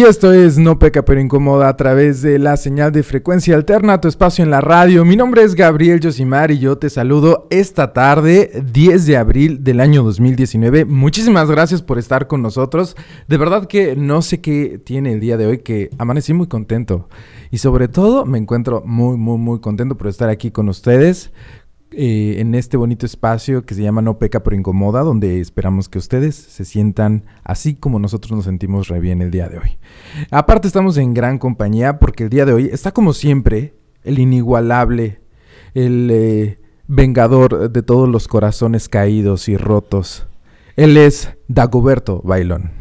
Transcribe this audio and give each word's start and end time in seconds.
Y 0.00 0.04
esto 0.04 0.32
es 0.32 0.56
No 0.56 0.78
Peca 0.78 1.04
pero 1.04 1.20
Incomoda 1.20 1.68
a 1.68 1.76
través 1.76 2.22
de 2.22 2.38
la 2.38 2.56
señal 2.56 2.90
de 2.90 3.02
frecuencia 3.02 3.54
alterna, 3.54 4.00
tu 4.00 4.08
espacio 4.08 4.42
en 4.42 4.50
la 4.50 4.62
radio. 4.62 5.04
Mi 5.04 5.14
nombre 5.14 5.42
es 5.42 5.54
Gabriel 5.54 6.00
Yosimar 6.00 6.50
y 6.50 6.58
yo 6.58 6.78
te 6.78 6.88
saludo 6.88 7.46
esta 7.50 7.92
tarde, 7.92 8.62
10 8.72 9.04
de 9.04 9.18
abril 9.18 9.62
del 9.62 9.78
año 9.78 10.02
2019. 10.02 10.86
Muchísimas 10.86 11.50
gracias 11.50 11.82
por 11.82 11.98
estar 11.98 12.28
con 12.28 12.40
nosotros. 12.40 12.96
De 13.28 13.36
verdad 13.36 13.66
que 13.66 13.94
no 13.94 14.22
sé 14.22 14.40
qué 14.40 14.80
tiene 14.82 15.12
el 15.12 15.20
día 15.20 15.36
de 15.36 15.44
hoy, 15.44 15.58
que 15.58 15.90
amanecí 15.98 16.32
muy 16.32 16.46
contento. 16.46 17.10
Y 17.50 17.58
sobre 17.58 17.86
todo 17.88 18.24
me 18.24 18.38
encuentro 18.38 18.82
muy, 18.86 19.18
muy, 19.18 19.36
muy 19.36 19.60
contento 19.60 19.98
por 19.98 20.06
estar 20.06 20.30
aquí 20.30 20.50
con 20.50 20.70
ustedes. 20.70 21.30
Eh, 21.92 22.36
en 22.38 22.54
este 22.54 22.76
bonito 22.76 23.04
espacio 23.04 23.66
que 23.66 23.74
se 23.74 23.82
llama 23.82 24.00
No 24.00 24.16
Peca 24.18 24.44
pero 24.44 24.54
Incomoda, 24.54 25.00
donde 25.00 25.40
esperamos 25.40 25.88
que 25.88 25.98
ustedes 25.98 26.36
se 26.36 26.64
sientan 26.64 27.24
así 27.42 27.74
como 27.74 27.98
nosotros 27.98 28.30
nos 28.30 28.44
sentimos 28.44 28.86
re 28.86 29.00
bien 29.00 29.20
el 29.22 29.32
día 29.32 29.48
de 29.48 29.58
hoy. 29.58 29.78
Aparte 30.30 30.68
estamos 30.68 30.96
en 30.98 31.14
gran 31.14 31.38
compañía 31.38 31.98
porque 31.98 32.24
el 32.24 32.30
día 32.30 32.44
de 32.44 32.52
hoy 32.52 32.70
está 32.72 32.92
como 32.92 33.12
siempre 33.12 33.74
el 34.04 34.20
inigualable, 34.20 35.20
el 35.74 36.08
eh, 36.12 36.60
vengador 36.86 37.70
de 37.72 37.82
todos 37.82 38.08
los 38.08 38.28
corazones 38.28 38.88
caídos 38.88 39.48
y 39.48 39.56
rotos. 39.56 40.28
Él 40.76 40.96
es 40.96 41.36
Dagoberto 41.48 42.22
Bailón. 42.22 42.79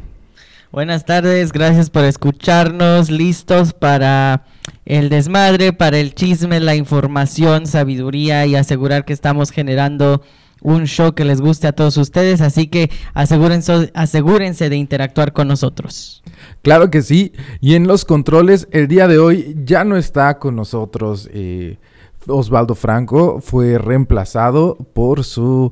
Buenas 0.72 1.04
tardes, 1.04 1.52
gracias 1.52 1.90
por 1.90 2.04
escucharnos, 2.04 3.10
listos 3.10 3.74
para 3.74 4.46
el 4.86 5.10
desmadre, 5.10 5.74
para 5.74 5.98
el 5.98 6.14
chisme, 6.14 6.60
la 6.60 6.76
información, 6.76 7.66
sabiduría 7.66 8.46
y 8.46 8.56
asegurar 8.56 9.04
que 9.04 9.14
estamos 9.14 9.50
generando 9.50 10.22
un 10.62 10.86
show 10.86 11.14
que 11.14 11.26
les 11.26 11.42
guste 11.42 11.66
a 11.66 11.72
todos 11.72 11.98
ustedes, 11.98 12.42
así 12.42 12.68
que 12.68 12.92
asegúrense, 13.16 13.92
asegúrense 13.96 14.70
de 14.70 14.76
interactuar 14.76 15.34
con 15.34 15.48
nosotros. 15.48 16.22
Claro 16.62 16.92
que 16.92 17.02
sí, 17.02 17.34
y 17.62 17.74
en 17.74 17.88
los 17.88 18.06
controles 18.06 18.68
el 18.70 18.88
día 18.88 19.08
de 19.08 19.18
hoy 19.18 19.58
ya 19.66 19.84
no 19.84 19.98
está 19.98 20.38
con 20.38 20.56
nosotros. 20.56 21.28
Eh, 21.34 21.78
Osvaldo 22.28 22.76
Franco 22.76 23.42
fue 23.42 23.80
reemplazado 23.80 24.78
por 24.94 25.24
su, 25.24 25.72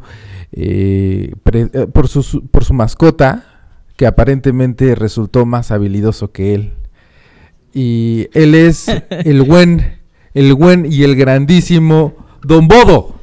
eh, 0.54 1.34
eh, 1.54 1.88
por 1.94 2.08
su, 2.08 2.48
por 2.48 2.66
su 2.66 2.74
mascota, 2.74 3.57
que 3.98 4.08
aparentemente 4.08 4.96
resultó 4.96 5.46
más 5.46 5.72
habilidoso 5.72 6.32
que 6.32 6.54
él. 6.54 6.74
Y 7.74 8.30
él 8.34 8.56
es 8.56 8.88
el 9.10 9.42
buen, 9.44 10.00
el 10.34 10.54
buen 10.54 10.86
y 10.92 11.04
el 11.04 11.16
grandísimo 11.18 12.14
Don 12.44 12.68
Bodo. 12.70 13.16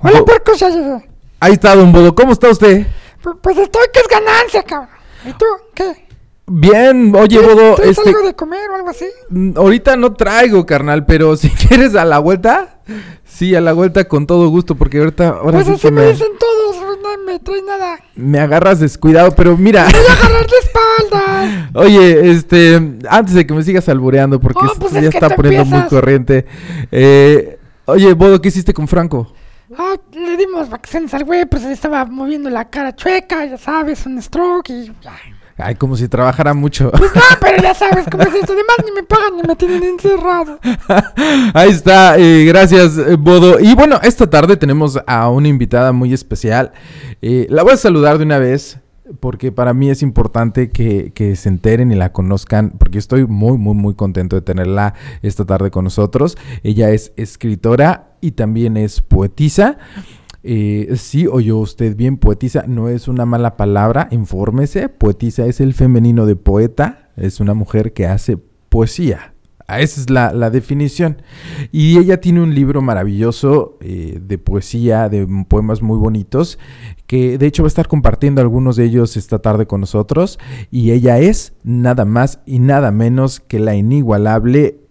Hola, 0.00 0.20
Bo-. 0.22 1.02
Ahí 1.38 1.52
está 1.52 1.76
Don 1.76 1.92
Bodo, 1.92 2.14
¿cómo 2.14 2.32
está 2.32 2.50
usted? 2.50 2.86
Pu- 3.22 3.38
Pues 3.40 3.56
estoy 3.58 3.82
que 3.92 4.00
es 4.00 4.08
ganancia, 4.08 4.62
cabrón. 4.64 4.88
¿Y 5.24 5.32
tú? 5.34 5.44
¿Qué? 5.74 6.06
Bien, 6.46 7.14
oye 7.14 7.38
Bodo, 7.38 7.76
¿Tienes 7.76 7.96
este, 7.98 8.10
algo 8.10 8.26
de 8.26 8.34
comer 8.34 8.68
o 8.70 8.74
algo 8.74 8.88
así? 8.90 9.06
ahorita 9.54 9.96
no 9.96 10.12
traigo, 10.14 10.66
carnal, 10.66 11.06
pero 11.06 11.36
si 11.36 11.48
quieres 11.50 11.94
a 11.94 12.04
la 12.04 12.18
vuelta, 12.18 12.80
sí, 13.24 13.54
a 13.54 13.60
la 13.60 13.72
vuelta 13.72 14.04
con 14.08 14.26
todo 14.26 14.48
gusto, 14.48 14.74
porque 14.74 14.98
ahorita, 14.98 15.28
ahora 15.28 15.62
Pues 15.62 15.66
sí 15.66 15.72
así 15.74 15.90
me 15.92 16.06
dicen 16.06 16.26
todos, 16.38 16.81
me 17.32 17.38
traes 17.40 17.62
nada. 17.66 17.98
me 18.14 18.38
agarras 18.38 18.80
descuidado, 18.80 19.34
pero 19.34 19.56
mira, 19.56 19.84
Voy 19.84 19.94
a 20.08 20.12
agarrar 20.26 20.46
de 20.46 20.56
espaldas. 20.62 21.70
oye, 21.74 22.30
este, 22.30 22.98
antes 23.08 23.34
de 23.34 23.46
que 23.46 23.54
me 23.54 23.62
sigas 23.62 23.88
albureando, 23.88 24.40
porque 24.40 24.60
Oh, 24.64 24.74
pues 24.78 24.92
ya 24.92 25.00
es 25.00 25.10
que 25.10 25.16
está 25.18 25.30
poniendo 25.30 25.64
muy 25.64 25.82
corriente, 25.88 26.46
eh, 26.90 27.58
oye, 27.86 28.12
Bodo, 28.14 28.40
¿qué 28.40 28.48
hiciste 28.48 28.72
con 28.74 28.86
Franco? 28.88 29.32
Ah, 29.78 29.94
le 30.12 30.36
dimos 30.36 30.68
vacaciones 30.68 31.14
al 31.14 31.24
güey, 31.24 31.46
pues 31.46 31.62
le 31.62 31.72
estaba 31.72 32.04
moviendo 32.04 32.50
la 32.50 32.68
cara 32.68 32.94
chueca, 32.94 33.44
ya 33.46 33.56
sabes, 33.56 34.04
un 34.06 34.20
stroke 34.20 34.68
y. 34.70 34.92
Ay, 35.56 35.74
como 35.74 35.96
si 35.96 36.08
trabajara 36.08 36.54
mucho. 36.54 36.90
Pues 36.90 37.14
no, 37.14 37.20
pero 37.40 37.62
ya 37.62 37.74
sabes 37.74 38.06
cómo 38.10 38.22
es 38.22 38.34
esto. 38.34 38.52
Además, 38.52 38.76
ni 38.84 38.92
me 38.92 39.02
pagan 39.02 39.36
ni 39.36 39.42
me 39.42 39.56
tienen 39.56 39.82
encerrado. 39.82 40.58
Ahí 41.54 41.70
está, 41.70 42.18
eh, 42.18 42.44
gracias 42.44 42.98
eh, 42.98 43.16
Bodo. 43.16 43.60
Y 43.60 43.74
bueno, 43.74 43.98
esta 44.02 44.28
tarde 44.28 44.56
tenemos 44.56 44.98
a 45.06 45.28
una 45.28 45.48
invitada 45.48 45.92
muy 45.92 46.12
especial. 46.12 46.72
Eh, 47.20 47.46
la 47.50 47.62
voy 47.62 47.72
a 47.72 47.76
saludar 47.76 48.18
de 48.18 48.24
una 48.24 48.38
vez 48.38 48.78
porque 49.20 49.52
para 49.52 49.74
mí 49.74 49.90
es 49.90 50.02
importante 50.02 50.70
que, 50.70 51.12
que 51.14 51.36
se 51.36 51.48
enteren 51.48 51.92
y 51.92 51.96
la 51.96 52.12
conozcan 52.12 52.70
porque 52.78 52.98
estoy 52.98 53.26
muy, 53.26 53.58
muy, 53.58 53.74
muy 53.74 53.94
contento 53.94 54.36
de 54.36 54.42
tenerla 54.42 54.94
esta 55.22 55.44
tarde 55.44 55.70
con 55.70 55.84
nosotros. 55.84 56.38
Ella 56.62 56.90
es 56.90 57.12
escritora 57.16 58.16
y 58.20 58.32
también 58.32 58.76
es 58.76 59.00
poetisa. 59.00 59.76
Eh, 60.44 60.94
sí, 60.96 61.26
oyó 61.26 61.58
usted 61.58 61.96
bien, 61.96 62.16
poetisa 62.16 62.64
no 62.66 62.88
es 62.88 63.08
una 63.08 63.26
mala 63.26 63.56
palabra, 63.56 64.08
infórmese. 64.10 64.88
Poetisa 64.88 65.46
es 65.46 65.60
el 65.60 65.74
femenino 65.74 66.26
de 66.26 66.36
poeta, 66.36 67.10
es 67.16 67.40
una 67.40 67.54
mujer 67.54 67.92
que 67.92 68.06
hace 68.06 68.38
poesía. 68.68 69.34
Ah, 69.68 69.80
Esa 69.80 70.00
es 70.00 70.10
la, 70.10 70.32
la 70.32 70.50
definición. 70.50 71.22
Y 71.70 71.98
ella 71.98 72.20
tiene 72.20 72.42
un 72.42 72.54
libro 72.54 72.82
maravilloso 72.82 73.78
eh, 73.80 74.18
de 74.20 74.36
poesía, 74.36 75.08
de 75.08 75.26
poemas 75.48 75.80
muy 75.80 75.96
bonitos, 75.96 76.58
que 77.06 77.38
de 77.38 77.46
hecho 77.46 77.62
va 77.62 77.68
a 77.68 77.68
estar 77.68 77.88
compartiendo 77.88 78.40
algunos 78.40 78.76
de 78.76 78.84
ellos 78.84 79.16
esta 79.16 79.38
tarde 79.38 79.66
con 79.66 79.80
nosotros. 79.80 80.38
Y 80.70 80.90
ella 80.90 81.20
es 81.20 81.54
nada 81.62 82.04
más 82.04 82.40
y 82.44 82.58
nada 82.58 82.90
menos 82.90 83.40
que 83.40 83.60
la 83.60 83.74
inigualable 83.74 84.81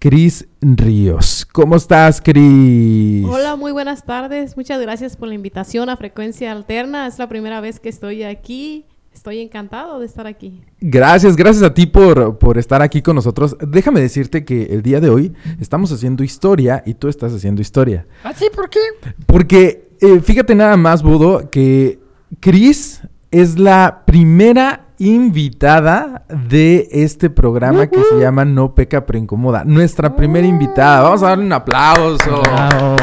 Cris 0.00 0.48
Ríos. 0.62 1.46
¿Cómo 1.52 1.76
estás, 1.76 2.22
Cris? 2.22 3.22
Hola, 3.28 3.54
muy 3.56 3.70
buenas 3.70 4.06
tardes. 4.06 4.56
Muchas 4.56 4.80
gracias 4.80 5.14
por 5.14 5.28
la 5.28 5.34
invitación 5.34 5.90
a 5.90 5.96
Frecuencia 5.98 6.52
Alterna. 6.52 7.06
Es 7.06 7.18
la 7.18 7.28
primera 7.28 7.60
vez 7.60 7.80
que 7.80 7.90
estoy 7.90 8.22
aquí. 8.22 8.86
Estoy 9.12 9.40
encantado 9.40 10.00
de 10.00 10.06
estar 10.06 10.26
aquí. 10.26 10.62
Gracias, 10.80 11.36
gracias 11.36 11.62
a 11.62 11.74
ti 11.74 11.84
por, 11.84 12.38
por 12.38 12.56
estar 12.56 12.80
aquí 12.80 13.02
con 13.02 13.14
nosotros. 13.14 13.58
Déjame 13.60 14.00
decirte 14.00 14.42
que 14.42 14.62
el 14.70 14.80
día 14.80 15.00
de 15.00 15.10
hoy 15.10 15.34
estamos 15.60 15.92
haciendo 15.92 16.24
historia 16.24 16.82
y 16.86 16.94
tú 16.94 17.08
estás 17.08 17.34
haciendo 17.34 17.60
historia. 17.60 18.06
¿Así 18.24 18.46
por 18.56 18.70
qué? 18.70 18.80
Porque 19.26 19.90
eh, 20.00 20.20
fíjate 20.20 20.54
nada 20.54 20.78
más, 20.78 21.02
Budo, 21.02 21.50
que 21.50 21.98
Cris 22.40 23.02
es 23.30 23.58
la 23.58 24.04
primera 24.06 24.86
invitada 25.00 26.26
de 26.28 26.88
este 26.92 27.30
programa 27.30 27.88
que 27.88 28.02
se 28.04 28.20
llama 28.20 28.44
No 28.44 28.74
Peca 28.74 29.06
Pero 29.06 29.18
Incomoda. 29.18 29.64
Nuestra 29.64 30.14
primera 30.14 30.46
invitada. 30.46 31.00
Vamos 31.00 31.22
a 31.22 31.30
darle 31.30 31.46
un 31.46 31.52
aplauso. 31.52 32.42
Bravo. 32.42 32.96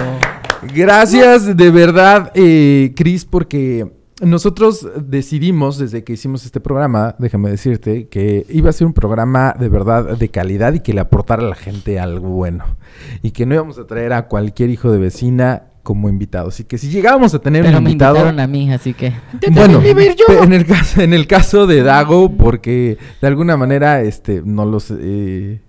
Gracias 0.74 1.58
de 1.58 1.72
verdad, 1.72 2.32
eh, 2.36 2.94
Cris, 2.96 3.26
porque 3.26 3.92
nosotros 4.22 4.88
decidimos 5.00 5.78
desde 5.78 6.04
que 6.04 6.14
hicimos 6.14 6.46
este 6.46 6.60
programa, 6.60 7.16
déjame 7.20 7.50
decirte, 7.50 8.08
que 8.08 8.46
iba 8.50 8.70
a 8.70 8.74
ser 8.74 8.88
un 8.88 8.94
programa 8.94 9.56
de 9.60 9.70
verdad 9.70 10.18
de 10.18 10.30
calidad 10.30 10.74
y 10.74 10.80
que 10.82 10.94
le 10.94 11.02
aportara 11.02 11.44
a 11.44 11.50
la 11.50 11.56
gente 11.56 12.00
algo 12.00 12.30
bueno. 12.30 12.64
Y 13.22 13.32
que 13.32 13.46
no 13.46 13.56
íbamos 13.56 13.78
a 13.80 13.88
traer 13.88 14.14
a 14.14 14.28
cualquier 14.28 14.70
hijo 14.70 14.92
de 14.92 15.00
vecina 15.00 15.64
como 15.88 16.10
invitado. 16.10 16.50
Así 16.50 16.66
que 16.66 16.78
si 16.78 16.90
llegábamos 16.90 17.34
a 17.34 17.40
tener 17.40 17.64
Pero 17.64 17.78
un 17.78 17.86
me 17.86 17.92
invitado... 17.92 18.18
invitaron 18.18 18.42
a 18.42 18.48
mí, 18.48 18.74
así 18.74 18.94
que... 18.94 19.14
Bueno, 19.52 19.82
yo. 19.82 20.44
en 20.44 20.52
el 20.52 20.66
caso, 20.66 21.02
en 21.02 21.14
el 21.14 21.28
caso 21.28 21.66
de 21.66 21.82
Dago, 21.82 22.36
porque 22.36 22.98
de 23.22 23.28
alguna 23.28 23.56
manera, 23.56 24.02
este, 24.02 24.42
no 24.44 24.66
los 24.66 24.92
eh, 24.92 25.62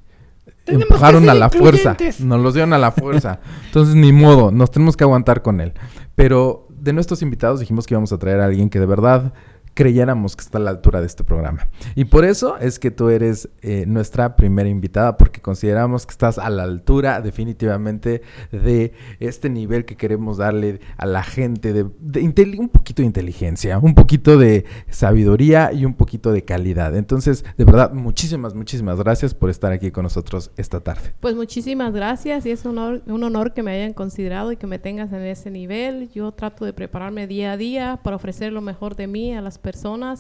empujaron 0.67 1.31
a 1.31 1.35
la 1.35 1.51
fuerza, 1.51 1.97
nos 2.19 2.41
los 2.41 2.53
dieron 2.55 2.73
a 2.73 2.79
la 2.79 2.91
fuerza. 2.91 3.39
Entonces, 3.67 3.95
ni 3.95 4.13
modo, 4.13 4.51
nos 4.51 4.73
tenemos 4.73 4.97
que 4.97 5.05
aguantar 5.05 5.41
con 5.41 5.61
él. 5.61 5.73
Pero 6.17 6.67
de 6.69 6.93
nuestros 6.93 7.23
invitados 7.23 7.61
dijimos 7.61 7.87
que 7.87 7.95
íbamos 7.95 8.13
a 8.13 8.19
traer 8.19 8.41
a 8.41 8.47
alguien 8.47 8.71
que 8.71 8.81
de 8.81 8.87
verdad 8.87 9.33
creyéramos 9.79 10.35
que 10.35 10.43
está 10.43 10.59
a 10.59 10.61
la 10.61 10.71
altura 10.71 10.99
de 11.01 11.07
este 11.07 11.23
programa. 11.23 11.69
Y 11.95 12.07
por 12.07 12.25
eso 12.25 12.57
es 12.59 12.81
que 12.81 12.91
tú 12.91 13.11
eres 13.11 13.49
eh, 13.63 13.85
nuestra 13.87 14.35
primera 14.35 14.69
invitada, 14.69 15.17
porque 15.17 15.41
consideramos 15.41 16.05
que 16.05 16.11
estás 16.11 16.37
a 16.37 16.51
la 16.51 16.65
altura 16.65 17.21
definitivamente 17.21 18.23
de 18.51 18.93
este 19.21 19.49
nivel 19.49 19.85
que 19.85 19.95
queremos 19.95 20.39
darle 20.39 20.81
a 20.97 21.07
la 21.07 21.23
gente, 21.23 21.73
de, 21.73 21.87
de 22.01 22.59
un 22.59 22.69
poquito 22.71 23.03
de 23.03 23.07
inteligencia, 23.07 23.79
un 23.79 23.95
poquito 23.95 24.37
de 24.37 24.65
sabiduría 24.91 25.73
y 25.73 25.85
un 25.85 25.95
poquito 25.95 26.33
de 26.33 26.43
calidad. 26.43 26.97
Entonces, 26.97 27.45
de 27.57 27.65
verdad, 27.65 27.93
muchísimas, 27.93 28.57
muchísimas 28.57 28.99
gracias 28.99 29.33
por 29.33 29.49
estar 29.49 29.71
aquí 29.71 29.93
con 29.93 30.03
nosotros 30.03 30.51
esta 30.57 30.81
tarde. 30.81 31.13
Pues 31.21 31.37
muchísimas 31.37 31.93
gracias 31.93 32.45
y 32.47 32.51
es 32.51 32.65
un 32.65 32.79
honor, 32.79 33.03
un 33.07 33.23
honor 33.23 33.55
que 33.55 33.63
me 33.63 33.71
hayan 33.71 33.93
considerado 33.93 34.51
y 34.51 34.57
que 34.57 34.67
me 34.67 34.81
tengas 34.81 35.13
en 35.13 35.23
ese 35.23 35.53
nivel. 35.53 36.11
Yo 36.11 36.33
trato 36.33 36.65
de 36.65 36.73
prepararme 36.73 37.29
día 37.29 37.53
a 37.53 37.57
día 37.57 38.01
para 38.03 38.17
ofrecer 38.17 38.53
lo 38.53 38.61
mejor 38.61 38.97
de 38.97 39.07
mí 39.07 39.33
a 39.33 39.41
las 39.41 39.57
personas 39.57 39.68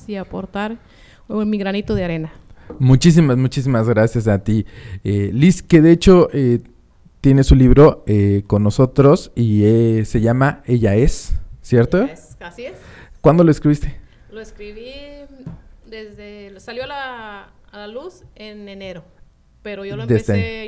y 0.06 0.16
aportar 0.16 0.78
mi 1.28 1.58
granito 1.58 1.94
de 1.94 2.04
arena. 2.04 2.32
Muchísimas, 2.78 3.36
muchísimas 3.36 3.88
gracias 3.88 4.28
a 4.28 4.42
ti, 4.44 4.66
eh, 5.04 5.30
Liz, 5.32 5.62
que 5.62 5.80
de 5.80 5.90
hecho 5.92 6.28
eh, 6.32 6.60
tiene 7.20 7.42
su 7.42 7.54
libro 7.54 8.04
eh, 8.06 8.42
con 8.46 8.62
nosotros 8.62 9.32
y 9.34 9.64
eh, 9.64 10.04
se 10.04 10.20
llama 10.20 10.62
Ella 10.66 10.94
es, 10.94 11.34
¿cierto? 11.62 12.02
Es- 12.02 12.36
así 12.40 12.66
es. 12.66 12.74
¿Cuándo 13.20 13.42
lo 13.42 13.50
escribiste? 13.50 13.96
Lo 14.30 14.40
escribí 14.40 14.92
desde... 15.86 16.60
Salió 16.60 16.84
a 16.84 16.86
la, 16.86 17.48
a 17.72 17.78
la 17.78 17.86
luz 17.88 18.22
en 18.36 18.68
enero. 18.68 19.02
Pero 19.62 19.84
yo 19.84 19.96
lo 19.96 20.04
este 20.04 20.14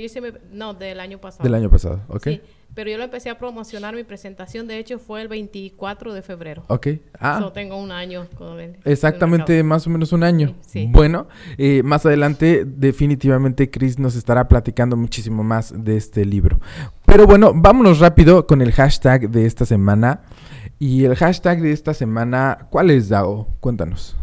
empecé, 0.00 0.20
yo 0.20 0.22
mi- 0.22 0.38
no, 0.52 0.74
del 0.74 1.00
año 1.00 1.18
pasado. 1.18 1.44
Del 1.44 1.54
año 1.54 1.70
pasado, 1.70 2.00
¿ok? 2.08 2.24
Sí, 2.24 2.40
pero 2.74 2.90
yo 2.90 2.98
lo 2.98 3.04
empecé 3.04 3.30
a 3.30 3.38
promocionar 3.38 3.94
mi 3.94 4.04
presentación, 4.04 4.66
de 4.66 4.78
hecho 4.78 4.98
fue 4.98 5.22
el 5.22 5.28
24 5.28 6.12
de 6.12 6.22
febrero. 6.22 6.64
Ok. 6.68 6.88
Ah, 7.18 7.38
So, 7.40 7.52
tengo 7.52 7.76
un 7.76 7.92
año 7.92 8.26
con 8.36 8.58
el- 8.60 8.76
Exactamente, 8.84 9.62
más 9.62 9.86
o 9.86 9.90
menos 9.90 10.12
un 10.12 10.22
año. 10.24 10.54
Sí, 10.60 10.82
sí. 10.82 10.88
Bueno, 10.90 11.28
eh, 11.58 11.82
más 11.84 12.04
adelante 12.04 12.64
definitivamente 12.66 13.70
Chris 13.70 13.98
nos 13.98 14.16
estará 14.16 14.48
platicando 14.48 14.96
muchísimo 14.96 15.42
más 15.44 15.72
de 15.84 15.96
este 15.96 16.24
libro. 16.24 16.60
Pero 17.06 17.26
bueno, 17.26 17.52
vámonos 17.54 17.98
rápido 18.00 18.46
con 18.46 18.60
el 18.60 18.72
hashtag 18.72 19.30
de 19.30 19.46
esta 19.46 19.64
semana. 19.66 20.22
Y 20.78 21.04
el 21.04 21.14
hashtag 21.14 21.60
de 21.60 21.72
esta 21.72 21.92
semana, 21.92 22.66
¿cuál 22.70 22.90
es, 22.90 23.08
Dago? 23.10 23.48
Cuéntanos. 23.60 24.16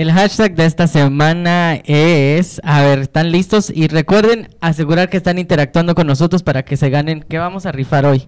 El 0.00 0.12
hashtag 0.12 0.54
de 0.54 0.64
esta 0.64 0.86
semana 0.86 1.74
es, 1.84 2.58
a 2.64 2.80
ver, 2.80 3.00
¿están 3.00 3.30
listos? 3.30 3.68
Y 3.68 3.86
recuerden 3.86 4.48
asegurar 4.62 5.10
que 5.10 5.18
están 5.18 5.38
interactuando 5.38 5.94
con 5.94 6.06
nosotros 6.06 6.42
para 6.42 6.64
que 6.64 6.78
se 6.78 6.88
ganen. 6.88 7.22
¿Qué 7.28 7.36
vamos 7.36 7.66
a 7.66 7.72
rifar 7.72 8.06
hoy? 8.06 8.26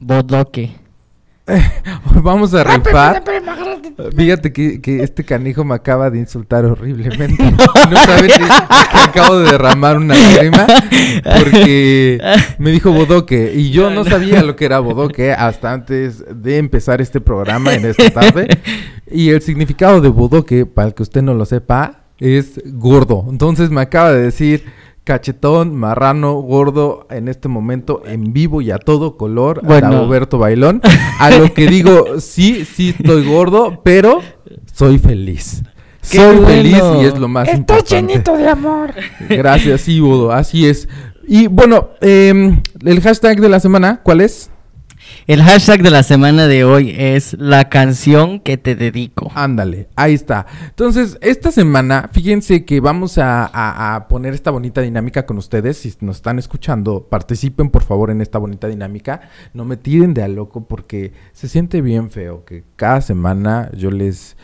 Bodoque. 0.00 0.72
Vamos 2.22 2.52
a 2.52 2.64
rifar. 2.64 3.22
Fíjate 4.16 4.52
que, 4.52 4.80
que 4.82 5.02
este 5.02 5.24
canijo 5.24 5.64
me 5.64 5.74
acaba 5.74 6.10
de 6.10 6.18
insultar 6.18 6.64
horriblemente. 6.64 7.42
No 7.90 7.96
sabes 8.04 8.36
que 8.36 8.44
acabo 8.92 9.38
de 9.38 9.52
derramar 9.52 9.96
una 9.96 10.14
lágrima 10.14 10.66
porque 11.22 12.20
me 12.58 12.70
dijo 12.70 12.92
bodoque 12.92 13.52
y 13.54 13.70
yo 13.70 13.88
no 13.88 14.04
sabía 14.04 14.42
lo 14.42 14.56
que 14.56 14.66
era 14.66 14.78
bodoque 14.80 15.32
hasta 15.32 15.72
antes 15.72 16.22
de 16.28 16.58
empezar 16.58 17.00
este 17.00 17.20
programa 17.20 17.72
en 17.72 17.86
esta 17.86 18.10
tarde. 18.10 18.48
Y 19.10 19.30
el 19.30 19.42
significado 19.42 20.00
de 20.00 20.08
bodoque, 20.08 20.66
para 20.66 20.88
el 20.88 20.94
que 20.94 21.02
usted 21.02 21.22
no 21.22 21.34
lo 21.34 21.44
sepa, 21.44 22.04
es 22.18 22.60
gordo. 22.64 23.26
Entonces 23.30 23.70
me 23.70 23.80
acaba 23.80 24.12
de 24.12 24.22
decir 24.22 24.64
cachetón, 25.04 25.74
marrano, 25.74 26.34
gordo 26.34 27.06
en 27.10 27.28
este 27.28 27.48
momento 27.48 28.02
en 28.04 28.34
vivo 28.34 28.60
y 28.60 28.70
a 28.70 28.78
todo 28.78 29.16
color. 29.16 29.62
Bueno. 29.64 29.90
Dagoberto 29.90 30.36
Bailón. 30.38 30.82
A 31.18 31.30
lo 31.30 31.52
que 31.54 31.66
digo, 31.66 32.20
sí, 32.20 32.66
sí 32.66 32.94
estoy 32.98 33.26
gordo, 33.26 33.80
pero 33.82 34.20
soy 34.74 34.98
feliz. 34.98 35.62
¡Qué 36.10 36.18
Soy 36.18 36.38
feliz 36.44 36.82
y 37.00 37.04
es 37.04 37.18
lo 37.18 37.28
más 37.28 37.48
Estoy 37.48 37.60
importante. 37.60 37.94
llenito 37.96 38.36
de 38.36 38.48
amor. 38.48 38.94
Gracias, 39.28 39.82
sí, 39.82 40.00
Bodo, 40.00 40.32
así 40.32 40.66
es. 40.66 40.88
Y 41.26 41.46
bueno, 41.48 41.90
em, 42.00 42.62
el 42.84 43.00
hashtag 43.02 43.40
de 43.40 43.48
la 43.48 43.60
semana, 43.60 44.00
¿cuál 44.02 44.22
es? 44.22 44.50
El 45.28 45.42
hashtag 45.42 45.82
de 45.82 45.90
la 45.90 46.02
semana 46.02 46.46
de 46.46 46.64
hoy 46.64 46.94
es 46.96 47.36
la 47.38 47.68
canción 47.68 48.40
que 48.40 48.56
te 48.56 48.74
dedico. 48.74 49.30
Ándale, 49.34 49.88
ahí 49.94 50.14
está. 50.14 50.46
Entonces, 50.70 51.18
esta 51.20 51.52
semana, 51.52 52.08
fíjense 52.14 52.64
que 52.64 52.80
vamos 52.80 53.18
a, 53.18 54.06
poner 54.08 54.32
esta 54.32 54.50
bonita 54.50 54.80
dinámica 54.80 55.26
con 55.26 55.36
ustedes. 55.36 55.76
Si 55.76 55.92
nos 56.00 56.16
están 56.16 56.38
escuchando, 56.38 57.08
participen 57.10 57.68
por 57.68 57.82
favor 57.82 58.08
en 58.08 58.22
esta 58.22 58.38
bonita 58.38 58.68
dinámica. 58.68 59.20
No 59.52 59.66
me 59.66 59.76
tiren 59.76 60.14
de 60.14 60.22
a 60.22 60.28
loco 60.28 60.66
porque 60.66 61.12
se 61.32 61.46
siente 61.46 61.82
bien 61.82 62.10
feo 62.10 62.46
que 62.46 62.64
cada 62.76 63.02
semana 63.02 63.70
yo 63.76 63.90
les, 63.90 64.34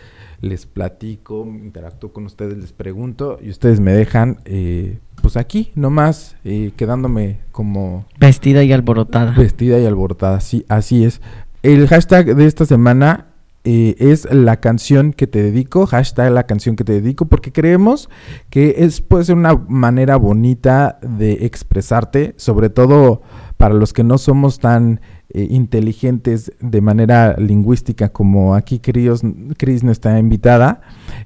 les 0.45 0.67
platico, 0.67 1.45
interactúo 1.47 2.13
con 2.13 2.27
ustedes, 2.27 2.57
les 2.57 2.73
pregunto 2.73 3.39
y 3.43 3.51
ustedes 3.51 3.81
me 3.81 3.93
dejan, 3.93 4.39
eh, 4.45 4.99
pues 5.21 5.37
aquí, 5.37 5.73
nomás, 5.75 6.37
eh, 6.45 6.73
quedándome 6.77 7.41
como 7.51 8.07
Vestida 8.19 8.63
y 8.63 8.73
alborotada. 8.73 9.35
Vestida 9.37 9.79
y 9.79 9.87
alborotada, 9.87 10.41
sí, 10.41 10.65
así 10.69 11.05
es. 11.05 11.21
El 11.63 11.89
hashtag 11.89 12.37
de 12.37 12.47
esta 12.47 12.67
semana 12.67 13.35
eh, 13.67 13.97
es 13.99 14.31
la 14.31 14.61
canción 14.61 15.15
que 15.15 15.27
te 15.27 15.43
dedico, 15.43 15.87
hashtag 15.87 16.31
la 16.31 16.45
canción 16.45 16.77
que 16.77 16.85
te 16.85 16.93
dedico, 16.93 17.25
porque 17.25 17.51
creemos 17.51 18.11
que 18.51 18.75
es 18.79 19.01
puede 19.01 19.25
ser 19.25 19.37
una 19.37 19.55
manera 19.55 20.17
bonita 20.17 20.99
de 21.01 21.47
expresarte, 21.47 22.35
sobre 22.37 22.69
todo 22.69 23.23
para 23.57 23.75
los 23.75 23.95
que 23.95 24.05
no 24.05 24.19
somos 24.19 24.59
tan 24.59 25.01
eh, 25.31 25.47
inteligentes 25.51 26.53
de 26.61 26.81
manera 26.81 27.37
lingüística 27.39 28.11
como 28.11 28.55
aquí 28.55 28.79
Cris, 28.79 29.23
Cris 29.57 29.83
nuestra 29.83 30.19
invitada. 30.19 30.81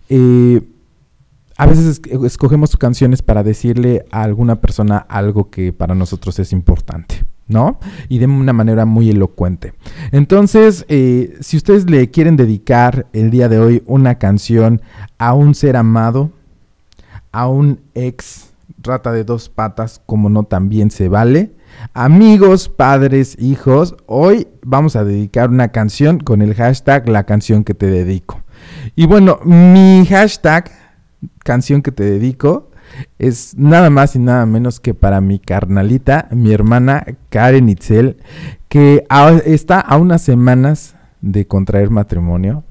Eh, 0.08 0.62
a 1.56 1.66
veces 1.66 2.00
es- 2.06 2.22
escogemos 2.24 2.76
canciones 2.76 3.22
para 3.22 3.42
decirle 3.42 4.04
a 4.10 4.22
alguna 4.22 4.60
persona 4.60 4.98
algo 4.98 5.50
que 5.50 5.72
para 5.72 5.94
nosotros 5.94 6.38
es 6.38 6.52
importante, 6.52 7.24
¿no? 7.48 7.80
Y 8.08 8.18
de 8.18 8.26
una 8.26 8.52
manera 8.52 8.84
muy 8.86 9.10
elocuente. 9.10 9.74
Entonces, 10.12 10.84
eh, 10.88 11.36
si 11.40 11.56
ustedes 11.56 11.90
le 11.90 12.10
quieren 12.10 12.36
dedicar 12.36 13.06
el 13.12 13.30
día 13.30 13.48
de 13.48 13.58
hoy 13.58 13.82
una 13.86 14.16
canción 14.18 14.80
a 15.18 15.34
un 15.34 15.54
ser 15.56 15.76
amado, 15.76 16.30
a 17.32 17.48
un 17.48 17.80
ex 17.94 18.52
rata 18.80 19.10
de 19.12 19.24
dos 19.24 19.48
patas, 19.48 20.00
como 20.06 20.28
no 20.30 20.44
también 20.44 20.90
se 20.92 21.08
vale, 21.08 21.50
amigos, 21.94 22.68
padres, 22.68 23.36
hijos, 23.38 23.96
hoy 24.06 24.48
vamos 24.62 24.96
a 24.96 25.04
dedicar 25.04 25.50
una 25.50 25.68
canción 25.68 26.18
con 26.20 26.42
el 26.42 26.54
hashtag 26.54 27.08
la 27.08 27.24
canción 27.24 27.64
que 27.64 27.74
te 27.74 27.86
dedico. 27.86 28.42
Y 28.96 29.06
bueno, 29.06 29.38
mi 29.44 30.04
hashtag 30.06 30.70
canción 31.44 31.82
que 31.82 31.92
te 31.92 32.04
dedico 32.04 32.70
es 33.18 33.56
nada 33.56 33.90
más 33.90 34.16
y 34.16 34.18
nada 34.18 34.46
menos 34.46 34.80
que 34.80 34.94
para 34.94 35.20
mi 35.20 35.38
carnalita, 35.38 36.28
mi 36.30 36.52
hermana 36.52 37.04
Karen 37.30 37.68
Itzel, 37.68 38.16
que 38.68 39.04
está 39.44 39.80
a 39.80 39.96
unas 39.96 40.22
semanas 40.22 40.96
de 41.20 41.46
contraer 41.46 41.90
matrimonio. 41.90 42.64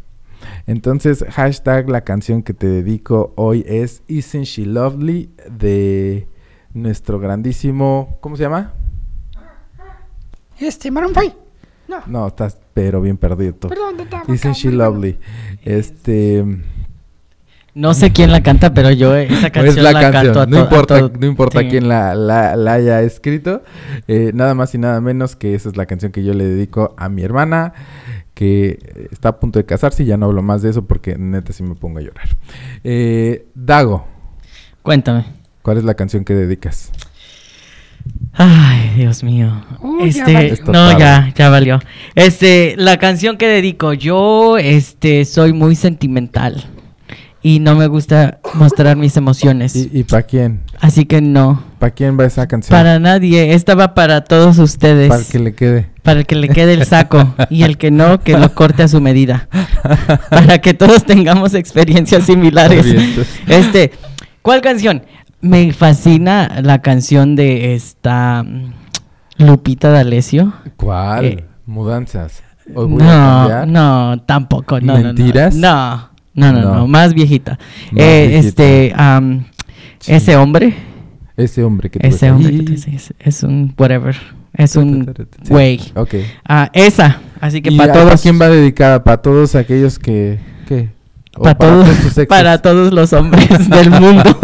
Entonces, 0.66 1.26
hashtag 1.30 1.90
la 1.90 2.02
canción 2.02 2.44
que 2.44 2.54
te 2.54 2.68
dedico 2.68 3.34
hoy 3.36 3.64
es 3.68 4.04
Isn't 4.08 4.46
She 4.46 4.66
Lovely 4.66 5.32
de 5.50 6.28
nuestro 6.74 7.20
grandísimo, 7.20 8.18
¿cómo 8.22 8.36
se 8.36 8.44
llama? 8.44 8.74
Este, 10.59 10.92
Maroon 10.92 11.13
5. 11.13 11.36
No, 11.88 12.01
No, 12.08 12.27
estás 12.27 12.58
pero 12.74 13.01
bien 13.01 13.17
perdido 13.17 13.55
perdón, 13.55 13.98
de 13.98 14.03
estaba 14.03 14.24
Isn't 14.27 14.55
She. 14.55 14.72
Lovely. 14.72 15.17
Este... 15.63 16.43
No 17.74 17.93
sé 17.93 18.12
quién 18.12 18.32
la 18.32 18.41
canta, 18.41 18.74
pero 18.74 18.89
yo 18.91 19.15
esa 19.15 19.48
es 19.48 19.51
canción 19.51 19.84
la, 19.84 19.91
la, 19.91 20.01
canción. 20.12 20.24
canto 20.34 20.41
a 20.41 20.46
no 20.48 20.58
a 20.58 20.62
importa, 20.62 20.98
todo- 21.00 21.12
no 21.20 21.27
importa 21.27 21.60
sí. 21.60 21.67
quién 21.70 21.88
la, 21.88 22.15
la- 22.15 22.55
la 22.55 22.74
haya 22.74 23.01
escrito. 23.03 23.63
Eh, 24.08 24.32
nada 24.34 24.55
más 24.55 24.74
y 24.74 24.79
nada 24.79 25.00
menos 25.00 25.36
que 25.36 25.53
esa 25.53 25.70
es 25.70 25.77
la 25.77 25.86
canción 25.86 26.12
que 26.12 26.24
yo 26.24 26.34
le 26.34 26.46
dedico 26.46 26.96
a 26.98 27.08
mi 27.08 27.22
hermana, 27.22 27.74
que 28.34 29.08
está 29.12 29.29
a 29.29 29.39
punto 29.39 29.60
de 29.60 29.65
casarse 29.65 30.01
y 30.03 30.08
ya 30.08 30.17
no 30.17 30.25
hablo 30.25 30.41
más 30.41 30.63
de 30.63 30.72
eso 30.72 30.86
porque 30.86 31.17
neta 31.20 31.53
sí 31.53 31.62
me 31.62 31.75
pongo 31.75 32.00
a 32.00 32.01
llorar. 32.01 32.27
Eh, 32.84 33.46
Dago, 33.53 34.08
Cuéntame. 34.82 35.25
¿cuál 35.62 35.77
es 35.77 35.84
la 35.84 35.93
canción 35.93 36.24
que 36.25 36.34
dedicas? 36.34 36.91
Ay, 38.38 38.91
Dios 38.96 39.24
mío. 39.24 39.63
Ya 40.00 40.06
este, 40.06 40.34
valió. 40.34 40.56
No, 40.67 41.00
ya, 41.00 41.34
ya 41.36 41.50
valió. 41.50 41.79
Este, 42.15 42.75
la 42.77 42.98
canción 42.98 43.38
que 43.38 43.48
dedico, 43.48 43.94
yo, 43.94 44.58
este, 44.58 45.25
soy 45.25 45.53
muy 45.53 45.75
sentimental 45.75 46.65
y 47.41 47.60
no 47.60 47.75
me 47.75 47.88
gusta 47.88 48.39
mostrar 48.53 48.98
mis 48.98 49.15
emociones. 49.17 49.75
¿Y, 49.75 49.89
y 49.91 50.03
para 50.03 50.24
quién? 50.24 50.62
Así 50.79 51.06
que 51.06 51.22
no, 51.22 51.63
¿Para 51.79 51.94
quién 51.94 52.20
va 52.20 52.25
esa 52.25 52.48
canción? 52.48 52.77
para 52.77 53.00
nadie. 53.00 53.53
Esta 53.53 53.75
va 53.75 53.94
para 53.94 54.24
todos 54.24 54.58
ustedes. 54.58 55.10
Para 55.10 55.24
que 55.24 55.39
le 55.39 55.53
quede. 55.53 55.89
Para 56.03 56.20
el 56.22 56.25
que 56.25 56.36
le 56.36 56.50
quede 56.50 56.74
el 56.74 56.86
saco 56.86 57.36
y 57.50 57.63
el 57.63 57.77
que 57.77 57.91
no, 57.91 58.20
que 58.20 58.38
lo 58.38 58.53
corte 58.53 58.84
a 58.84 58.88
su 58.88 59.00
medida. 59.00 59.48
Para 60.29 60.60
que 60.60 60.74
todos 60.74 61.06
tengamos 61.06 61.53
experiencias 61.53 62.25
similares. 62.25 62.86
Este, 63.48 63.91
¿cuál 64.41 64.62
canción? 64.62 65.03
Me 65.41 65.72
fascina 65.72 66.62
la 66.63 66.82
canción 66.82 67.36
de 67.36 67.75
esta 67.75 68.44
mm, 68.44 68.74
Lupita 69.46 69.89
D'Alessio. 69.91 70.53
¿Cuál? 70.77 71.25
Eh, 71.25 71.46
Mudanzas. 71.65 72.44
Hoy 72.74 72.88
voy 72.88 73.01
a 73.01 73.06
No, 73.06 73.12
cambiar. 73.50 73.67
no, 73.67 74.24
tampoco. 74.25 74.79
No. 74.82 74.98
¿Mentiras? 74.98 75.56
No, 75.56 76.10
no, 76.34 76.51
no, 76.51 76.62
no, 76.62 76.75
No. 76.75 76.88
más 76.88 77.13
viejita. 77.13 77.51
Más 77.91 78.01
Eh, 78.03 78.27
viejita. 78.29 78.48
Este, 78.48 78.94
Sí. 80.00 80.13
ese 80.13 80.36
hombre, 80.38 80.74
Ese 81.38 81.63
hombre 81.63 81.89
que 81.91 82.00
tú 82.00 82.08
ese 82.08 82.32
hombre 82.32 82.51
que 82.58 82.63
tú 82.63 82.74
es, 82.74 83.13
es 83.20 83.44
un 83.44 83.74
whatever, 83.77 84.15
es 84.53 84.75
un 84.75 85.06
Sí. 85.44 85.50
güey. 85.53 85.79
Ok. 85.96 86.15
Ah, 86.48 86.70
esa, 86.74 87.20
así 87.39 87.62
que 87.62 87.70
¿Y 87.72 87.77
para 87.77 87.94
a- 87.94 87.96
todos. 87.96 88.13
¿A 88.13 88.17
quién 88.17 88.41
va 88.41 88.48
dedicada? 88.50 89.03
¿Para 89.03 89.22
todos 89.22 89.53
aquellos 89.56 90.00
que... 90.00 90.39
¿Qué? 90.67 90.89
¿O 91.38 91.44
para 91.44 91.58
todos, 91.58 91.88
para 92.27 92.62
todos 92.62 92.94
los 92.94 93.13
hombres 93.13 93.70
del 93.70 93.91
mundo. 93.91 94.38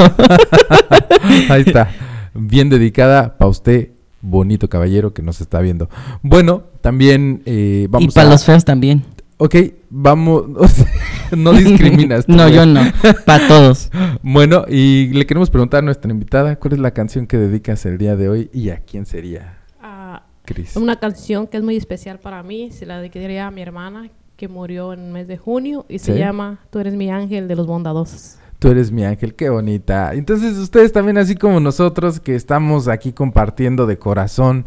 Ahí 1.49 1.63
está. 1.65 1.89
Bien 2.33 2.69
dedicada 2.69 3.37
para 3.37 3.49
usted, 3.49 3.89
bonito 4.21 4.69
caballero 4.69 5.13
que 5.13 5.21
nos 5.21 5.41
está 5.41 5.59
viendo. 5.61 5.89
Bueno, 6.21 6.63
también 6.81 7.41
eh, 7.45 7.83
y 7.85 7.87
vamos 7.87 8.13
para 8.13 8.27
a... 8.27 8.31
los 8.31 8.43
feos 8.45 8.65
también. 8.65 9.03
Ok, 9.37 9.55
vamos... 9.89 10.45
no 11.35 11.51
discriminas. 11.53 12.25
tú, 12.25 12.31
no, 12.33 12.43
güey. 12.43 12.55
yo 12.55 12.65
no. 12.65 12.81
Para 13.25 13.47
todos. 13.47 13.89
Bueno, 14.21 14.65
y 14.69 15.07
le 15.13 15.25
queremos 15.25 15.49
preguntar 15.49 15.79
a 15.79 15.81
nuestra 15.81 16.09
invitada, 16.11 16.55
¿cuál 16.57 16.73
es 16.73 16.79
la 16.79 16.91
canción 16.91 17.27
que 17.27 17.37
dedicas 17.37 17.85
el 17.85 17.97
día 17.97 18.15
de 18.15 18.29
hoy 18.29 18.49
y 18.53 18.69
a 18.69 18.81
quién 18.81 19.05
sería, 19.05 19.57
Ah, 19.81 20.23
Cris? 20.45 20.75
una 20.77 20.97
canción 20.99 21.47
que 21.47 21.57
es 21.57 21.63
muy 21.63 21.75
especial 21.75 22.19
para 22.19 22.41
mí, 22.43 22.71
se 22.71 22.85
la 22.85 22.99
dedicaría 22.99 23.47
a 23.47 23.51
mi 23.51 23.61
hermana 23.61 24.09
que 24.43 24.49
murió 24.49 24.91
en 24.91 24.99
el 24.99 25.11
mes 25.13 25.25
de 25.29 25.37
junio 25.37 25.85
y 25.87 25.99
se 25.99 26.11
Sí. 26.11 26.19
llama 26.19 26.59
Tú 26.69 26.79
eres 26.79 26.95
mi 26.95 27.09
ángel 27.09 27.47
de 27.47 27.55
los 27.55 27.65
bondadosos. 27.65 28.35
Tú 28.59 28.67
eres 28.67 28.91
mi 28.91 29.05
ángel, 29.05 29.35
qué 29.35 29.49
bonita. 29.49 30.13
Entonces 30.13 30.57
ustedes 30.57 30.91
también, 30.91 31.17
así 31.17 31.35
como 31.35 31.61
nosotros, 31.61 32.19
que 32.19 32.35
estamos 32.35 32.89
aquí 32.89 33.13
compartiendo 33.13 33.85
de 33.85 33.97
corazón 33.97 34.65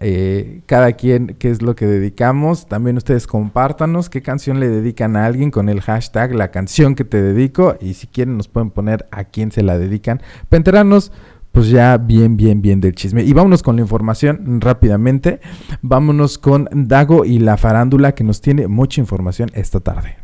eh, 0.00 0.60
cada 0.66 0.92
quien 0.92 1.34
qué 1.40 1.50
es 1.50 1.62
lo 1.62 1.74
que 1.74 1.86
dedicamos, 1.86 2.66
también 2.68 2.96
ustedes 2.96 3.26
compártanos 3.26 4.08
qué 4.08 4.22
canción 4.22 4.60
le 4.60 4.68
dedican 4.68 5.16
a 5.16 5.26
alguien 5.26 5.50
con 5.50 5.68
el 5.68 5.80
hashtag 5.80 6.32
la 6.36 6.52
canción 6.52 6.94
que 6.94 7.04
te 7.04 7.20
dedico 7.20 7.76
y 7.80 7.94
si 7.94 8.06
quieren 8.06 8.36
nos 8.36 8.46
pueden 8.46 8.70
poner 8.70 9.06
a 9.10 9.24
quién 9.24 9.50
se 9.50 9.64
la 9.64 9.78
dedican 9.78 10.20
para 10.48 10.58
enterarnos 10.58 11.10
pues 11.58 11.70
ya 11.70 11.96
bien, 11.98 12.36
bien, 12.36 12.62
bien 12.62 12.80
del 12.80 12.94
chisme. 12.94 13.24
Y 13.24 13.32
vámonos 13.32 13.62
con 13.62 13.76
la 13.76 13.82
información 13.82 14.60
rápidamente. 14.60 15.40
Vámonos 15.82 16.38
con 16.38 16.68
Dago 16.72 17.24
y 17.24 17.38
la 17.40 17.56
farándula 17.56 18.12
que 18.12 18.22
nos 18.22 18.40
tiene 18.40 18.68
mucha 18.68 19.00
información 19.00 19.50
esta 19.54 19.80
tarde. 19.80 20.16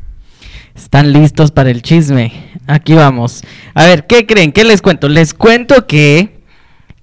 Están 0.76 1.12
listos 1.12 1.50
para 1.50 1.70
el 1.70 1.82
chisme. 1.82 2.32
Aquí 2.66 2.94
vamos. 2.94 3.42
A 3.74 3.84
ver, 3.84 4.06
¿qué 4.06 4.26
creen? 4.26 4.52
¿Qué 4.52 4.64
les 4.64 4.80
cuento? 4.80 5.08
Les 5.08 5.34
cuento 5.34 5.86
que... 5.86 6.40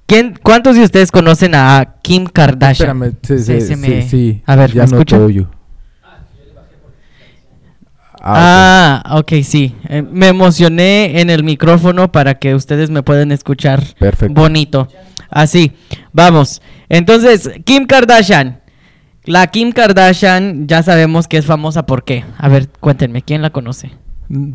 ¿quién, 0.05 0.37
¿Cuántos 0.41 0.75
de 0.75 0.83
ustedes 0.83 1.11
conocen 1.11 1.55
a 1.55 1.95
Kim 2.01 2.25
Kardashian? 2.25 3.01
Espérame, 3.03 3.17
sí, 3.23 3.37
Sí, 3.39 3.43
sí, 3.43 3.67
se 3.67 3.75
sí, 3.75 3.75
me- 3.75 4.01
sí, 4.09 4.43
A 4.45 4.55
ver, 4.55 4.71
ya 4.71 4.83
¿me 4.85 4.91
no 4.91 4.97
escuchan? 4.97 5.19
Ah, 8.23 9.01
Ah, 9.03 9.17
ok, 9.19 9.31
sí. 9.43 9.75
Eh, 9.89 10.01
me 10.03 10.27
emocioné 10.27 11.19
en 11.21 11.29
el 11.29 11.43
micrófono 11.43 12.11
para 12.11 12.35
que 12.39 12.53
ustedes 12.55 12.89
me 12.89 13.03
puedan 13.03 13.31
escuchar 13.31 13.83
Perfecto. 13.99 14.39
bonito. 14.39 14.87
Así, 15.29 15.71
vamos. 16.13 16.61
Entonces, 16.89 17.49
Kim 17.63 17.85
Kardashian. 17.87 18.61
La 19.25 19.47
Kim 19.47 19.71
Kardashian 19.71 20.67
ya 20.67 20.83
sabemos 20.83 21.27
que 21.27 21.37
es 21.37 21.45
famosa 21.45 21.85
por 21.85 22.03
qué. 22.03 22.25
A 22.37 22.47
ver, 22.49 22.69
cuéntenme, 22.79 23.21
¿quién 23.21 23.41
la 23.41 23.49
conoce? 23.51 23.91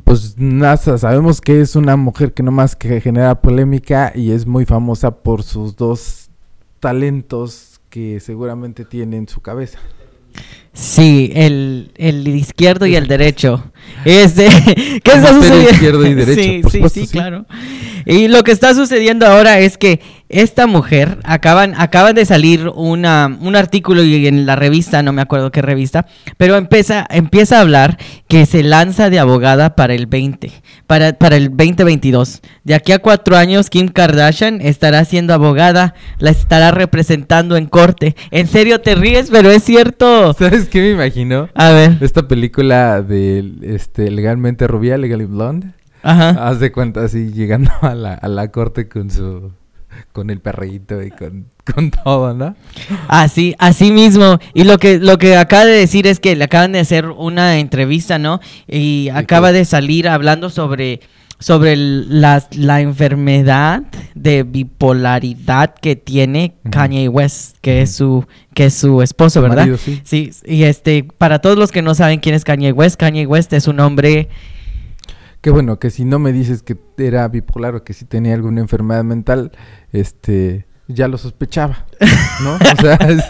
Pues 0.04 0.36
nada, 0.38 0.76
sabemos 0.76 1.40
que 1.40 1.60
es 1.60 1.76
una 1.76 1.96
mujer 1.96 2.32
que 2.32 2.42
no 2.42 2.50
más 2.50 2.74
que 2.76 3.00
genera 3.00 3.40
polémica 3.40 4.12
y 4.14 4.30
es 4.30 4.46
muy 4.46 4.64
famosa 4.64 5.10
por 5.10 5.42
sus 5.42 5.76
dos 5.76 6.30
talentos 6.80 7.80
que 7.90 8.20
seguramente 8.20 8.84
tiene 8.84 9.16
en 9.18 9.28
su 9.28 9.40
cabeza. 9.40 9.78
Sí, 10.72 11.32
el, 11.34 11.90
el 11.96 12.28
izquierdo 12.28 12.84
y 12.86 12.96
el 12.96 13.06
derecho. 13.06 13.72
Este, 14.04 14.46
¿Qué 15.02 15.12
está 15.12 15.32
sucediendo? 15.32 15.70
izquierdo 15.70 16.06
y 16.06 16.14
derecho, 16.14 16.42
Sí, 16.42 16.58
por 16.62 16.70
sí, 16.70 16.76
supuesto, 16.78 17.00
sí, 17.00 17.06
sí. 17.06 17.12
claro. 17.12 17.46
Y 18.04 18.28
lo 18.28 18.44
que 18.44 18.52
está 18.52 18.74
sucediendo 18.74 19.26
ahora 19.26 19.58
es 19.58 19.78
que 19.78 20.00
esta 20.28 20.66
mujer 20.66 21.18
acaban, 21.24 21.74
acaban 21.76 22.14
de 22.14 22.24
salir 22.24 22.68
una, 22.74 23.38
un 23.40 23.54
artículo 23.54 24.02
y 24.02 24.26
en 24.26 24.44
la 24.44 24.56
revista, 24.56 25.02
no 25.02 25.12
me 25.12 25.22
acuerdo 25.22 25.52
qué 25.52 25.62
revista, 25.62 26.06
pero 26.36 26.56
empieza, 26.56 27.06
empieza 27.10 27.58
a 27.58 27.60
hablar 27.60 27.96
que 28.26 28.44
se 28.46 28.62
lanza 28.64 29.08
de 29.08 29.20
abogada 29.20 29.76
para 29.76 29.94
el 29.94 30.06
20, 30.06 30.50
para, 30.86 31.12
para 31.12 31.36
el 31.36 31.50
2022. 31.50 32.42
De 32.64 32.74
aquí 32.74 32.92
a 32.92 32.98
cuatro 32.98 33.36
años, 33.36 33.70
Kim 33.70 33.88
Kardashian 33.88 34.60
estará 34.60 35.04
siendo 35.04 35.32
abogada, 35.32 35.94
la 36.18 36.30
estará 36.30 36.72
representando 36.72 37.56
en 37.56 37.66
corte. 37.66 38.16
En 38.32 38.48
serio 38.48 38.80
te 38.80 38.96
ríes, 38.96 39.30
pero 39.30 39.50
es 39.50 39.62
cierto. 39.62 40.32
¿Sabes 40.32 40.68
qué 40.68 40.80
me 40.80 40.90
imagino? 40.90 41.48
A 41.54 41.70
ver. 41.70 41.98
Esta 42.00 42.26
película 42.26 43.00
de 43.02 43.44
este, 43.62 44.10
Legalmente 44.10 44.66
Rubia, 44.66 44.98
Legally 44.98 45.26
Blonde. 45.26 45.68
Ajá. 46.02 46.30
Haz 46.30 46.60
de 46.60 46.72
cuenta 46.72 47.04
así 47.04 47.32
llegando 47.32 47.70
a 47.80 47.94
la, 47.94 48.14
a 48.14 48.28
la 48.28 48.50
corte 48.50 48.88
con 48.88 49.10
su 49.10 49.52
con 50.12 50.30
el 50.30 50.40
perrito 50.40 51.02
y 51.02 51.10
con, 51.10 51.46
con 51.74 51.90
todo, 51.90 52.34
¿no? 52.34 52.54
Así, 53.08 53.54
así 53.58 53.90
mismo. 53.90 54.38
Y 54.54 54.64
lo 54.64 54.78
que, 54.78 54.98
lo 54.98 55.18
que 55.18 55.36
acaba 55.36 55.64
de 55.64 55.72
decir 55.78 56.06
es 56.06 56.20
que 56.20 56.36
le 56.36 56.44
acaban 56.44 56.72
de 56.72 56.80
hacer 56.80 57.06
una 57.08 57.58
entrevista, 57.58 58.18
¿no? 58.18 58.40
Y 58.68 59.08
acaba 59.12 59.48
qué? 59.52 59.58
de 59.58 59.64
salir 59.64 60.08
hablando 60.08 60.50
sobre, 60.50 61.00
sobre 61.38 61.74
el- 61.74 62.20
la, 62.20 62.42
la 62.52 62.80
enfermedad 62.80 63.82
de 64.14 64.42
bipolaridad 64.42 65.74
que 65.74 65.96
tiene. 65.96 66.54
Kanye 66.70 67.08
West, 67.08 67.56
que 67.60 67.82
es 67.82 67.94
su, 67.94 68.26
que 68.54 68.66
es 68.66 68.74
su 68.74 69.02
esposo, 69.02 69.42
¿verdad? 69.42 69.58
marido, 69.58 69.76
sí. 69.78 70.00
Sí, 70.04 70.30
y 70.46 70.62
este, 70.64 71.04
para 71.18 71.40
todos 71.40 71.58
los 71.58 71.70
que 71.72 71.82
no 71.82 71.94
saben 71.94 72.20
quién 72.20 72.34
es 72.34 72.44
Kanye 72.44 72.72
West, 72.72 72.98
Kanye 72.98 73.26
West 73.26 73.52
es 73.52 73.66
un 73.68 73.80
hombre 73.80 74.28
Qué 75.46 75.52
bueno 75.52 75.78
que 75.78 75.90
si 75.90 76.04
no 76.04 76.18
me 76.18 76.32
dices 76.32 76.64
que 76.64 76.76
era 76.98 77.28
bipolar 77.28 77.76
o 77.76 77.84
que 77.84 77.92
si 77.92 78.04
tenía 78.04 78.34
alguna 78.34 78.60
enfermedad 78.60 79.04
mental, 79.04 79.52
este 79.92 80.66
ya 80.88 81.06
lo 81.06 81.18
sospechaba, 81.18 81.86
¿no? 82.42 82.54
O 82.54 82.80
sea, 82.80 82.94
es, 83.08 83.24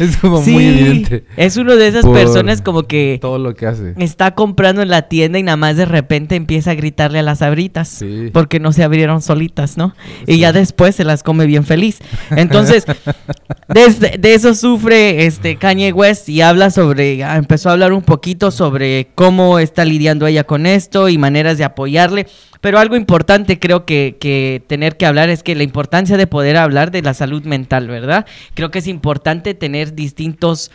es 0.00 0.16
como 0.16 0.42
Sí, 0.42 0.52
muy 0.52 0.66
evidente 0.66 1.24
Es 1.36 1.56
uno 1.56 1.76
de 1.76 1.88
esas 1.88 2.04
personas 2.06 2.62
como 2.62 2.84
que 2.84 3.18
todo 3.20 3.38
lo 3.38 3.54
que 3.54 3.66
hace. 3.66 3.94
está 3.98 4.34
comprando 4.34 4.82
en 4.82 4.88
la 4.88 5.02
tienda 5.02 5.38
y 5.38 5.42
nada 5.42 5.56
más 5.56 5.76
de 5.76 5.84
repente 5.84 6.36
empieza 6.36 6.72
a 6.72 6.74
gritarle 6.74 7.18
a 7.20 7.22
las 7.22 7.42
abritas. 7.42 7.88
Sí. 7.88 8.30
Porque 8.32 8.60
no 8.60 8.72
se 8.72 8.82
abrieron 8.82 9.22
solitas, 9.22 9.76
¿no? 9.76 9.94
Y 10.26 10.38
ya 10.38 10.52
después 10.52 10.94
se 10.94 11.04
las 11.04 11.22
come 11.22 11.46
bien 11.46 11.64
feliz. 11.64 11.98
Entonces, 12.30 12.84
desde, 13.68 14.18
de 14.18 14.34
eso 14.34 14.54
sufre 14.54 15.26
este 15.26 15.56
Kanye 15.56 15.92
West 15.92 16.28
y 16.28 16.40
habla 16.40 16.70
sobre, 16.70 17.22
ah, 17.24 17.36
empezó 17.36 17.68
a 17.68 17.72
hablar 17.72 17.92
un 17.92 18.02
poquito 18.02 18.50
sobre 18.50 19.08
cómo 19.14 19.58
está 19.58 19.84
lidiando 19.84 20.26
ella 20.26 20.44
con 20.44 20.66
esto 20.66 21.08
y 21.08 21.18
maneras 21.18 21.58
de 21.58 21.64
apoyarle. 21.64 22.26
Pero 22.60 22.80
algo 22.80 22.96
importante 22.96 23.60
creo 23.60 23.84
que, 23.84 24.16
que 24.20 24.62
tener 24.66 24.96
que 24.96 25.06
hablar 25.06 25.28
es 25.28 25.44
que 25.44 25.54
la 25.54 25.62
importancia 25.62 26.16
de 26.16 26.26
poder 26.26 26.56
hablar 26.56 26.90
de 26.90 27.02
la 27.02 27.14
salud 27.14 27.44
mental, 27.44 27.86
¿verdad? 28.08 28.26
Creo 28.54 28.70
que 28.70 28.80
es 28.80 28.88
importante 28.88 29.54
tener 29.54 29.94
distintos 29.94 30.70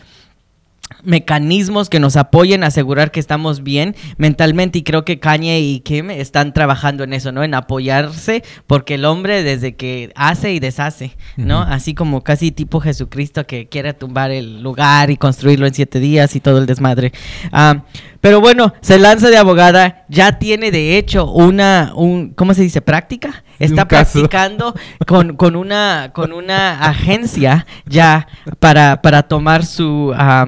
mecanismos 1.02 1.90
que 1.90 2.00
nos 2.00 2.16
apoyen 2.16 2.62
a 2.62 2.68
asegurar 2.68 3.10
que 3.10 3.20
estamos 3.20 3.62
bien 3.62 3.94
mentalmente 4.16 4.78
y 4.78 4.82
creo 4.82 5.04
que 5.04 5.18
Kanye 5.18 5.60
y 5.60 5.80
Kim 5.80 6.10
están 6.10 6.52
trabajando 6.52 7.04
en 7.04 7.12
eso, 7.12 7.32
¿no? 7.32 7.42
En 7.42 7.54
apoyarse 7.54 8.42
porque 8.66 8.94
el 8.94 9.04
hombre 9.04 9.42
desde 9.42 9.74
que 9.76 10.12
hace 10.14 10.52
y 10.52 10.60
deshace, 10.60 11.16
¿no? 11.36 11.62
Así 11.62 11.94
como 11.94 12.22
casi 12.22 12.52
tipo 12.52 12.80
Jesucristo 12.80 13.46
que 13.46 13.66
quiere 13.66 13.92
tumbar 13.92 14.30
el 14.30 14.62
lugar 14.62 15.10
y 15.10 15.16
construirlo 15.16 15.66
en 15.66 15.74
siete 15.74 16.00
días 16.00 16.36
y 16.36 16.40
todo 16.40 16.58
el 16.58 16.66
desmadre. 16.66 17.12
Ah, 17.52 17.84
pero 18.24 18.40
bueno, 18.40 18.72
se 18.80 18.98
lanza 18.98 19.28
de 19.28 19.36
abogada, 19.36 20.06
ya 20.08 20.38
tiene 20.38 20.70
de 20.70 20.96
hecho 20.96 21.30
una, 21.30 21.92
un, 21.94 22.30
¿cómo 22.30 22.54
se 22.54 22.62
dice? 22.62 22.80
¿Práctica? 22.80 23.44
Está 23.58 23.82
Un 23.82 23.88
practicando 23.88 24.74
con, 25.06 25.36
con, 25.36 25.56
una, 25.56 26.10
con 26.14 26.32
una 26.32 26.80
agencia 26.88 27.66
ya 27.84 28.26
para, 28.60 29.02
para 29.02 29.24
tomar 29.24 29.66
su, 29.66 30.14
ah, 30.16 30.46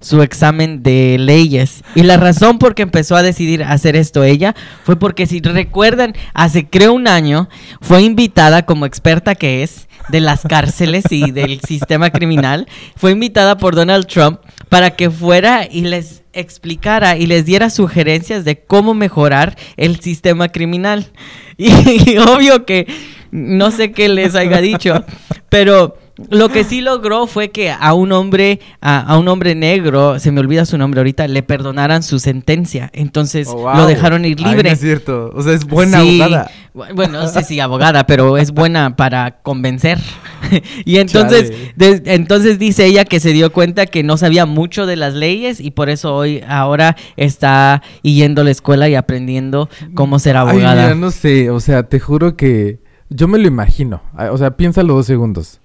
su 0.00 0.22
examen 0.22 0.82
de 0.82 1.18
leyes. 1.18 1.84
Y 1.94 2.04
la 2.04 2.16
razón 2.16 2.58
por 2.58 2.74
que 2.74 2.80
empezó 2.80 3.14
a 3.14 3.22
decidir 3.22 3.62
hacer 3.62 3.94
esto 3.94 4.24
ella 4.24 4.54
fue 4.84 4.96
porque 4.96 5.26
si 5.26 5.40
recuerdan, 5.40 6.14
hace 6.32 6.66
creo 6.66 6.94
un 6.94 7.08
año 7.08 7.50
fue 7.82 8.00
invitada 8.00 8.64
como 8.64 8.86
experta 8.86 9.34
que 9.34 9.62
es 9.62 9.86
de 10.08 10.20
las 10.20 10.42
cárceles 10.42 11.04
y 11.10 11.30
del 11.30 11.60
sistema 11.60 12.10
criminal, 12.10 12.66
fue 12.96 13.12
invitada 13.12 13.58
por 13.58 13.74
Donald 13.74 14.06
Trump 14.06 14.40
para 14.68 14.90
que 14.90 15.10
fuera 15.10 15.66
y 15.70 15.82
les 15.82 16.22
explicara 16.32 17.16
y 17.16 17.26
les 17.26 17.44
diera 17.44 17.70
sugerencias 17.70 18.44
de 18.44 18.60
cómo 18.60 18.94
mejorar 18.94 19.56
el 19.76 20.00
sistema 20.00 20.48
criminal. 20.48 21.06
Y, 21.60 22.16
obvio 22.18 22.64
que 22.64 22.86
no 23.32 23.72
sé 23.72 23.90
qué 23.90 24.08
les 24.08 24.36
haya 24.36 24.60
dicho, 24.60 25.04
pero 25.48 25.98
lo 26.30 26.48
que 26.48 26.64
sí 26.64 26.80
logró 26.80 27.26
fue 27.26 27.50
que 27.50 27.70
a 27.70 27.94
un 27.94 28.12
hombre, 28.12 28.60
a, 28.80 29.00
a 29.00 29.18
un 29.18 29.28
hombre 29.28 29.54
negro, 29.54 30.18
se 30.18 30.32
me 30.32 30.40
olvida 30.40 30.64
su 30.64 30.76
nombre 30.78 31.00
ahorita, 31.00 31.28
le 31.28 31.42
perdonaran 31.42 32.02
su 32.02 32.18
sentencia. 32.18 32.90
Entonces 32.92 33.48
Oh, 33.50 33.72
lo 33.74 33.86
dejaron 33.86 34.24
ir 34.24 34.36
Ay, 34.38 34.44
no 34.44 34.50
libre. 34.52 34.70
es 34.72 34.80
cierto. 34.80 35.30
O 35.34 35.42
sea, 35.42 35.52
es 35.52 35.64
buena 35.64 36.00
Sí. 36.02 36.20
abogada. 36.20 36.50
Bu- 36.74 36.94
Bueno, 36.94 37.20
no 37.22 37.28
sé 37.28 37.42
si 37.44 37.60
abogada, 37.60 38.06
pero 38.06 38.36
es 38.36 38.50
buena 38.52 38.94
para 38.96 39.38
convencer. 39.42 39.98
y 40.84 40.98
entonces, 40.98 41.52
entonces 41.78 42.58
dice 42.58 42.86
ella 42.86 43.04
que 43.04 43.20
se 43.20 43.32
dio 43.32 43.52
cuenta 43.52 43.86
que 43.86 44.02
no 44.02 44.16
sabía 44.16 44.46
mucho 44.46 44.86
de 44.86 44.96
las 44.96 45.14
leyes 45.14 45.60
y 45.60 45.70
por 45.72 45.88
eso 45.90 46.14
hoy, 46.14 46.42
ahora 46.48 46.96
está 47.16 47.82
yendo 48.02 48.42
a 48.42 48.44
la 48.44 48.50
escuela 48.50 48.88
y 48.88 48.94
aprendiendo 48.94 49.68
cómo 49.94 50.18
ser 50.18 50.36
Ay, 50.36 50.48
abogada. 50.48 50.82
mira, 50.82 50.94
no 50.94 51.10
sé, 51.10 51.50
o 51.50 51.60
sea, 51.60 51.82
te 51.84 51.98
juro 52.00 52.36
que 52.36 52.78
yo 53.10 53.26
me 53.28 53.38
lo 53.38 53.48
imagino. 53.48 54.02
O 54.30 54.38
sea, 54.38 54.56
piénsalo 54.56 54.94
dos 54.94 55.06
segundos. 55.06 55.60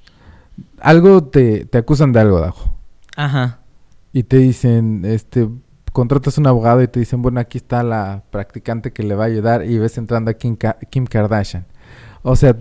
Algo 0.83 1.23
te, 1.23 1.65
te 1.65 1.77
acusan 1.79 2.11
de 2.11 2.19
algo, 2.19 2.39
Dajo. 2.39 2.75
Ajá. 3.15 3.59
Y 4.11 4.23
te 4.23 4.37
dicen, 4.37 5.03
este, 5.05 5.49
contratas 5.91 6.37
un 6.37 6.45
abogado 6.45 6.81
y 6.83 6.87
te 6.87 6.99
dicen, 6.99 7.21
bueno, 7.21 7.39
aquí 7.39 7.57
está 7.57 7.81
la 7.83 8.23
practicante 8.29 8.91
que 8.91 9.01
le 9.03 9.15
va 9.15 9.23
a 9.23 9.27
ayudar 9.27 9.65
y 9.65 9.77
ves 9.79 9.97
entrando 9.97 10.29
a 10.29 10.33
Kim, 10.35 10.55
Ka- 10.55 10.77
Kim 10.89 11.05
Kardashian. 11.05 11.65
O 12.21 12.35
sea... 12.35 12.55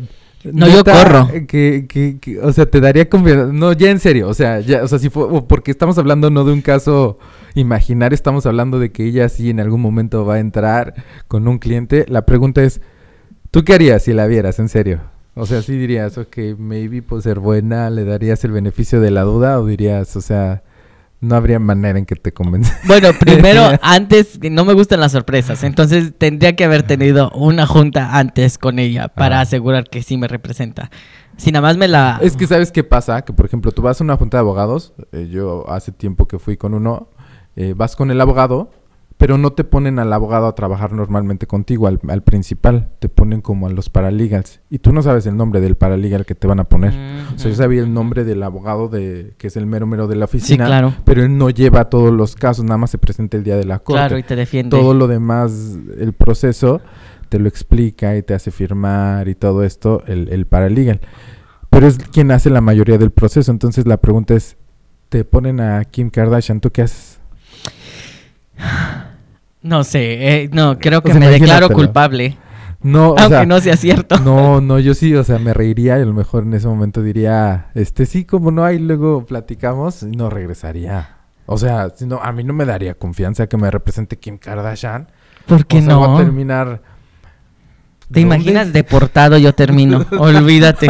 No, 0.44 0.66
yo 0.68 0.82
corro. 0.82 1.28
Que, 1.46 1.86
que, 1.88 2.18
que- 2.20 2.40
o 2.40 2.52
sea, 2.52 2.66
te 2.66 2.80
daría 2.80 3.08
confianza. 3.08 3.52
No, 3.52 3.72
ya 3.72 3.90
en 3.90 4.00
serio. 4.00 4.28
O 4.28 4.34
sea, 4.34 4.58
ya, 4.58 4.82
o 4.82 4.88
sea, 4.88 4.98
si 4.98 5.08
fue, 5.08 5.42
porque 5.46 5.70
estamos 5.70 5.98
hablando 5.98 6.30
no 6.30 6.44
de 6.44 6.52
un 6.52 6.62
caso 6.62 7.18
imaginario, 7.54 8.14
estamos 8.14 8.44
hablando 8.46 8.80
de 8.80 8.90
que 8.90 9.04
ella 9.04 9.28
sí 9.28 9.50
en 9.50 9.60
algún 9.60 9.80
momento 9.80 10.24
va 10.26 10.34
a 10.34 10.38
entrar 10.40 10.94
con 11.28 11.46
un 11.46 11.58
cliente. 11.58 12.06
La 12.08 12.26
pregunta 12.26 12.60
es, 12.64 12.80
¿tú 13.52 13.62
qué 13.62 13.74
harías 13.74 14.02
si 14.02 14.12
la 14.12 14.26
vieras, 14.26 14.58
en 14.58 14.68
serio? 14.68 15.00
O 15.34 15.46
sea, 15.46 15.62
sí 15.62 15.76
dirías, 15.76 16.18
ok, 16.18 16.36
maybe 16.58 17.00
por 17.02 17.22
ser 17.22 17.38
buena, 17.38 17.88
le 17.88 18.04
darías 18.04 18.44
el 18.44 18.52
beneficio 18.52 19.00
de 19.00 19.10
la 19.10 19.22
duda 19.22 19.58
o 19.60 19.66
dirías, 19.66 20.14
o 20.16 20.20
sea, 20.20 20.62
No 21.20 21.36
habría 21.36 21.60
manera 21.60 21.98
en 21.98 22.04
que 22.04 22.16
te 22.16 22.32
convenza. 22.32 22.76
Bueno, 22.86 23.10
primero, 23.18 23.62
antes, 23.82 24.40
no 24.50 24.64
me 24.64 24.74
gustan 24.74 25.00
las 25.00 25.12
sorpresas, 25.12 25.62
entonces 25.62 26.12
tendría 26.18 26.54
que 26.56 26.64
haber 26.64 26.82
tenido 26.82 27.30
una 27.30 27.66
junta 27.66 28.18
antes 28.18 28.58
con 28.58 28.78
ella 28.78 29.08
para 29.08 29.40
asegurar 29.40 29.84
que 29.84 30.02
sí 30.02 30.16
me 30.18 30.28
representa. 30.28 30.90
Si 31.36 31.50
nada 31.50 31.62
más 31.62 31.76
me 31.78 31.88
la... 31.88 32.18
Es 32.20 32.36
que 32.36 32.46
sabes 32.46 32.72
qué 32.72 32.84
pasa, 32.84 33.22
que 33.22 33.32
por 33.32 33.46
ejemplo 33.46 33.72
tú 33.72 33.82
vas 33.82 34.00
a 34.00 34.04
una 34.04 34.16
junta 34.16 34.36
de 34.36 34.40
abogados, 34.40 34.92
eh, 35.12 35.28
yo 35.30 35.64
hace 35.70 35.92
tiempo 35.92 36.26
que 36.26 36.38
fui 36.38 36.56
con 36.56 36.74
uno, 36.74 37.08
eh, 37.56 37.72
vas 37.74 37.96
con 37.96 38.10
el 38.10 38.20
abogado, 38.20 38.70
pero 39.22 39.38
no 39.38 39.52
te 39.52 39.62
ponen 39.62 40.00
al 40.00 40.12
abogado 40.12 40.48
a 40.48 40.54
trabajar 40.56 40.90
normalmente 40.90 41.46
contigo, 41.46 41.86
al, 41.86 42.00
al 42.08 42.24
principal, 42.24 42.88
te 42.98 43.08
ponen 43.08 43.40
como 43.40 43.68
a 43.68 43.70
los 43.70 43.88
paralegals 43.88 44.60
y 44.68 44.80
tú 44.80 44.92
no 44.92 45.00
sabes 45.00 45.26
el 45.26 45.36
nombre 45.36 45.60
del 45.60 45.76
paralegal 45.76 46.26
que 46.26 46.34
te 46.34 46.48
van 46.48 46.58
a 46.58 46.64
poner. 46.64 46.92
O 47.32 47.38
sea, 47.38 47.48
yo 47.48 47.56
sabía 47.56 47.82
el 47.82 47.94
nombre 47.94 48.24
del 48.24 48.42
abogado 48.42 48.88
de 48.88 49.34
que 49.38 49.46
es 49.46 49.56
el 49.56 49.66
mero 49.66 49.86
mero 49.86 50.08
de 50.08 50.16
la 50.16 50.24
oficina, 50.24 50.66
claro. 50.66 50.92
pero 51.04 51.22
él 51.22 51.38
no 51.38 51.50
lleva 51.50 51.88
todos 51.88 52.12
los 52.12 52.34
casos, 52.34 52.64
nada 52.64 52.78
más 52.78 52.90
se 52.90 52.98
presenta 52.98 53.36
el 53.36 53.44
día 53.44 53.56
de 53.56 53.64
la 53.64 53.78
corte. 53.78 54.00
Claro, 54.00 54.18
y 54.18 54.24
te 54.24 54.34
defiende. 54.34 54.76
todo 54.76 54.92
lo 54.92 55.06
demás, 55.06 55.78
el 56.00 56.14
proceso, 56.14 56.80
te 57.28 57.38
lo 57.38 57.46
explica 57.46 58.16
y 58.16 58.24
te 58.24 58.34
hace 58.34 58.50
firmar 58.50 59.28
y 59.28 59.36
todo 59.36 59.62
esto, 59.62 60.02
el, 60.08 60.30
el 60.30 60.46
paralegal. 60.46 61.00
Pero 61.70 61.86
es 61.86 61.96
quien 61.96 62.32
hace 62.32 62.50
la 62.50 62.60
mayoría 62.60 62.98
del 62.98 63.12
proceso. 63.12 63.52
Entonces 63.52 63.86
la 63.86 63.98
pregunta 63.98 64.34
es, 64.34 64.56
te 65.10 65.24
ponen 65.24 65.60
a 65.60 65.84
Kim 65.84 66.10
Kardashian, 66.10 66.60
¿tú 66.60 66.72
qué 66.72 66.82
haces? 66.82 67.20
No 69.62 69.84
sé, 69.84 70.42
eh, 70.42 70.50
no, 70.52 70.78
creo 70.78 71.02
que 71.02 71.14
me 71.14 71.28
declaro 71.28 71.70
culpable, 71.70 72.36
No, 72.82 73.10
o 73.10 73.18
aunque 73.18 73.28
sea, 73.28 73.46
no 73.46 73.60
sea 73.60 73.76
cierto. 73.76 74.18
no, 74.18 74.60
no, 74.60 74.78
yo 74.80 74.94
sí, 74.94 75.14
o 75.14 75.22
sea, 75.22 75.38
me 75.38 75.54
reiría 75.54 75.98
y 75.98 76.02
a 76.02 76.04
lo 76.04 76.12
mejor 76.12 76.42
en 76.42 76.54
ese 76.54 76.66
momento 76.66 77.02
diría, 77.02 77.70
este 77.74 78.06
sí, 78.06 78.24
como 78.24 78.50
no 78.50 78.64
hay, 78.64 78.78
luego 78.78 79.24
platicamos 79.24 80.02
y 80.02 80.16
no 80.16 80.30
regresaría. 80.30 81.16
O 81.46 81.58
sea, 81.58 81.90
si 81.94 82.06
no, 82.06 82.20
a 82.22 82.32
mí 82.32 82.44
no 82.44 82.52
me 82.52 82.64
daría 82.64 82.94
confianza 82.94 83.46
que 83.46 83.56
me 83.56 83.70
represente 83.70 84.18
Kim 84.18 84.38
Kardashian. 84.38 85.08
¿Por 85.46 85.66
qué 85.66 85.78
o 85.78 85.82
sea, 85.82 85.88
no? 85.90 86.08
voy 86.08 86.20
a 86.20 86.24
terminar... 86.24 86.91
¿Te 88.12 88.20
¿Dónde? 88.20 88.36
imaginas 88.36 88.72
deportado 88.72 89.38
yo 89.38 89.54
termino? 89.54 90.04
Olvídate. 90.18 90.88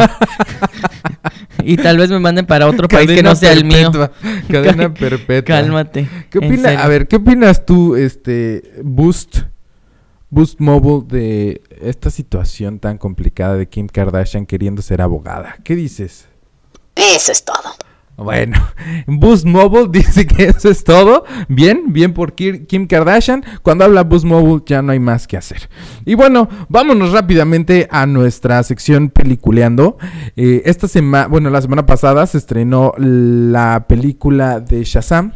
y 1.63 1.77
tal 1.77 1.97
vez 1.97 2.09
me 2.09 2.19
manden 2.19 2.45
para 2.45 2.67
otro 2.67 2.87
país 2.87 3.09
que 3.09 3.23
no 3.23 3.33
sea 3.35 3.53
el 3.53 3.63
mío. 3.63 3.91
Cadena 4.51 4.93
perpetua. 4.93 5.55
Cálmate. 5.55 6.07
¿Qué 6.29 6.39
en 6.39 6.45
opina, 6.45 6.69
serio. 6.69 6.79
a 6.79 6.87
ver, 6.87 7.07
¿qué 7.07 7.15
opinas 7.15 7.65
tú, 7.65 7.95
este, 7.95 8.73
Boost, 8.83 9.39
Boost 10.29 10.59
Mobile, 10.59 11.05
de 11.07 11.61
esta 11.81 12.09
situación 12.09 12.79
tan 12.79 12.97
complicada 12.97 13.55
de 13.55 13.67
Kim 13.69 13.87
Kardashian 13.87 14.45
queriendo 14.45 14.81
ser 14.81 15.01
abogada? 15.01 15.55
¿Qué 15.63 15.75
dices? 15.75 16.27
Eso 16.95 17.31
es 17.31 17.43
todo. 17.45 17.73
Bueno, 18.15 18.57
Boost 19.07 19.45
Mobile 19.45 19.87
dice 19.91 20.27
que 20.27 20.45
eso 20.45 20.69
es 20.69 20.83
todo. 20.83 21.25
Bien, 21.47 21.91
bien 21.93 22.13
por 22.13 22.33
Ki- 22.33 22.65
Kim 22.65 22.87
Kardashian. 22.87 23.43
Cuando 23.61 23.85
habla 23.85 24.03
Boost 24.03 24.25
Mobile 24.25 24.63
ya 24.65 24.81
no 24.81 24.91
hay 24.91 24.99
más 24.99 25.27
que 25.27 25.37
hacer. 25.37 25.69
Y 26.05 26.13
bueno, 26.15 26.47
vámonos 26.69 27.11
rápidamente 27.11 27.87
a 27.91 28.05
nuestra 28.05 28.61
sección 28.63 29.09
peliculeando. 29.09 29.97
Eh, 30.35 30.61
esta 30.65 30.87
semana, 30.87 31.27
bueno, 31.27 31.49
la 31.49 31.61
semana 31.61 31.85
pasada 31.85 32.25
se 32.27 32.37
estrenó 32.37 32.93
la 32.97 33.85
película 33.87 34.59
de 34.59 34.83
Shazam. 34.83 35.31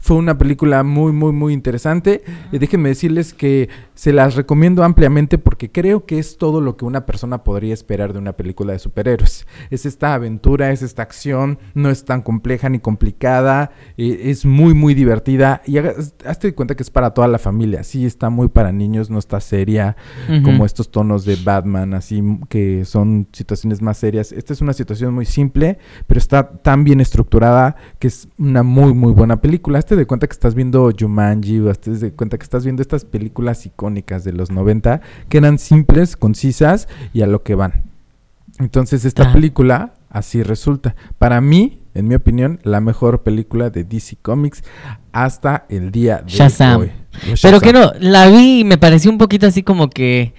Fue 0.00 0.16
una 0.16 0.36
película 0.38 0.82
muy, 0.82 1.12
muy, 1.12 1.32
muy 1.32 1.52
interesante. 1.52 2.22
Y 2.52 2.58
déjenme 2.58 2.88
decirles 2.88 3.34
que 3.34 3.68
se 3.94 4.12
las 4.12 4.34
recomiendo 4.34 4.82
ampliamente 4.82 5.38
porque 5.38 5.70
creo 5.70 6.06
que 6.06 6.18
es 6.18 6.38
todo 6.38 6.60
lo 6.60 6.76
que 6.76 6.84
una 6.84 7.06
persona 7.06 7.44
podría 7.44 7.74
esperar 7.74 8.12
de 8.12 8.18
una 8.18 8.32
película 8.32 8.72
de 8.72 8.78
superhéroes. 8.78 9.46
Es 9.70 9.86
esta 9.86 10.14
aventura, 10.14 10.70
es 10.72 10.82
esta 10.82 11.02
acción, 11.02 11.58
no 11.74 11.90
es 11.90 12.04
tan 12.04 12.22
compleja 12.22 12.68
ni 12.68 12.78
complicada, 12.78 13.72
eh, 13.96 14.20
es 14.24 14.44
muy, 14.46 14.74
muy 14.74 14.94
divertida. 14.94 15.62
Y 15.66 15.76
hagas- 15.78 16.14
hazte 16.24 16.54
cuenta 16.54 16.74
que 16.74 16.82
es 16.82 16.90
para 16.90 17.10
toda 17.12 17.28
la 17.28 17.38
familia. 17.38 17.84
Sí, 17.84 18.06
está 18.06 18.30
muy 18.30 18.48
para 18.48 18.72
niños, 18.72 19.10
no 19.10 19.18
está 19.18 19.40
seria 19.40 19.96
como 20.44 20.64
estos 20.64 20.90
tonos 20.90 21.24
de 21.24 21.36
Batman, 21.36 21.94
así 21.94 22.22
que 22.48 22.84
son 22.84 23.28
situaciones 23.32 23.82
más 23.82 23.98
serias. 23.98 24.32
Esta 24.32 24.52
es 24.52 24.60
una 24.60 24.72
situación 24.72 25.12
muy 25.14 25.26
simple, 25.26 25.78
pero 26.06 26.18
está 26.18 26.50
tan 26.62 26.84
bien 26.84 27.00
estructurada 27.00 27.76
que 27.98 28.08
es 28.08 28.28
una 28.38 28.62
muy, 28.62 28.94
muy 28.94 29.12
buena 29.12 29.40
película. 29.40 29.78
Hazte 29.90 29.96
de 29.98 30.06
cuenta 30.06 30.28
que 30.28 30.34
estás 30.34 30.54
viendo 30.54 30.88
Jumanji, 30.96 31.58
o 31.58 31.68
hazte 31.68 31.90
de 31.90 32.12
cuenta 32.12 32.38
que 32.38 32.44
estás 32.44 32.62
viendo 32.62 32.80
estas 32.80 33.04
películas 33.04 33.66
icónicas 33.66 34.22
de 34.22 34.32
los 34.32 34.48
90 34.52 35.00
que 35.28 35.38
eran 35.38 35.58
simples, 35.58 36.16
concisas 36.16 36.86
y 37.12 37.22
a 37.22 37.26
lo 37.26 37.42
que 37.42 37.56
van. 37.56 37.82
Entonces, 38.60 39.04
esta 39.04 39.30
Ah. 39.30 39.32
película 39.32 39.94
así 40.08 40.44
resulta. 40.44 40.94
Para 41.18 41.40
mí, 41.40 41.80
en 41.94 42.06
mi 42.06 42.14
opinión, 42.14 42.60
la 42.62 42.80
mejor 42.80 43.24
película 43.24 43.70
de 43.70 43.82
DC 43.82 44.16
Comics 44.22 44.62
hasta 45.10 45.66
el 45.68 45.90
día 45.90 46.18
de 46.18 46.30
Shazam. 46.30 46.82
hoy. 46.82 46.92
Pero 47.42 47.60
que 47.60 47.72
no, 47.72 47.90
la 47.98 48.28
vi 48.28 48.60
y 48.60 48.64
me 48.64 48.78
pareció 48.78 49.10
un 49.10 49.18
poquito 49.18 49.48
así 49.48 49.64
como 49.64 49.90
que. 49.90 50.34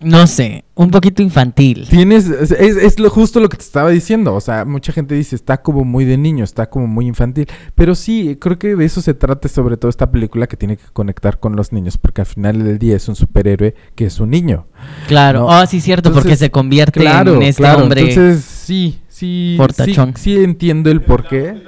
No 0.00 0.26
sé, 0.26 0.64
un 0.74 0.90
poquito 0.90 1.22
infantil. 1.22 1.86
Tienes, 1.88 2.26
es, 2.28 2.50
es- 2.50 2.76
es 2.76 2.98
lo 2.98 3.08
justo 3.08 3.40
lo 3.40 3.48
que 3.48 3.56
te 3.56 3.62
estaba 3.62 3.88
diciendo. 3.90 4.34
O 4.34 4.40
sea, 4.40 4.64
mucha 4.66 4.92
gente 4.92 5.14
dice, 5.14 5.34
está 5.34 5.62
como 5.62 5.84
muy 5.84 6.04
de 6.04 6.18
niño, 6.18 6.44
está 6.44 6.68
como 6.68 6.86
muy 6.86 7.06
infantil. 7.06 7.46
Pero 7.74 7.94
sí, 7.94 8.36
creo 8.38 8.58
que 8.58 8.76
de 8.76 8.84
eso 8.84 9.00
se 9.00 9.14
trata 9.14 9.48
sobre 9.48 9.76
todo 9.78 9.88
esta 9.88 10.10
película 10.10 10.46
que 10.46 10.56
tiene 10.58 10.76
que 10.76 10.84
conectar 10.92 11.38
con 11.40 11.56
los 11.56 11.72
niños. 11.72 11.96
Porque 11.96 12.20
al 12.20 12.26
final 12.26 12.62
del 12.64 12.78
día 12.78 12.96
es 12.96 13.08
un 13.08 13.14
superhéroe 13.16 13.74
que 13.94 14.04
es 14.06 14.20
un 14.20 14.30
niño. 14.30 14.66
Claro, 15.08 15.40
No. 15.48 15.60
oh, 15.62 15.66
sí, 15.66 15.80
cierto, 15.80 16.12
porque 16.12 16.36
se 16.36 16.50
convierte 16.50 17.00
Claro, 17.00 17.36
en 17.36 17.42
este 17.42 17.62
claro. 17.62 17.84
hombre. 17.84 18.00
Entonces, 18.02 18.44
sí, 18.44 18.98
sí, 19.08 19.54
sí, 19.54 19.54
Fortachón. 19.56 20.14
sí 20.16 20.36
entiendo 20.36 20.90
el 20.90 21.00
porqué. 21.00 21.62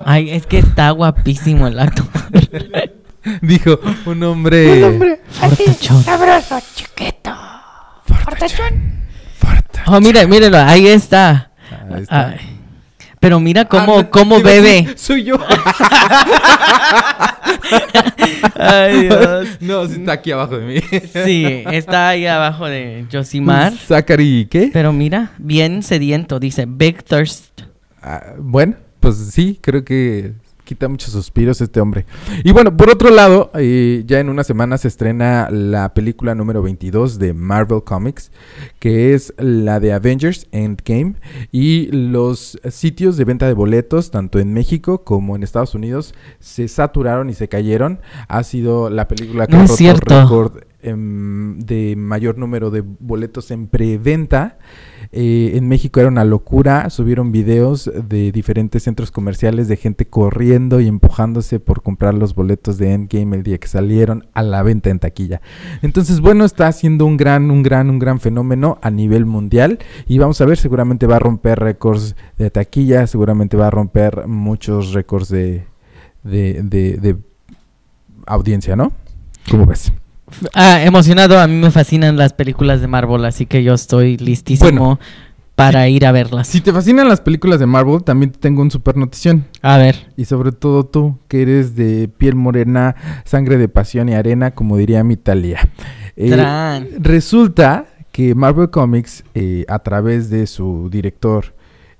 Ay, 0.00 0.30
es 0.30 0.46
que 0.46 0.58
está 0.58 0.90
guapísimo 0.90 1.66
el 1.68 1.78
acto. 1.78 2.02
Dijo 3.42 3.78
un 4.06 4.22
hombre... 4.22 4.78
Un 4.84 4.94
hombre 4.94 5.20
así, 5.40 5.64
Fortachón. 5.64 6.02
sabroso, 6.04 6.58
chiquito. 6.74 7.30
Fortachón. 8.06 9.00
fortachón. 9.38 9.94
Oh, 9.94 10.00
mira, 10.00 10.26
míralo, 10.26 10.58
ahí 10.58 10.86
está. 10.86 11.50
Ahí 11.92 12.02
está. 12.02 12.28
Ay. 12.30 12.56
Pero 13.20 13.38
mira 13.38 13.66
cómo, 13.66 13.98
Ah, 13.98 14.02
no, 14.02 14.10
cómo 14.10 14.40
bebe. 14.40 14.82
decir, 14.82 14.94
Soy 14.98 15.24
yo. 15.24 15.36
Ay, 18.54 19.02
Dios. 19.02 19.48
no, 19.60 19.86
sí 19.86 19.94
está 20.00 20.12
aquí 20.12 20.32
abajo 20.32 20.58
de 20.58 20.66
mí. 20.66 20.80
Sí, 21.24 21.44
está 21.70 22.08
ahí 22.08 22.26
abajo 22.26 22.66
de 22.66 23.04
Josimar. 23.12 23.72
Zachary, 23.74 24.48
¿qué? 24.50 24.70
Pero 24.72 24.92
mira, 24.92 25.32
bien 25.38 25.82
sediento, 25.82 26.38
dice 26.40 26.64
Big 26.66 27.02
Thirst. 27.04 27.62
Ah, 28.02 28.34
bueno, 28.38 28.74
pues 29.00 29.16
sí, 29.32 29.58
creo 29.60 29.84
que 29.84 30.32
quita 30.70 30.88
muchos 30.88 31.10
suspiros 31.10 31.60
este 31.60 31.80
hombre. 31.80 32.06
Y 32.44 32.52
bueno, 32.52 32.76
por 32.76 32.90
otro 32.90 33.10
lado, 33.10 33.50
eh, 33.54 34.04
ya 34.06 34.20
en 34.20 34.28
una 34.28 34.44
semana 34.44 34.78
se 34.78 34.86
estrena 34.86 35.48
la 35.50 35.94
película 35.94 36.36
número 36.36 36.62
22 36.62 37.18
de 37.18 37.34
Marvel 37.34 37.82
Comics, 37.82 38.30
que 38.78 39.12
es 39.12 39.34
la 39.36 39.80
de 39.80 39.92
Avengers 39.92 40.46
Endgame. 40.52 41.14
Y 41.50 41.88
los 41.90 42.56
sitios 42.70 43.16
de 43.16 43.24
venta 43.24 43.48
de 43.48 43.54
boletos, 43.54 44.12
tanto 44.12 44.38
en 44.38 44.52
México 44.52 45.02
como 45.02 45.34
en 45.34 45.42
Estados 45.42 45.74
Unidos, 45.74 46.14
se 46.38 46.68
saturaron 46.68 47.30
y 47.30 47.34
se 47.34 47.48
cayeron. 47.48 47.98
Ha 48.28 48.44
sido 48.44 48.90
la 48.90 49.08
película 49.08 49.48
que 49.48 49.56
No 49.56 49.64
ha 49.64 49.66
roto 49.66 50.20
récord 50.22 50.69
de 50.82 51.94
mayor 51.96 52.38
número 52.38 52.70
de 52.70 52.82
boletos 52.82 53.50
en 53.50 53.66
preventa. 53.66 54.58
Eh, 55.12 55.52
en 55.56 55.66
México 55.68 55.98
era 55.98 56.08
una 56.08 56.24
locura, 56.24 56.88
subieron 56.88 57.32
videos 57.32 57.90
de 58.08 58.30
diferentes 58.30 58.84
centros 58.84 59.10
comerciales 59.10 59.66
de 59.66 59.76
gente 59.76 60.06
corriendo 60.06 60.80
y 60.80 60.86
empujándose 60.86 61.58
por 61.58 61.82
comprar 61.82 62.14
los 62.14 62.34
boletos 62.34 62.78
de 62.78 62.92
Endgame 62.92 63.36
el 63.36 63.42
día 63.42 63.58
que 63.58 63.66
salieron 63.66 64.26
a 64.34 64.42
la 64.42 64.62
venta 64.62 64.88
en 64.90 65.00
taquilla. 65.00 65.40
Entonces, 65.82 66.20
bueno, 66.20 66.44
está 66.44 66.68
haciendo 66.68 67.06
un 67.06 67.16
gran, 67.16 67.50
un 67.50 67.62
gran, 67.64 67.90
un 67.90 67.98
gran 67.98 68.20
fenómeno 68.20 68.78
a 68.82 68.90
nivel 68.90 69.26
mundial 69.26 69.80
y 70.06 70.18
vamos 70.18 70.40
a 70.40 70.44
ver, 70.44 70.58
seguramente 70.58 71.06
va 71.06 71.16
a 71.16 71.20
romper 71.20 71.58
récords 71.58 72.14
de 72.38 72.50
taquilla, 72.50 73.06
seguramente 73.08 73.56
va 73.56 73.66
a 73.66 73.70
romper 73.70 74.28
muchos 74.28 74.92
récords 74.92 75.28
de, 75.28 75.64
de, 76.22 76.62
de- 76.62 76.98
de 76.98 77.16
audiencia, 78.26 78.76
¿no? 78.76 78.92
¿Cómo 79.50 79.66
ves? 79.66 79.92
Ah, 80.54 80.82
emocionado, 80.84 81.38
a 81.38 81.46
mí 81.46 81.54
me 81.54 81.70
fascinan 81.70 82.16
las 82.16 82.32
películas 82.32 82.80
de 82.80 82.86
Marvel, 82.86 83.24
así 83.24 83.46
que 83.46 83.62
yo 83.62 83.74
estoy 83.74 84.16
listísimo 84.16 84.70
Bueno, 84.70 85.00
para 85.54 85.88
ir 85.88 86.06
a 86.06 86.12
verlas. 86.12 86.48
Si 86.48 86.60
te 86.60 86.72
fascinan 86.72 87.08
las 87.08 87.20
películas 87.20 87.60
de 87.60 87.66
Marvel, 87.66 88.02
también 88.02 88.32
te 88.32 88.38
tengo 88.38 88.62
un 88.62 88.70
super 88.70 88.96
notición. 88.96 89.44
A 89.62 89.76
ver, 89.76 90.08
Y 90.16 90.24
sobre 90.24 90.52
todo 90.52 90.84
tú, 90.86 91.18
que 91.28 91.42
eres 91.42 91.76
de 91.76 92.08
piel 92.08 92.34
morena, 92.34 92.96
sangre 93.24 93.58
de 93.58 93.68
pasión 93.68 94.08
y 94.08 94.14
arena, 94.14 94.52
como 94.52 94.76
diría 94.76 95.04
mi 95.04 95.16
Talía. 95.16 95.68
Eh, 96.16 96.36
resulta 96.98 97.86
que 98.12 98.34
Marvel 98.34 98.70
Comics, 98.70 99.24
eh, 99.34 99.64
a 99.68 99.78
través 99.80 100.30
de 100.30 100.46
su 100.46 100.88
director, 100.90 101.54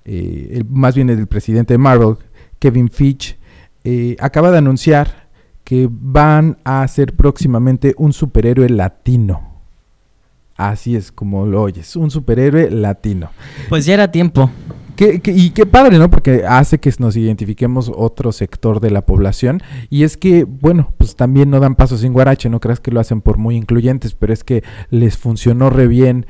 eh, 0.04 0.50
el- 0.54 0.64
más 0.64 0.94
bien 0.94 1.10
el 1.10 1.26
presidente 1.26 1.74
de 1.74 1.78
Marvel, 1.78 2.16
Kevin 2.58 2.88
Feige, 2.90 3.38
eh, 3.84 4.16
acaba 4.20 4.50
de 4.50 4.58
anunciar 4.58 5.28
que 5.70 5.88
van 5.88 6.58
a 6.64 6.82
hacer 6.82 7.14
próximamente 7.14 7.94
un 7.96 8.12
superhéroe 8.12 8.68
latino. 8.68 9.40
Así 10.56 10.96
es 10.96 11.12
como 11.12 11.46
lo 11.46 11.62
oyes, 11.62 11.94
un 11.94 12.10
superhéroe 12.10 12.72
latino. 12.72 13.30
pues 13.68 13.86
ya 13.86 13.94
era 13.94 14.10
tiempo. 14.10 14.50
que- 14.96 15.20
que- 15.20 15.30
y 15.32 15.50
qué 15.50 15.64
padre, 15.64 15.96
¿no? 15.98 16.10
Porque 16.10 16.44
hace 16.46 16.78
que 16.78 16.92
nos 16.98 17.16
identifiquemos 17.16 17.90
otro 17.94 18.32
sector 18.32 18.80
de 18.80 18.90
la 18.90 19.06
población. 19.06 19.62
Y 19.88 20.02
es 20.02 20.16
que, 20.18 20.44
bueno, 20.44 20.92
pues 20.98 21.14
también 21.16 21.48
no 21.50 21.58
dan 21.60 21.74
paso 21.76 21.96
sin 21.96 22.12
guarache, 22.12 22.50
no 22.50 22.60
creas 22.60 22.80
que 22.80 22.90
lo 22.90 23.00
hacen 23.00 23.22
por 23.22 23.38
muy 23.38 23.56
incluyentes, 23.56 24.12
pero 24.14 24.32
es 24.34 24.44
que 24.44 24.62
les 24.90 25.16
funcionó 25.16 25.70
re 25.70 25.86
bien 25.86 26.26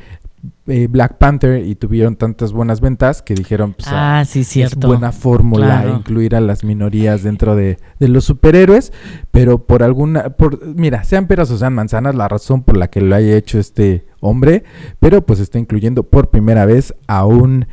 eh, 0.70 0.87
Black 0.88 1.18
Panther 1.18 1.64
y 1.66 1.74
tuvieron 1.74 2.16
tantas 2.16 2.52
buenas 2.52 2.80
ventas 2.80 3.20
que 3.22 3.35
dijeron, 3.35 3.74
pues, 3.74 3.88
Ah, 3.90 4.22
sí, 4.26 4.44
cierto. 4.44 4.78
es 4.78 4.87
buena 4.87 5.12
fórmula 5.12 5.66
Claro. 5.83 5.96
incluir 5.96 6.35
a 6.37 6.40
las 6.40 6.64
minorías 6.64 7.22
dentro 7.22 7.56
de, 7.56 7.78
de 7.98 8.09
los 8.09 8.24
superhéroes, 8.24 8.92
pero 9.30 9.59
por 9.66 9.83
alguna, 9.83 10.30
por, 10.30 10.64
mira, 10.66 11.04
sean 11.04 11.26
peras 11.26 11.50
o 11.50 11.59
sean 11.59 11.74
manzanas, 11.74 12.14
la 12.14 12.28
razón 12.28 12.62
por 12.62 12.76
la 12.76 12.88
que 12.88 13.00
lo 13.00 13.14
haya 13.14 13.37
hecho 13.37 13.59
este 13.59 14.06
hombre, 14.20 14.64
pero 14.98 15.26
pues 15.26 15.40
está 15.40 15.59
incluyendo 15.59 16.02
por 16.04 16.30
primera 16.30 16.66
vez 16.66 16.94
a 17.06 17.24
un 17.26 17.66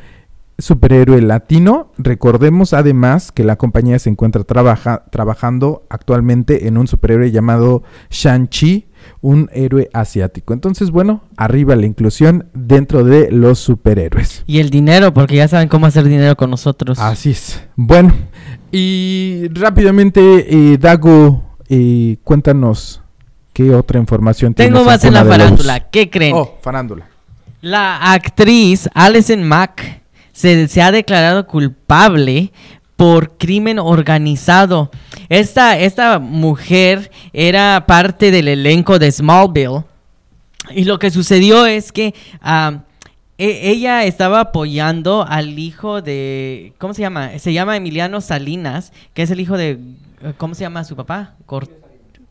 superhéroe 0.59 1.21
latino. 1.21 1.91
Recordemos 1.99 2.73
además 2.73 3.31
que 3.31 3.43
la 3.43 3.57
compañía 3.57 3.99
se 3.99 4.09
encuentra 4.09 4.43
trabaja- 4.43 5.03
trabajando 5.11 5.85
actualmente 5.89 6.67
en 6.67 6.77
un 6.77 6.87
superhéroe 6.87 7.29
llamado 7.31 7.83
Shang-Chi, 8.09 8.86
un 9.21 9.49
héroe 9.53 9.89
asiático. 9.93 10.53
Entonces, 10.53 10.91
bueno, 10.91 11.21
arriba 11.35 11.75
la 11.75 11.85
inclusión 11.85 12.49
dentro 12.53 13.03
de 13.03 13.31
los 13.31 13.59
superhéroes. 13.59 14.43
Y 14.47 14.59
el 14.59 14.69
dinero, 14.69 15.13
porque 15.13 15.35
ya 15.35 15.47
saben 15.47 15.67
cómo 15.67 15.85
hacer 15.85 16.03
dinero 16.03 16.35
con 16.35 16.49
nosotros. 16.49 16.99
Así 16.99 17.31
es. 17.31 17.63
Bueno, 17.75 18.13
y 18.71 19.47
rápidamente, 19.51 20.71
eh, 20.73 20.77
Dago, 20.77 21.43
eh, 21.69 22.17
cuéntanos 22.23 23.01
qué 23.53 23.73
otra 23.73 23.99
información 23.99 24.53
Tengo 24.53 24.83
más 24.83 25.03
en 25.03 25.13
la 25.13 25.25
farándula. 25.25 25.89
¿Qué 25.89 26.09
creen? 26.09 26.33
Oh, 26.35 26.57
farándula. 26.61 27.07
La 27.61 28.13
actriz 28.13 28.87
Alison 28.93 29.43
Mack 29.43 30.01
se, 30.31 30.67
se 30.67 30.81
ha 30.81 30.91
declarado 30.91 31.47
culpable 31.47 32.51
por 32.97 33.37
crimen 33.37 33.79
organizado. 33.79 34.91
Esta, 35.29 35.79
esta 35.79 36.19
mujer 36.19 37.11
era 37.31 37.85
parte 37.87 38.31
del 38.31 38.49
elenco 38.49 38.99
de 38.99 39.11
Smallville. 39.11 39.83
Y 40.71 40.83
lo 40.83 40.99
que 40.99 41.11
sucedió 41.11 41.65
es 41.65 41.93
que 41.93 42.13
ah, 42.41 42.79
e- 43.37 43.69
ella 43.69 44.03
estaba 44.03 44.41
apoyando 44.41 45.25
al 45.25 45.57
hijo 45.57 46.01
de... 46.01 46.73
¿Cómo 46.79 46.93
se 46.93 47.01
llama? 47.01 47.37
Se 47.39 47.53
llama 47.53 47.77
Emiliano 47.77 48.19
Salinas, 48.19 48.91
que 49.13 49.21
es 49.21 49.31
el 49.31 49.39
hijo 49.39 49.55
de... 49.55 49.79
¿Cómo 50.37 50.55
se 50.55 50.61
llama 50.61 50.83
su 50.83 50.95
papá? 50.95 51.35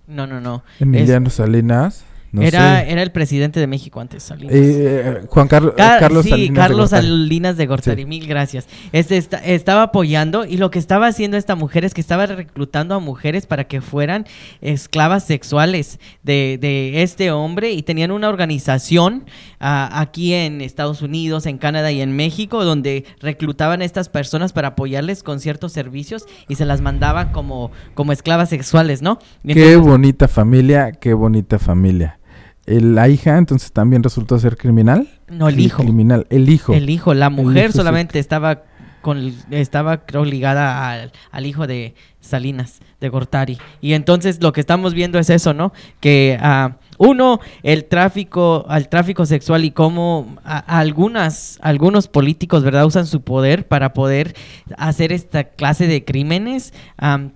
No, 0.09 0.27
no, 0.27 0.41
no. 0.41 0.65
Emiliano 0.81 1.31
Salinas. 1.31 2.05
No 2.33 2.43
era, 2.43 2.81
sé. 2.81 2.91
era 2.93 3.03
el 3.03 3.13
presidente 3.13 3.61
de 3.61 3.67
México 3.67 4.01
antes, 4.01 4.23
Salinas. 4.23 4.55
Eh, 4.55 5.23
Juan 5.29 5.49
Carlos 5.49 5.75
Ca- 5.77 5.99
Carlos 6.01 6.25
sí, 6.25 6.31
Salinas 6.31 6.55
de 6.55 6.61
Carlos 6.61 6.91
Gortari. 6.91 7.07
Salinas 7.07 7.57
de 7.57 7.67
Gortari, 7.67 8.03
Sí. 8.03 8.07
mil 8.07 8.27
gracias. 8.27 8.67
Este 8.93 9.17
esta- 9.17 9.39
estaba 9.39 9.83
apoyando 9.85 10.45
y 10.45 10.57
lo 10.59 10.71
que 10.71 10.79
estaba 10.79 11.07
haciendo 11.07 11.37
esta 11.37 11.55
mujer 11.55 11.85
es 11.85 11.95
que 11.95 12.01
estaba 12.01 12.27
reclutando 12.27 12.95
a 12.95 12.99
mujeres 12.99 13.47
para 13.47 13.65
que 13.65 13.81
fueran 13.81 14.27
esclavas 14.61 15.25
sexuales 15.25 15.99
de, 16.23 16.59
de 16.61 17.03
este 17.03 17.31
hombre 17.31 17.73
y 17.73 17.83
tenían 17.83 18.11
una 18.11 18.29
organización 18.29 19.25
ah, 19.61 19.89
aquí 20.01 20.35
en 20.35 20.61
Estados 20.61 21.03
Unidos, 21.03 21.47
en 21.47 21.59
Canadá 21.59 21.91
y 21.93 22.01
en 22.03 22.15
México 22.15 22.65
donde 22.65 23.05
reclutaban 23.21 23.81
a 23.81 23.85
estas 23.85 24.09
personas 24.09 24.53
para 24.53 24.69
apoyarles 24.69 25.23
con 25.23 25.41
ciertos 25.41 25.73
servicios 25.73 26.27
y 26.49 26.57
se 26.57 26.65
las 26.67 26.81
mandaban 26.81 27.33
como, 27.33 27.71
como 27.95 28.13
esclavas 28.13 28.51
sexuales, 28.51 29.01
¿no? 29.03 29.19
Qué 29.47 29.77
bonita 29.77 30.29
familia, 30.29 30.93
qué 30.93 31.15
bonita 31.15 31.59
familia. 31.59 32.19
El- 32.67 32.95
la 32.95 33.09
hija 33.09 33.39
entonces 33.39 33.73
también 33.73 34.03
resultó 34.03 34.39
ser 34.39 34.57
criminal. 34.57 35.09
No, 35.29 35.49
el 35.49 35.59
hijo. 35.61 35.83
Criminal, 35.83 36.27
el 36.31 36.49
hijo. 36.49 36.75
El 36.75 36.91
hijo, 36.91 37.15
la 37.15 37.31
mujer 37.31 37.65
hijo, 37.65 37.73
sí. 37.73 37.79
solamente 37.79 38.19
estaba 38.19 38.63
con 39.03 39.33
estaba 39.53 40.05
creo 40.05 40.25
ligada 40.25 40.91
al, 40.91 41.13
al 41.31 41.47
hijo 41.47 41.69
de 41.69 41.95
Salinas, 42.19 42.81
de 43.01 43.09
Gortari. 43.09 43.57
Y 43.81 43.93
entonces 43.93 44.43
lo 44.43 44.53
que 44.53 44.59
estamos 44.61 44.95
viendo 44.95 45.21
es 45.21 45.31
eso, 45.31 45.55
¿no? 45.55 45.73
Que 46.01 46.37
ah, 46.41 46.79
uno, 46.99 47.39
el 47.63 47.85
tráfico, 47.85 48.65
al 48.69 48.89
tráfico 48.89 49.25
sexual 49.25 49.65
y 49.65 49.71
cómo 49.71 50.35
a- 50.45 50.59
algunas, 50.81 51.59
algunos 51.63 52.09
políticos, 52.09 52.65
¿verdad? 52.65 52.85
Usan 52.85 53.07
su 53.07 53.21
poder 53.21 53.69
para 53.69 53.93
poder 53.93 54.35
hacer 54.77 55.13
esta 55.13 55.45
clase 55.45 55.87
de 55.87 56.05
crímenes 56.05 56.75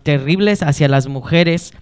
terribles 0.02 0.64
hacia 0.64 0.88
las 0.88 1.06
mujeres. 1.06 1.72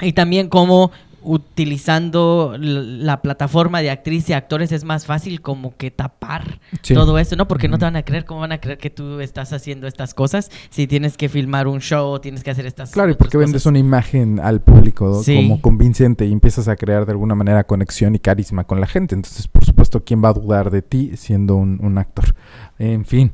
Y 0.00 0.12
también 0.14 0.48
cómo 0.48 0.90
utilizando 1.26 2.56
la 2.58 3.20
plataforma 3.22 3.80
de 3.82 3.90
actriz 3.90 4.28
y 4.30 4.32
actores 4.32 4.70
es 4.72 4.84
más 4.84 5.04
fácil 5.06 5.40
como 5.40 5.76
que 5.76 5.90
tapar 5.90 6.60
Sí. 6.82 6.94
todo 6.94 7.18
eso, 7.18 7.34
¿no? 7.36 7.48
Porque 7.48 7.68
no 7.68 7.78
te 7.78 7.84
van 7.84 7.96
a 7.96 8.02
creer, 8.02 8.24
¿cómo 8.24 8.40
van 8.40 8.52
a 8.52 8.58
creer 8.58 8.78
que 8.78 8.90
tú 8.90 9.20
estás 9.20 9.52
haciendo 9.52 9.86
estas 9.86 10.14
cosas? 10.14 10.50
Si 10.70 10.86
tienes 10.86 11.16
que 11.16 11.28
filmar 11.28 11.66
un 11.66 11.80
show, 11.80 12.18
tienes 12.20 12.44
que 12.44 12.50
hacer 12.50 12.66
estas 12.66 12.92
Claro, 12.92 13.10
y 13.10 13.14
porque 13.14 13.36
vendes 13.36 13.66
una 13.66 13.78
imagen 13.78 14.38
al 14.40 14.60
público 14.60 15.22
como 15.24 15.60
convincente 15.60 16.26
y 16.26 16.32
empiezas 16.32 16.68
a 16.68 16.76
crear 16.76 17.04
de 17.06 17.12
alguna 17.12 17.34
manera 17.34 17.64
conexión 17.64 18.14
y 18.14 18.18
carisma 18.18 18.64
con 18.64 18.80
la 18.80 18.86
gente. 18.86 19.14
Entonces, 19.14 19.48
por 19.48 19.64
supuesto, 19.64 20.04
¿quién 20.04 20.22
va 20.22 20.28
a 20.28 20.32
dudar 20.34 20.70
de 20.70 20.82
ti 20.82 21.12
siendo 21.16 21.56
un, 21.56 21.78
un 21.82 21.98
actor? 21.98 22.34
En 22.78 23.04
fin, 23.04 23.32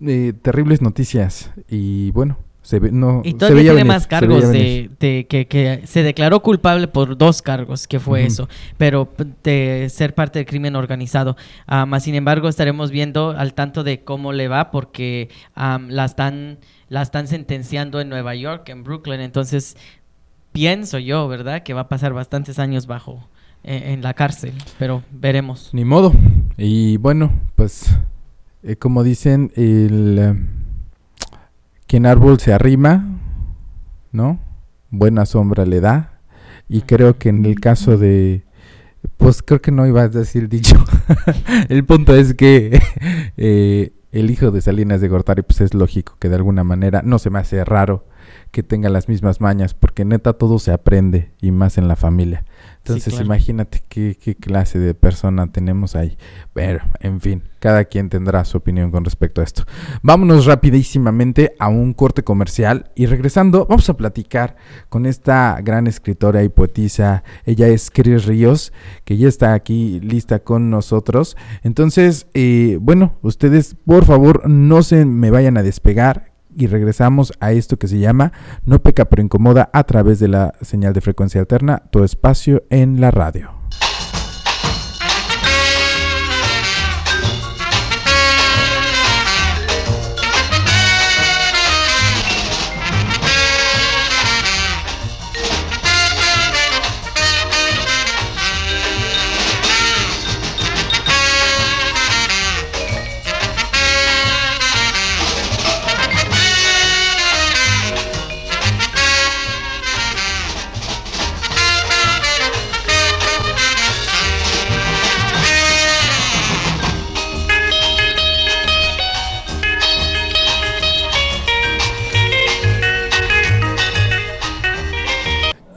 eh, 0.00 0.32
terribles 0.40 0.80
noticias. 0.80 1.50
Y 1.68 2.10
bueno, 2.12 2.38
se 2.66 2.80
ve, 2.80 2.90
no, 2.90 3.22
Y 3.22 3.34
todavía 3.34 3.62
tiene 3.62 3.74
venir, 3.76 3.86
más 3.86 4.08
cargos 4.08 4.50
de, 4.50 4.90
que, 4.98 5.46
que 5.46 5.82
se 5.84 6.02
declaró 6.02 6.42
culpable 6.42 6.88
por 6.88 7.16
dos 7.16 7.40
cargos, 7.40 7.86
que 7.86 8.00
fue 8.00 8.24
eso, 8.24 8.48
pero 8.76 9.08
de 9.44 9.86
ser 9.88 10.16
parte 10.16 10.40
del 10.40 10.46
crimen 10.46 10.74
organizado. 10.74 11.36
Ah, 11.68 11.86
más 11.86 12.02
sin 12.02 12.16
embargo, 12.16 12.48
estaremos 12.48 12.90
viendo 12.90 13.30
al 13.30 13.54
tanto 13.54 13.84
de 13.84 14.02
cómo 14.02 14.32
le 14.32 14.48
va, 14.48 14.72
porque 14.72 15.28
am, 15.54 15.90
la 15.90 16.06
están 16.06 16.58
la 16.88 17.02
están 17.02 17.28
sentenciando 17.28 18.00
en 18.00 18.08
Nueva 18.08 18.34
York, 18.34 18.68
en 18.68 18.82
Brooklyn. 18.82 19.20
Entonces, 19.20 19.76
pienso 20.50 20.98
yo, 20.98 21.28
¿verdad? 21.28 21.62
Que 21.62 21.72
va 21.72 21.82
a 21.82 21.88
pasar 21.88 22.14
bastantes 22.14 22.58
años 22.58 22.88
bajo 22.88 23.28
eh, 23.62 23.92
en 23.92 24.02
la 24.02 24.12
cárcel, 24.12 24.54
pero 24.76 25.04
veremos. 25.12 25.70
Ni 25.72 25.84
modo. 25.84 26.12
Y 26.58 26.96
bueno, 26.96 27.30
pues 27.54 27.96
eh, 28.64 28.74
como 28.74 29.04
dicen, 29.04 29.52
el 29.54 30.18
eh, 30.18 30.34
quien 31.86 32.06
árbol 32.06 32.40
se 32.40 32.52
arrima, 32.52 33.18
¿no? 34.12 34.40
Buena 34.90 35.26
sombra 35.26 35.64
le 35.66 35.80
da. 35.80 36.20
Y 36.68 36.82
creo 36.82 37.18
que 37.18 37.28
en 37.28 37.44
el 37.44 37.60
caso 37.60 37.96
de 37.96 38.46
pues 39.16 39.42
creo 39.42 39.60
que 39.60 39.70
no 39.70 39.86
iba 39.86 40.02
a 40.02 40.08
decir 40.08 40.48
dicho. 40.48 40.76
el 41.68 41.84
punto 41.84 42.14
es 42.14 42.34
que 42.34 42.80
eh, 43.36 43.92
el 44.12 44.30
hijo 44.30 44.50
de 44.50 44.60
Salinas 44.60 45.00
de 45.00 45.08
Gortari, 45.08 45.42
pues 45.42 45.60
es 45.60 45.74
lógico 45.74 46.16
que 46.18 46.28
de 46.28 46.36
alguna 46.36 46.64
manera 46.64 47.02
no 47.04 47.18
se 47.18 47.30
me 47.30 47.38
hace 47.38 47.64
raro 47.64 48.06
que 48.50 48.62
tenga 48.62 48.88
las 48.88 49.08
mismas 49.08 49.40
mañas, 49.40 49.74
porque 49.74 50.04
neta 50.04 50.32
todo 50.32 50.58
se 50.58 50.72
aprende 50.72 51.32
y 51.40 51.50
más 51.50 51.78
en 51.78 51.88
la 51.88 51.96
familia. 51.96 52.44
Entonces 52.86 53.14
claro. 53.14 53.26
imagínate 53.26 53.82
qué, 53.88 54.16
qué 54.22 54.36
clase 54.36 54.78
de 54.78 54.94
persona 54.94 55.50
tenemos 55.50 55.96
ahí. 55.96 56.16
Pero, 56.52 56.84
en 57.00 57.20
fin, 57.20 57.42
cada 57.58 57.84
quien 57.84 58.08
tendrá 58.08 58.44
su 58.44 58.58
opinión 58.58 58.92
con 58.92 59.04
respecto 59.04 59.40
a 59.40 59.44
esto. 59.44 59.64
Vámonos 60.02 60.46
rapidísimamente 60.46 61.54
a 61.58 61.68
un 61.68 61.94
corte 61.94 62.22
comercial 62.22 62.90
y 62.94 63.06
regresando 63.06 63.66
vamos 63.66 63.88
a 63.90 63.96
platicar 63.96 64.56
con 64.88 65.04
esta 65.04 65.58
gran 65.62 65.88
escritora 65.88 66.44
y 66.44 66.48
poetisa. 66.48 67.24
Ella 67.44 67.66
es 67.66 67.90
Cris 67.90 68.24
Ríos, 68.26 68.72
que 69.04 69.16
ya 69.16 69.26
está 69.26 69.52
aquí 69.52 69.98
lista 70.00 70.38
con 70.38 70.70
nosotros. 70.70 71.36
Entonces, 71.64 72.28
eh, 72.34 72.78
bueno, 72.80 73.18
ustedes 73.22 73.74
por 73.84 74.04
favor 74.04 74.48
no 74.48 74.82
se 74.82 75.04
me 75.04 75.30
vayan 75.30 75.56
a 75.56 75.64
despegar 75.64 76.35
y 76.56 76.66
regresamos 76.66 77.32
a 77.40 77.52
esto 77.52 77.78
que 77.78 77.88
se 77.88 77.98
llama 77.98 78.32
No 78.64 78.80
peca 78.80 79.06
pero 79.06 79.22
incomoda 79.22 79.70
a 79.72 79.84
través 79.84 80.18
de 80.18 80.28
la 80.28 80.54
señal 80.62 80.92
de 80.92 81.00
frecuencia 81.00 81.40
alterna, 81.40 81.82
tu 81.90 82.02
espacio 82.02 82.64
en 82.70 83.00
la 83.00 83.10
radio. 83.10 83.50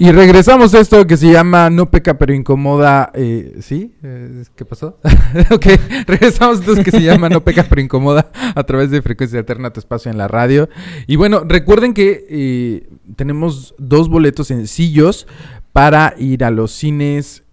Y 0.01 0.13
regresamos 0.13 0.73
a 0.73 0.79
esto 0.79 1.05
que 1.05 1.17
se 1.17 1.29
llama 1.29 1.69
No 1.69 1.91
peca 1.91 2.17
pero 2.17 2.33
incomoda. 2.33 3.11
Eh, 3.13 3.57
¿Sí? 3.59 3.93
Eh, 4.01 4.45
¿Qué 4.55 4.63
pasó? 4.63 4.97
ok, 5.51 5.65
regresamos 6.07 6.59
a 6.59 6.71
esto 6.71 6.83
que 6.85 6.91
se 6.91 7.01
llama 7.01 7.27
No 7.27 7.43
peca 7.43 7.65
pero 7.67 7.81
incomoda 7.81 8.31
a 8.55 8.63
través 8.63 8.91
de 8.91 9.01
Frecuencia 9.01 9.39
Alterna, 9.39 9.73
tu 9.73 9.81
espacio 9.81 10.09
en 10.09 10.17
la 10.17 10.29
radio. 10.29 10.69
Y 11.05 11.17
bueno, 11.17 11.43
recuerden 11.45 11.93
que 11.93 12.25
eh, 12.29 12.89
tenemos 13.17 13.75
dos 13.77 14.07
boletos 14.07 14.47
sencillos 14.47 15.27
para 15.73 16.15
ir 16.17 16.45
a 16.45 16.49
los 16.49 16.71
cines. 16.71 17.43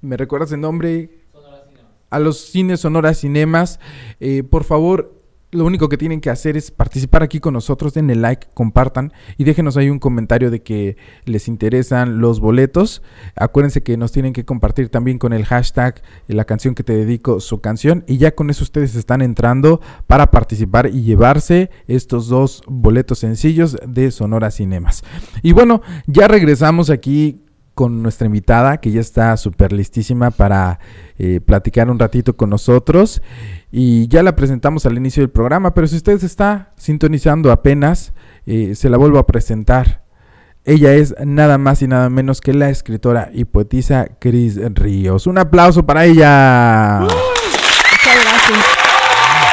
¿Me 0.00 0.16
recuerdas 0.16 0.52
el 0.52 0.60
nombre? 0.60 1.18
A 2.10 2.20
los 2.20 2.38
cines 2.38 2.80
Sonora 2.80 3.12
Cinemas. 3.12 3.80
Por 4.50 4.62
favor, 4.62 5.17
lo 5.50 5.64
único 5.64 5.88
que 5.88 5.96
tienen 5.96 6.20
que 6.20 6.30
hacer 6.30 6.56
es 6.56 6.70
participar 6.70 7.22
aquí 7.22 7.40
con 7.40 7.54
nosotros, 7.54 7.94
denle 7.94 8.14
like, 8.14 8.48
compartan 8.52 9.12
y 9.38 9.44
déjenos 9.44 9.76
ahí 9.76 9.88
un 9.88 9.98
comentario 9.98 10.50
de 10.50 10.62
que 10.62 10.96
les 11.24 11.48
interesan 11.48 12.20
los 12.20 12.40
boletos. 12.40 13.02
Acuérdense 13.34 13.82
que 13.82 13.96
nos 13.96 14.12
tienen 14.12 14.34
que 14.34 14.44
compartir 14.44 14.90
también 14.90 15.18
con 15.18 15.32
el 15.32 15.46
hashtag 15.46 16.02
la 16.26 16.44
canción 16.44 16.74
que 16.74 16.84
te 16.84 16.94
dedico 16.94 17.40
su 17.40 17.60
canción 17.60 18.04
y 18.06 18.18
ya 18.18 18.34
con 18.34 18.50
eso 18.50 18.62
ustedes 18.62 18.94
están 18.94 19.22
entrando 19.22 19.80
para 20.06 20.30
participar 20.30 20.88
y 20.88 21.02
llevarse 21.02 21.70
estos 21.86 22.28
dos 22.28 22.62
boletos 22.66 23.20
sencillos 23.20 23.78
de 23.86 24.10
Sonora 24.10 24.50
Cinemas. 24.50 25.02
Y 25.42 25.52
bueno, 25.52 25.80
ya 26.06 26.28
regresamos 26.28 26.90
aquí 26.90 27.42
con 27.78 28.02
nuestra 28.02 28.26
invitada 28.26 28.78
que 28.78 28.90
ya 28.90 29.00
está 29.00 29.36
súper 29.36 29.72
listísima 29.72 30.32
para 30.32 30.80
eh, 31.16 31.38
platicar 31.40 31.88
un 31.88 31.96
ratito 32.00 32.36
con 32.36 32.50
nosotros 32.50 33.22
y 33.70 34.08
ya 34.08 34.24
la 34.24 34.34
presentamos 34.34 34.84
al 34.84 34.96
inicio 34.96 35.22
del 35.22 35.30
programa, 35.30 35.74
pero 35.74 35.86
si 35.86 35.94
usted 35.94 36.18
se 36.18 36.26
está 36.26 36.72
sintonizando 36.76 37.52
apenas, 37.52 38.14
eh, 38.46 38.74
se 38.74 38.90
la 38.90 38.96
vuelvo 38.96 39.20
a 39.20 39.28
presentar. 39.28 40.02
Ella 40.64 40.92
es 40.94 41.14
nada 41.24 41.56
más 41.56 41.80
y 41.80 41.86
nada 41.86 42.10
menos 42.10 42.40
que 42.40 42.52
la 42.52 42.68
escritora 42.68 43.30
y 43.32 43.44
poetisa 43.44 44.08
Cris 44.18 44.58
Ríos. 44.74 45.28
Un 45.28 45.38
aplauso 45.38 45.86
para 45.86 46.04
ella. 46.04 46.98
Muchas 47.02 48.24
gracias. 48.24 48.66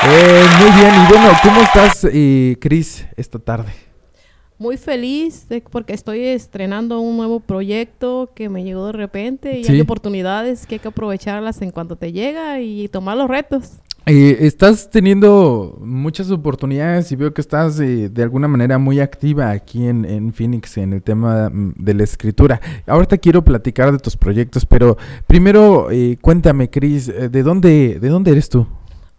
Eh, 0.10 0.46
muy 0.62 0.72
bien, 0.82 0.96
y 0.96 1.08
bueno, 1.10 1.32
¿cómo 1.44 1.62
estás, 1.62 2.08
Cris, 2.60 3.06
esta 3.18 3.38
tarde? 3.38 3.72
Muy 4.58 4.78
feliz 4.78 5.50
de- 5.50 5.62
porque 5.62 5.94
estoy 5.94 6.22
estrenando 6.24 7.00
un 7.02 7.18
nuevo 7.18 7.42
proyecto 7.42 8.32
que 8.34 8.48
me 8.48 8.64
llegó 8.64 8.86
de 8.88 8.94
repente 8.94 9.60
y 9.60 9.64
Sí. 9.66 9.74
hay 9.74 9.82
oportunidades 9.82 10.66
que 10.66 10.76
hay 10.76 10.80
que 10.80 10.88
aprovecharlas 10.88 11.62
en 11.62 11.72
cuanto 11.72 11.98
te 11.98 12.14
llega 12.14 12.62
y 12.62 12.88
tomar 12.88 13.18
los 13.18 13.30
retos. 13.30 13.74
Eh, 14.08 14.38
estás 14.46 14.90
teniendo 14.92 15.80
muchas 15.82 16.30
oportunidades 16.30 17.12
y 17.12 17.16
veo 17.16 17.34
que 17.34 17.42
estás 17.42 17.80
eh, 17.80 18.08
de 18.08 18.22
alguna 18.24 18.48
manera 18.48 18.78
muy 18.78 19.00
activa 19.00 19.50
aquí 19.50 19.88
en, 19.88 20.06
en 20.06 20.32
Phoenix 20.32 20.78
en 20.78 20.94
el 20.94 21.02
tema 21.02 21.50
mm, 21.50 21.74
de 21.76 21.94
la 21.96 22.04
escritura. 22.04 22.62
Ahorita 22.86 23.18
quiero 23.18 23.44
platicar 23.44 23.92
de 23.92 23.98
tus 23.98 24.16
proyectos, 24.16 24.64
pero 24.66 24.96
primero 25.26 25.90
eh, 25.92 26.18
cuéntame, 26.22 26.70
Cris, 26.70 27.10
eh, 27.10 27.30
¿de 27.30 27.42
dónde, 27.44 27.98
¿de 28.00 28.10
dónde 28.10 28.32
eres 28.32 28.48
tú? 28.48 28.68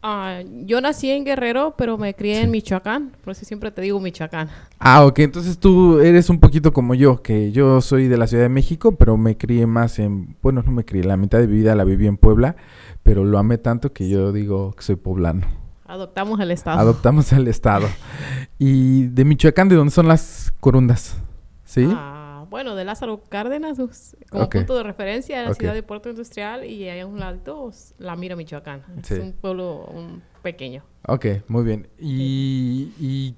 Ah, 0.09 0.41
yo 0.65 0.81
nací 0.81 1.11
en 1.11 1.25
Guerrero, 1.25 1.75
pero 1.77 1.99
me 1.99 2.15
crié 2.15 2.37
Sí. 2.37 2.43
en 2.43 2.53
Michoacán, 2.53 3.11
por 3.25 3.33
eso 3.33 3.45
siempre 3.45 3.73
te 3.73 3.83
digo 3.83 3.99
Michoacán. 3.99 4.49
Ah, 4.79 5.05
ok, 5.05 5.19
entonces 5.19 5.59
tú 5.59 5.99
eres 5.99 6.31
un 6.31 6.39
poquito 6.39 6.73
como 6.73 6.95
yo, 6.95 7.23
que 7.23 7.51
yo 7.51 7.81
soy 7.81 8.07
de 8.07 8.17
la 8.17 8.29
Ciudad 8.29 8.45
de 8.45 8.49
México, 8.49 8.93
pero 8.93 9.17
me 9.17 9.37
crié 9.37 9.67
más 9.67 9.99
en, 9.99 10.37
bueno, 10.43 10.63
no 10.65 10.71
me 10.71 10.85
crié, 10.85 11.03
la 11.03 11.17
mitad 11.17 11.39
de 11.41 11.49
mi 11.49 11.57
vida 11.57 11.75
la 11.75 11.83
viví 11.83 12.07
en 12.07 12.19
Puebla, 12.19 12.55
pero 13.03 13.25
lo 13.25 13.37
amé 13.39 13.59
tanto 13.59 13.93
que 13.93 14.09
yo 14.09 14.31
digo 14.31 14.73
que 14.77 14.85
soy 14.85 14.95
poblano. 14.95 15.45
Adoptamos 15.87 16.39
el 16.39 16.53
estado. 16.53 16.79
Adoptamos 16.79 17.33
el 17.33 17.49
estado. 17.49 17.89
Y 18.59 19.09
de 19.09 19.25
Michoacán, 19.25 19.69
¿de 19.69 19.75
dónde 19.75 19.91
son 19.93 20.07
las 20.09 20.53
corundas? 20.61 21.17
¿Sí? 21.65 21.87
Ah, 21.93 22.16
bueno, 22.49 22.75
de 22.75 22.85
Lázaro 22.85 23.23
Cárdenas, 23.29 23.79
us- 23.79 24.17
como 24.31 24.49
punto 24.49 24.77
de 24.77 24.83
referencia, 24.83 25.43
la 25.43 25.55
ciudad 25.55 25.75
de 25.75 25.83
Puerto 25.83 26.09
Industrial, 26.11 26.65
y 26.65 26.89
ahí 26.89 27.01
a 27.01 27.07
un 27.07 27.19
lado, 27.21 27.69
s- 27.71 27.95
La 27.99 28.17
Mira, 28.17 28.37
Michoacán. 28.37 28.83
Sí. 29.03 29.15
Es 29.15 29.21
un 29.21 29.33
pueblo 29.33 29.85
un 29.87 30.23
pequeño. 30.43 30.83
Ok, 31.07 31.27
muy 31.49 31.65
bien. 31.65 31.89
Y, 31.99 32.93
y 32.99 33.35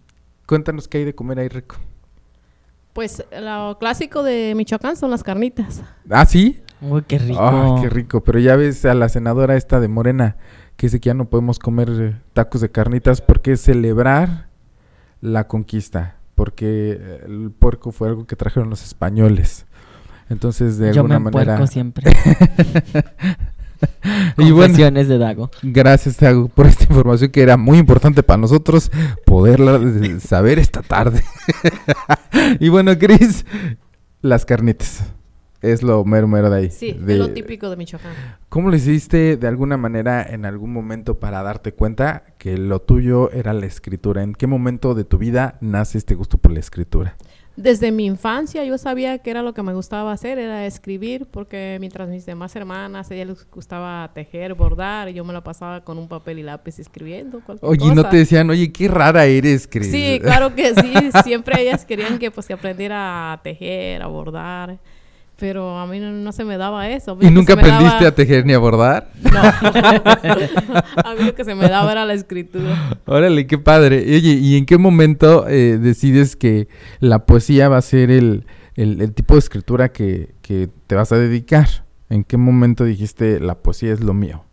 cuéntanos 0.47 0.89
qué 0.89 0.99
hay 0.99 1.05
de 1.05 1.15
comer 1.15 1.39
ahí 1.39 1.49
rico. 1.49 1.77
Pues 2.93 3.25
lo 3.41 3.79
clásico 3.79 4.23
de 4.23 4.55
Michoacán 4.57 4.97
son 4.97 5.11
las 5.11 5.23
carnitas. 5.23 5.83
¿Ah, 6.11 6.25
sí? 6.27 6.61
Uy, 6.81 7.03
qué 7.07 7.19
rico. 7.19 7.41
Ay, 7.41 7.83
qué 7.83 7.89
rico. 7.91 8.23
Pero 8.25 8.39
ya 8.41 8.57
ves 8.57 8.85
a 8.85 8.95
la 8.95 9.09
senadora 9.09 9.57
esta 9.57 9.79
de 9.81 9.89
Morena 9.89 10.37
que 10.77 10.87
dice 10.87 11.01
que 11.01 11.09
ya 11.09 11.15
no 11.15 11.29
podemos 11.29 11.59
comer 11.59 12.21
tacos 12.33 12.61
de 12.61 12.71
carnitas 12.71 13.21
porque 13.21 13.53
es 13.53 13.61
celebrar 13.61 14.49
la 15.21 15.47
conquista. 15.49 16.18
Porque 16.39 17.21
el 17.27 17.51
puerco 17.51 17.91
fue 17.91 18.07
algo 18.07 18.29
que 18.29 18.37
trajeron 18.37 18.71
los 18.71 18.85
españoles. 18.85 19.67
Entonces, 20.31 20.79
de 20.79 20.95
Yo 20.95 21.03
me 21.03 21.17
alguna 21.17 21.33
manera... 21.33 21.55
empuerco 21.55 21.67
siempre. 21.67 22.13
y 24.39 24.53
bueno, 24.53 24.77
de 24.77 25.19
Dago. 25.19 25.51
Gracias, 25.63 26.17
Tago, 26.17 26.47
por 26.47 26.69
esta 26.69 26.85
información 26.85 27.33
que 27.33 27.43
era 27.43 27.57
muy 27.57 27.79
importante 27.79 28.23
para 28.23 28.41
nosotros 28.41 28.93
poderla 29.27 29.81
saber 30.21 30.61
esta 30.61 30.83
tarde. 30.83 31.25
y 32.61 32.69
bueno, 32.69 32.97
Cris, 32.97 33.45
las 34.23 34.45
carnitas. 34.45 35.03
Es 35.61 35.83
lo 35.83 36.05
mero 36.05 36.29
mero 36.29 36.51
de 36.51 36.57
ahí. 36.59 36.71
Sí, 36.71 36.93
De- 36.93 37.15
es 37.15 37.19
lo 37.19 37.31
típico 37.31 37.69
de 37.69 37.77
Michoacán. 37.77 38.13
¿Cómo 38.49 38.71
lo 38.71 38.77
hiciste 38.77 39.37
de 39.37 39.49
alguna 39.49 39.77
manera 39.77 40.23
en 40.23 40.45
algún 40.45 40.73
momento 40.73 41.19
para 41.19 41.43
darte 41.43 41.73
cuenta 41.73 42.23
que 42.39 42.57
lo 42.57 42.81
tuyo 42.81 43.31
era 43.33 43.53
la 43.53 43.67
escritura? 43.67 44.23
¿En 44.23 44.35
qué 44.35 44.47
momento 44.47 44.95
de 44.95 45.05
tu 45.05 45.19
vida 45.19 45.59
nace 45.61 45.99
este 45.99 46.15
gusto 46.15 46.39
por 46.39 46.53
la 46.53 46.61
escritura? 46.61 47.17
Desde 47.57 47.91
mi 47.91 48.07
infancia 48.07 48.65
yo 48.65 48.79
sabía 48.79 49.19
que 49.19 49.31
era 49.33 49.43
lo 49.43 49.53
que 49.53 49.65
me 49.65 49.75
gustaba 49.75 50.13
hacer, 50.13 50.39
era 50.39 50.65
escribir, 50.65 51.27
porque 51.29 51.77
mientras 51.81 52.09
mis 52.09 52.25
demás 52.25 52.55
hermanas, 52.55 53.11
a 53.11 53.15
ellas 53.17 53.27
les 53.27 53.51
gustaba 53.51 54.09
tejer, 54.15 54.55
bordar, 54.55 55.09
y 55.09 55.15
yo 55.15 55.25
me 55.25 55.33
la 55.33 55.43
pasaba 55.43 55.83
con 55.83 55.99
un 55.99 56.07
papel 56.07 56.39
y 56.39 56.45
lápiz 56.45 56.79
escribiendo. 56.79 57.41
cualquier 57.41 57.69
Oye, 57.69 57.93
¿no 57.97 58.09
te 58.09 58.19
decían, 58.19 58.49
oye, 58.49 58.71
qué 58.71 58.87
rara 58.87 59.25
eres, 59.27 59.67
Cris? 59.67 59.91
Sí, 59.91 60.21
claro 60.23 60.55
que 60.55 60.73
sí. 60.73 60.95
Siempre 61.25 61.61
ellas 61.61 61.85
querían 61.85 62.21
que 62.21 62.31
pues 62.31 62.47
que 62.47 62.53
aprendiera 62.53 63.33
a 63.33 63.43
tejer, 63.43 64.03
a 64.03 64.07
bordar. 64.07 64.79
Pero 65.39 65.79
a 65.79 65.87
mí 65.87 66.01
no, 66.01 66.11
no 66.11 66.33
se 66.33 66.45
me 66.45 66.57
daba 66.59 66.89
eso. 66.91 67.17
¿Y 67.21 67.31
nunca 67.31 67.53
aprendiste 67.53 67.95
daba- 67.99 68.09
a 68.09 68.15
tejer 68.15 68.45
ni 68.45 68.55
a 68.55 68.59
bordar? 68.59 69.11
No. 69.23 69.39
a 71.05 71.15
mí 71.17 71.25
lo 71.27 71.35
que 71.35 71.45
se 71.45 71.55
me 71.55 71.69
daba 71.69 71.93
era 71.93 72.05
la 72.05 72.15
escritura. 72.15 72.99
Órale, 73.07 73.47
qué 73.47 73.57
padre. 73.59 73.99
Oye, 73.99 74.33
¿y 74.33 74.57
en 74.57 74.67
qué 74.67 74.79
momento 74.79 75.47
eh, 75.49 75.79
decides 75.81 76.35
que 76.37 76.67
la 77.01 77.25
poesía 77.25 77.69
va 77.69 77.77
a 77.79 77.83
ser 77.83 78.11
el, 78.11 78.47
el- 78.75 79.01
el 79.01 79.13
tipo 79.13 79.35
de 79.35 79.39
escritura 79.41 79.91
que, 79.93 80.35
que 80.43 80.69
te 80.87 80.95
vas 80.97 81.13
a 81.13 81.17
dedicar? 81.19 81.69
¿En 82.11 82.25
qué 82.25 82.37
momento 82.37 82.85
dijiste 82.85 83.39
la 83.39 83.55
poesía 83.57 83.93
es 83.93 84.01
lo 84.01 84.15
mío? 84.15 84.45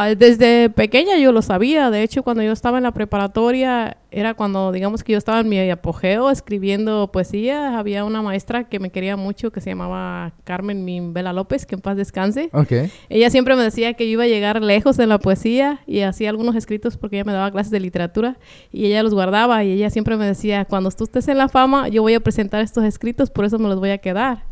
Ah, 0.00 0.14
Desde 0.14 0.70
pequeña 0.70 1.18
yo 1.18 1.32
lo 1.32 1.42
sabía. 1.42 1.90
De 1.90 2.04
hecho, 2.04 2.22
cuando 2.22 2.42
yo 2.44 2.52
estaba 2.52 2.78
en 2.78 2.84
la 2.84 2.92
preparatoria, 2.92 3.96
era 4.12 4.34
cuando, 4.34 4.70
digamos 4.70 5.02
que 5.02 5.12
yo 5.12 5.18
estaba 5.18 5.40
en 5.40 5.48
mi 5.48 5.58
apogeo 5.70 6.30
escribiendo 6.30 7.10
poesía. 7.10 7.76
Había 7.78 8.04
una 8.04 8.22
maestra 8.22 8.68
que 8.68 8.78
me 8.78 8.90
quería 8.90 9.16
mucho 9.16 9.50
que 9.50 9.60
se 9.60 9.70
llamaba 9.70 10.34
Carmen 10.44 10.84
Mimbela 10.84 11.32
López, 11.32 11.66
que 11.66 11.74
en 11.74 11.80
paz 11.80 11.96
descanse. 11.96 12.48
Ok. 12.52 12.72
Ella 13.08 13.30
siempre 13.30 13.56
me 13.56 13.62
decía 13.64 13.94
que 13.94 14.06
yo 14.06 14.12
iba 14.12 14.24
a 14.24 14.28
llegar 14.28 14.62
lejos 14.62 15.00
en 15.00 15.08
la 15.08 15.18
poesía 15.18 15.80
y 15.84 16.02
hacía 16.02 16.30
algunos 16.30 16.54
escritos 16.54 16.96
porque 16.96 17.16
ella 17.16 17.24
me 17.24 17.32
daba 17.32 17.50
clases 17.50 17.72
de 17.72 17.80
literatura 17.80 18.38
y 18.70 18.86
ella 18.86 19.02
los 19.02 19.14
guardaba 19.14 19.64
y 19.64 19.72
ella 19.72 19.90
siempre 19.90 20.16
me 20.16 20.26
decía, 20.26 20.64
cuando 20.64 20.92
tú 20.92 21.04
estés 21.04 21.26
en 21.26 21.38
la 21.38 21.48
fama, 21.48 21.88
yo 21.88 22.02
voy 22.02 22.14
a 22.14 22.20
presentar 22.20 22.60
estos 22.62 22.84
escritos, 22.84 23.30
por 23.30 23.44
eso 23.44 23.58
me 23.58 23.68
los 23.68 23.80
voy 23.80 23.90
a 23.90 23.98
quedar. 23.98 24.47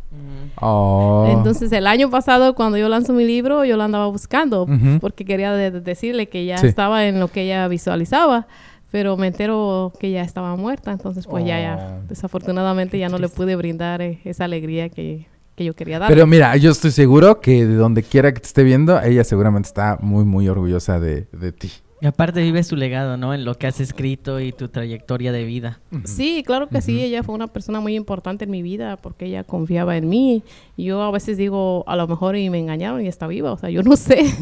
Oh. 0.59 1.27
Entonces, 1.29 1.71
el 1.71 1.85
año 1.87 2.09
pasado, 2.09 2.55
cuando 2.55 2.77
yo 2.77 2.89
lanzo 2.89 3.13
mi 3.13 3.25
libro, 3.25 3.63
yo 3.65 3.77
lo 3.77 3.83
andaba 3.83 4.07
buscando 4.07 4.63
Ujú. 4.63 4.99
porque 4.99 5.25
quería 5.25 5.51
de- 5.53 5.71
de- 5.71 5.81
decirle 5.81 6.27
que 6.29 6.45
ya 6.45 6.57
Sí. 6.57 6.67
estaba 6.67 7.05
en 7.05 7.19
lo 7.19 7.27
que 7.27 7.43
ella 7.43 7.67
visualizaba. 7.67 8.47
Pero 8.89 9.17
me 9.17 9.27
entero 9.27 9.91
que 9.99 10.11
ya 10.11 10.21
estaba 10.21 10.55
muerta, 10.55 10.93
entonces 10.93 11.27
pues 11.27 11.43
ya, 11.45 11.55
Oh. 11.57 11.61
ya, 11.61 12.01
desafortunadamente 12.07 12.97
ya 12.97 13.09
no 13.09 13.17
le 13.17 13.27
pude 13.27 13.55
brindar 13.57 14.01
eh, 14.01 14.19
esa 14.23 14.45
alegría 14.45 14.87
que, 14.87 15.27
que 15.55 15.65
yo 15.65 15.73
quería 15.75 15.99
dar. 15.99 16.07
Pero 16.07 16.25
mira, 16.25 16.55
yo 16.55 16.71
estoy 16.71 16.91
seguro 16.91 17.41
que 17.41 17.65
de 17.65 17.75
donde 17.75 18.01
quiera 18.01 18.33
que 18.33 18.39
te 18.39 18.47
esté 18.47 18.63
viendo, 18.63 18.99
ella 19.01 19.25
seguramente 19.25 19.67
está 19.67 19.97
muy, 20.01 20.23
muy 20.23 20.47
orgullosa 20.47 21.01
de, 21.01 21.27
de 21.33 21.51
ti. 21.51 21.69
Y 21.99 22.05
aparte 22.05 22.43
vive 22.43 22.61
su 22.63 22.75
legado, 22.75 23.17
¿no? 23.17 23.33
En 23.33 23.43
lo 23.43 23.55
que 23.55 23.65
has 23.65 23.79
escrito 23.79 24.39
y 24.39 24.51
tu 24.51 24.67
trayectoria 24.67 25.31
de 25.31 25.45
vida. 25.45 25.79
Sí, 26.03 26.43
claro 26.45 26.69
que 26.69 26.79
sí, 26.81 27.01
ella 27.01 27.23
fue 27.23 27.33
una 27.33 27.47
persona 27.47 27.79
muy 27.79 27.95
importante 27.95 28.45
en 28.45 28.51
mi 28.51 28.61
vida 28.61 28.97
porque 28.97 29.25
ella 29.25 29.43
confiaba 29.43 29.97
en 29.97 30.07
mí. 30.07 30.43
Y 30.75 30.85
yo 30.85 31.01
a 31.01 31.09
veces 31.09 31.37
digo, 31.37 31.83
a 31.87 31.95
lo 31.95 32.07
mejor 32.07 32.35
y 32.35 32.51
me 32.51 32.59
engañaron 32.59 33.01
y 33.01 33.07
está 33.07 33.25
viva, 33.25 33.51
o 33.51 33.57
sea, 33.57 33.71
yo 33.71 33.81
no 33.81 33.95
sé. 33.95 34.25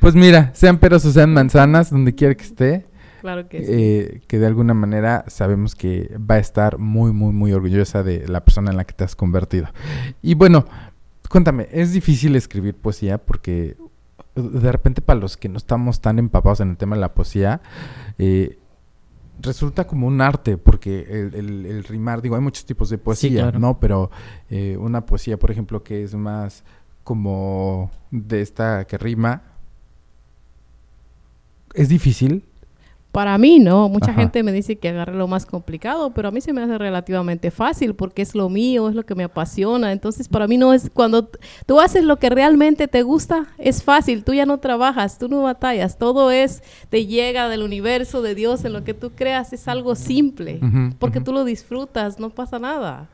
Pues 0.00 0.14
mira, 0.14 0.50
sean 0.54 0.78
peras 0.78 1.04
o 1.04 1.10
sean 1.10 1.32
manzanas, 1.32 1.90
donde 1.90 2.14
quiera 2.14 2.34
que 2.34 2.44
esté, 2.44 2.86
claro 3.20 3.48
que 3.48 3.64
sí. 3.64 3.66
eh, 3.68 4.20
que 4.28 4.38
de 4.38 4.46
alguna 4.46 4.74
manera 4.74 5.24
sabemos 5.26 5.74
que 5.74 6.10
va 6.18 6.36
a 6.36 6.38
estar 6.38 6.78
muy, 6.78 7.12
muy, 7.12 7.32
muy 7.32 7.52
orgullosa 7.52 8.02
de 8.02 8.26
la 8.28 8.44
persona 8.44 8.70
en 8.70 8.76
la 8.76 8.84
que 8.84 8.94
te 8.94 9.04
has 9.04 9.16
convertido. 9.16 9.68
Y 10.22 10.34
bueno, 10.34 10.66
cuéntame, 11.28 11.68
¿es 11.72 11.92
difícil 11.92 12.36
escribir 12.36 12.74
poesía? 12.74 13.18
Porque 13.18 13.76
de 14.36 14.70
repente 14.72 15.00
para 15.02 15.18
los 15.20 15.36
que 15.36 15.48
no 15.48 15.56
estamos 15.56 16.00
tan 16.00 16.18
empapados 16.18 16.60
en 16.60 16.70
el 16.70 16.76
tema 16.76 16.94
de 16.96 17.00
la 17.00 17.14
poesía, 17.14 17.60
eh, 18.18 18.58
resulta 19.40 19.86
como 19.86 20.06
un 20.06 20.20
arte, 20.20 20.56
porque 20.58 21.00
el, 21.08 21.34
el- 21.34 21.66
el 21.66 21.84
rimar, 21.84 22.22
digo, 22.22 22.36
hay 22.36 22.42
muchos 22.42 22.64
tipos 22.64 22.88
de 22.90 22.98
poesía, 22.98 23.42
claro. 23.42 23.58
¿no? 23.58 23.80
Pero 23.80 24.10
eh, 24.50 24.76
una 24.78 25.04
poesía, 25.06 25.38
por 25.38 25.50
ejemplo, 25.50 25.82
que 25.82 26.02
es 26.04 26.14
más 26.14 26.64
como 27.04 27.90
de 28.10 28.40
esta 28.42 28.86
que 28.86 28.98
rima, 28.98 29.42
es 31.74 31.88
difícil. 31.88 32.44
Para 33.16 33.38
mí 33.38 33.58
no, 33.60 33.88
mucha 33.88 34.10
Ajá. 34.10 34.20
gente 34.20 34.42
me 34.42 34.52
dice 34.52 34.76
que 34.76 34.90
agarre 34.90 35.14
lo 35.14 35.26
más 35.26 35.46
complicado, 35.46 36.12
pero 36.12 36.28
a 36.28 36.30
mí 36.30 36.42
se 36.42 36.52
me 36.52 36.60
hace 36.62 36.76
relativamente 36.76 37.50
fácil 37.50 37.94
porque 37.94 38.20
es 38.20 38.34
lo 38.34 38.50
mío, 38.50 38.90
es 38.90 38.94
lo 38.94 39.06
que 39.06 39.14
me 39.14 39.24
apasiona. 39.24 39.90
Entonces, 39.92 40.28
para 40.28 40.46
mí 40.46 40.58
no 40.58 40.74
es 40.74 40.90
cuando 40.92 41.30
tú 41.64 41.80
haces 41.80 42.04
lo 42.04 42.18
que 42.18 42.28
realmente 42.28 42.88
te 42.88 43.02
gusta, 43.02 43.46
es 43.56 43.82
fácil, 43.82 44.22
tú 44.22 44.34
ya 44.34 44.44
no 44.44 44.58
trabajas, 44.58 45.16
tú 45.18 45.30
no 45.30 45.44
batallas, 45.44 45.96
todo 45.96 46.30
es, 46.30 46.62
te 46.90 47.06
llega 47.06 47.48
del 47.48 47.62
universo, 47.62 48.20
de 48.20 48.34
Dios, 48.34 48.66
en 48.66 48.74
lo 48.74 48.84
que 48.84 48.92
tú 48.92 49.12
creas, 49.16 49.54
es 49.54 49.66
algo 49.66 49.94
simple, 49.94 50.60
porque 50.98 51.22
tú 51.22 51.32
lo 51.32 51.44
disfrutas, 51.46 52.20
no 52.20 52.28
pasa 52.28 52.58
nada. 52.58 53.08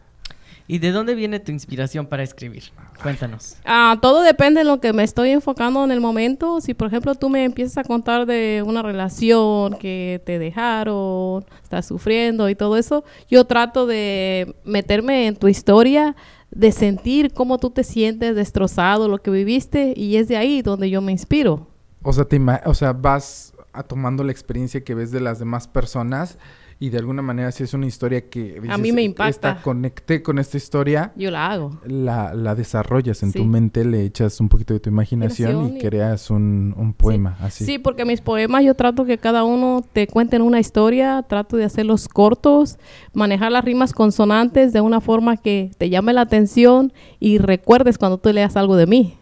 ¿Y 0.66 0.78
de 0.78 0.92
dónde 0.92 1.14
viene 1.14 1.40
tu 1.40 1.52
inspiración 1.52 2.06
para 2.06 2.22
escribir? 2.22 2.64
Cuéntanos. 3.02 3.56
Ah, 3.64 3.98
todo 4.00 4.22
depende 4.22 4.60
en 4.60 4.68
lo 4.68 4.80
que 4.80 4.92
me 4.92 5.02
estoy 5.02 5.30
enfocando 5.30 5.84
en 5.84 5.90
el 5.90 6.00
momento. 6.00 6.60
Si, 6.60 6.72
por 6.74 6.88
ejemplo, 6.88 7.14
tú 7.14 7.28
me 7.28 7.44
empiezas 7.44 7.78
a 7.78 7.84
contar 7.84 8.26
de 8.26 8.62
una 8.64 8.82
relación 8.82 9.76
que 9.78 10.22
te 10.24 10.38
dejaron, 10.38 11.44
estás 11.62 11.86
sufriendo 11.86 12.48
y 12.48 12.54
todo 12.54 12.76
eso, 12.76 13.04
yo 13.28 13.44
trato 13.44 13.86
de 13.86 14.54
meterme 14.64 15.26
en 15.26 15.36
tu 15.36 15.48
historia, 15.48 16.14
de 16.50 16.70
sentir 16.70 17.32
cómo 17.32 17.58
tú 17.58 17.70
te 17.70 17.82
sientes 17.82 18.36
destrozado, 18.36 19.08
lo 19.08 19.18
que 19.18 19.30
viviste, 19.30 19.94
y 19.96 20.16
es 20.16 20.28
de 20.28 20.36
ahí 20.36 20.62
donde 20.62 20.90
yo 20.90 21.00
me 21.00 21.12
inspiro. 21.12 21.66
O 22.02 22.12
sea, 22.12 22.24
te 22.24 22.40
o 22.64 22.74
sea, 22.74 22.92
vas 22.92 23.52
a 23.72 23.82
tomando 23.82 24.22
la 24.22 24.32
experiencia 24.32 24.84
que 24.84 24.94
ves 24.94 25.10
de 25.10 25.20
las 25.20 25.38
demás 25.38 25.66
personas 25.66 26.38
y 26.82 26.90
de 26.90 26.98
alguna 26.98 27.22
manera 27.22 27.52
si 27.52 27.62
es 27.62 27.74
una 27.74 27.86
historia 27.86 28.28
que 28.28 28.60
A 28.68 28.76
mí 28.76 28.90
me 28.90 29.02
impacta. 29.02 29.50
Esta, 29.50 29.62
conecté 29.62 30.20
con 30.20 30.40
esta 30.40 30.56
historia, 30.56 31.12
Yo 31.14 31.30
la 31.30 31.48
hago. 31.52 31.78
la, 31.86 32.34
la 32.34 32.56
desarrollas 32.56 33.22
en 33.22 33.32
tu 33.32 33.44
mente, 33.44 33.84
le 33.84 34.04
echas 34.04 34.40
un 34.40 34.48
poquito 34.48 34.74
de 34.74 34.80
tu 34.80 34.90
imaginación 34.90 35.50
y 35.50 35.52
Imaginación 35.52 35.76
y- 35.76 35.80
creas 35.88 36.28
un, 36.30 36.74
un 36.76 36.92
poema 36.92 37.36
así. 37.40 37.64
Sí, 37.64 37.78
porque 37.78 38.04
mis 38.04 38.20
poemas 38.20 38.64
yo 38.64 38.74
trato 38.74 39.04
que 39.04 39.16
cada 39.18 39.44
uno 39.44 39.84
te 39.92 40.08
cuenten 40.08 40.42
una 40.42 40.58
historia, 40.58 41.24
trato 41.28 41.56
de 41.56 41.62
hacerlos 41.64 42.08
cortos, 42.08 42.78
manejar 43.14 43.52
las 43.52 43.64
rimas 43.64 43.92
consonantes 43.92 44.72
de 44.72 44.80
una 44.80 45.00
forma 45.00 45.36
que 45.36 45.70
te 45.78 45.88
llame 45.88 46.12
la 46.12 46.22
atención 46.22 46.92
y 47.20 47.38
recuerdes 47.38 47.96
cuando 47.96 48.18
tú 48.18 48.32
leas 48.32 48.56
algo 48.56 48.74
de 48.74 48.86
mí. 48.88 49.14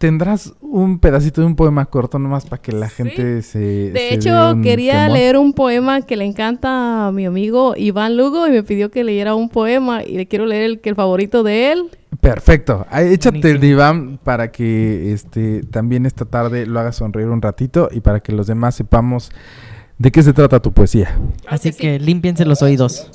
¿Tendrás 0.00 0.54
un 0.62 0.98
pedacito 0.98 1.42
de 1.42 1.46
un 1.46 1.56
poema 1.56 1.84
corto 1.84 2.18
nomás 2.18 2.46
para 2.46 2.62
que 2.62 2.72
la 2.72 2.88
Sí. 2.88 2.94
gente 2.96 3.42
se... 3.42 3.58
De 3.58 3.92
se 3.98 4.14
hecho, 4.14 4.32
dé 4.46 4.52
un 4.54 4.62
quería 4.62 4.94
temor? 5.02 5.12
leer 5.18 5.36
un 5.36 5.52
poema 5.52 6.00
que 6.00 6.16
le 6.16 6.24
encanta 6.24 7.06
a 7.08 7.12
mi 7.12 7.26
amigo 7.26 7.74
Iván 7.76 8.16
Lugo 8.16 8.46
y 8.48 8.50
me 8.50 8.62
pidió 8.62 8.90
que 8.90 9.04
leyera 9.04 9.34
un 9.34 9.50
poema 9.50 10.02
y 10.02 10.16
le 10.16 10.26
quiero 10.26 10.46
leer 10.46 10.62
el 10.62 10.80
que 10.80 10.88
el 10.88 10.94
favorito 10.94 11.42
de 11.42 11.72
él. 11.72 11.90
Perfecto. 12.18 12.86
Échate 12.90 13.36
el 13.36 13.42
Buenísimo. 13.42 13.60
diván 13.60 14.18
para 14.24 14.50
que 14.50 15.12
este 15.12 15.64
también 15.64 16.06
esta 16.06 16.24
tarde 16.24 16.64
lo 16.64 16.80
haga 16.80 16.92
sonreír 16.92 17.28
un 17.28 17.42
ratito 17.42 17.90
y 17.92 18.00
para 18.00 18.20
que 18.20 18.32
los 18.32 18.46
demás 18.46 18.74
sepamos 18.76 19.30
de 19.98 20.10
qué 20.10 20.22
se 20.22 20.32
trata 20.32 20.60
tu 20.62 20.72
poesía. 20.72 21.14
Así 21.46 21.72
que 21.72 21.72
sí. 21.74 21.78
que 21.78 21.98
límpiense 22.00 22.46
los 22.46 22.62
oídos. 22.62 23.06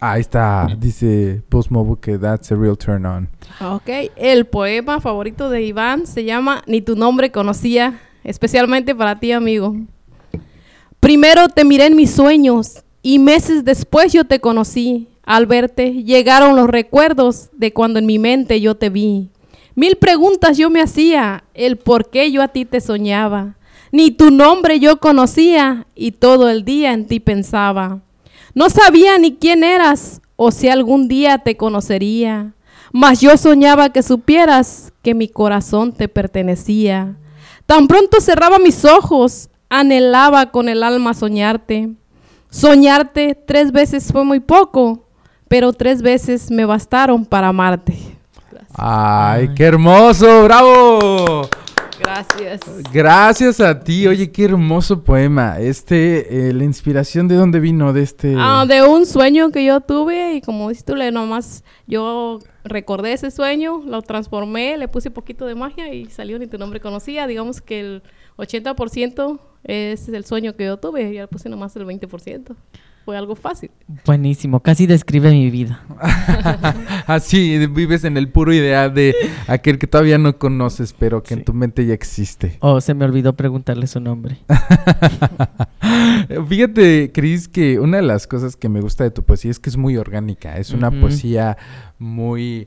Ahí 0.00 0.20
está, 0.20 0.66
dice 0.78 1.42
Post 1.48 1.70
Mobile 1.70 1.98
que 2.00 2.18
that's 2.18 2.52
a 2.52 2.56
real 2.56 2.76
turn 2.76 3.06
on. 3.06 3.28
Ok, 3.60 3.88
el 4.16 4.46
poema 4.46 5.00
favorito 5.00 5.50
de 5.50 5.62
Iván 5.62 6.06
se 6.06 6.24
llama 6.24 6.62
Ni 6.66 6.80
tu 6.82 6.96
nombre 6.96 7.30
conocía, 7.30 8.00
especialmente 8.24 8.94
para 8.94 9.18
ti, 9.18 9.32
amigo. 9.32 9.76
Primero 11.00 11.48
te 11.48 11.64
miré 11.64 11.86
en 11.86 11.96
mis 11.96 12.10
sueños 12.10 12.82
y 13.02 13.18
meses 13.18 13.64
después 13.64 14.12
yo 14.12 14.24
te 14.24 14.40
conocí. 14.40 15.08
Al 15.22 15.46
verte 15.46 16.04
llegaron 16.04 16.56
los 16.56 16.68
recuerdos 16.68 17.50
de 17.52 17.72
cuando 17.72 17.98
en 17.98 18.06
mi 18.06 18.18
mente 18.18 18.60
yo 18.60 18.76
te 18.76 18.90
vi. 18.90 19.30
Mil 19.74 19.96
preguntas 19.96 20.56
yo 20.56 20.70
me 20.70 20.80
hacía, 20.80 21.44
el 21.52 21.76
por 21.76 22.10
qué 22.10 22.32
yo 22.32 22.42
a 22.42 22.48
ti 22.48 22.64
te 22.64 22.80
soñaba. 22.80 23.56
Ni 23.92 24.10
tu 24.10 24.30
nombre 24.30 24.80
yo 24.80 24.98
conocía 24.98 25.86
y 25.94 26.12
todo 26.12 26.48
el 26.48 26.64
día 26.64 26.92
en 26.92 27.06
ti 27.06 27.20
pensaba. 27.20 28.00
No 28.56 28.70
sabía 28.70 29.18
ni 29.18 29.36
quién 29.36 29.62
eras 29.62 30.22
o 30.34 30.50
si 30.50 30.70
algún 30.70 31.08
día 31.08 31.36
te 31.36 31.58
conocería, 31.58 32.54
mas 32.90 33.20
yo 33.20 33.36
soñaba 33.36 33.90
que 33.90 34.02
supieras 34.02 34.94
que 35.02 35.14
mi 35.14 35.28
corazón 35.28 35.92
te 35.92 36.08
pertenecía. 36.08 37.16
Tan 37.66 37.86
pronto 37.86 38.18
cerraba 38.18 38.58
mis 38.58 38.86
ojos, 38.86 39.50
anhelaba 39.68 40.52
con 40.52 40.70
el 40.70 40.82
alma 40.82 41.12
soñarte. 41.12 41.90
Soñarte 42.48 43.34
tres 43.34 43.72
veces 43.72 44.10
fue 44.10 44.24
muy 44.24 44.40
poco, 44.40 45.04
pero 45.48 45.74
tres 45.74 46.00
veces 46.00 46.50
me 46.50 46.64
bastaron 46.64 47.26
para 47.26 47.48
amarte. 47.48 47.98
¡Ay, 48.74 49.50
qué 49.54 49.64
hermoso! 49.64 50.44
¡Bravo! 50.44 51.46
Gracias. 51.98 52.60
Gracias 52.92 53.60
a 53.60 53.80
ti. 53.80 54.06
Oye, 54.06 54.30
qué 54.30 54.44
hermoso 54.44 55.02
poema. 55.02 55.58
Este, 55.58 56.48
eh, 56.48 56.52
la 56.52 56.64
inspiración 56.64 57.28
de 57.28 57.36
dónde 57.36 57.60
vino 57.60 57.92
de 57.92 58.02
este... 58.02 58.34
Ah, 58.38 58.64
de 58.66 58.82
un 58.82 59.06
sueño 59.06 59.50
que 59.50 59.64
yo 59.64 59.80
tuve 59.80 60.34
y 60.34 60.40
como 60.40 60.68
dices 60.68 60.84
tú, 60.84 60.94
le 60.94 61.10
nomás 61.10 61.64
yo 61.86 62.40
recordé 62.64 63.12
ese 63.12 63.30
sueño, 63.30 63.82
lo 63.86 64.02
transformé, 64.02 64.76
le 64.76 64.88
puse 64.88 65.08
un 65.08 65.14
poquito 65.14 65.46
de 65.46 65.54
magia 65.54 65.92
y 65.92 66.06
salió 66.06 66.38
ni 66.38 66.46
tu 66.46 66.58
nombre 66.58 66.80
conocía. 66.80 67.26
Digamos 67.26 67.60
que 67.60 67.80
el 67.80 68.02
80% 68.36 69.38
es 69.64 70.08
el 70.08 70.24
sueño 70.24 70.54
que 70.54 70.64
yo 70.64 70.76
tuve, 70.76 71.12
ya 71.12 71.22
le 71.22 71.28
puse 71.28 71.48
nomás 71.48 71.74
el 71.76 71.86
20%. 71.86 72.56
Fue 73.06 73.16
algo 73.16 73.36
fácil. 73.36 73.70
Buenísimo, 74.04 74.58
casi 74.58 74.88
describe 74.88 75.30
mi 75.30 75.48
vida. 75.48 75.80
Así, 77.06 77.64
vives 77.68 78.02
en 78.02 78.16
el 78.16 78.28
puro 78.28 78.52
ideal 78.52 78.92
de 78.94 79.14
aquel 79.46 79.78
que 79.78 79.86
todavía 79.86 80.18
no 80.18 80.38
conoces, 80.38 80.92
pero 80.92 81.22
que 81.22 81.34
en 81.34 81.44
tu 81.44 81.54
mente 81.54 81.86
ya 81.86 81.94
existe. 81.94 82.56
Oh, 82.58 82.80
se 82.80 82.94
me 82.94 83.04
olvidó 83.04 83.36
preguntarle 83.36 83.86
su 83.86 84.00
nombre. 84.00 84.38
Fíjate, 86.48 87.12
Cris, 87.14 87.46
que 87.46 87.78
una 87.78 87.98
de 87.98 88.02
las 88.02 88.26
cosas 88.26 88.56
que 88.56 88.68
me 88.68 88.80
gusta 88.80 89.04
de 89.04 89.12
tu 89.12 89.22
poesía 89.22 89.52
es 89.52 89.60
que 89.60 89.70
es 89.70 89.76
muy 89.76 89.96
orgánica. 89.96 90.58
Es 90.58 90.72
una 90.72 90.90
poesía 90.90 91.56
muy... 92.00 92.66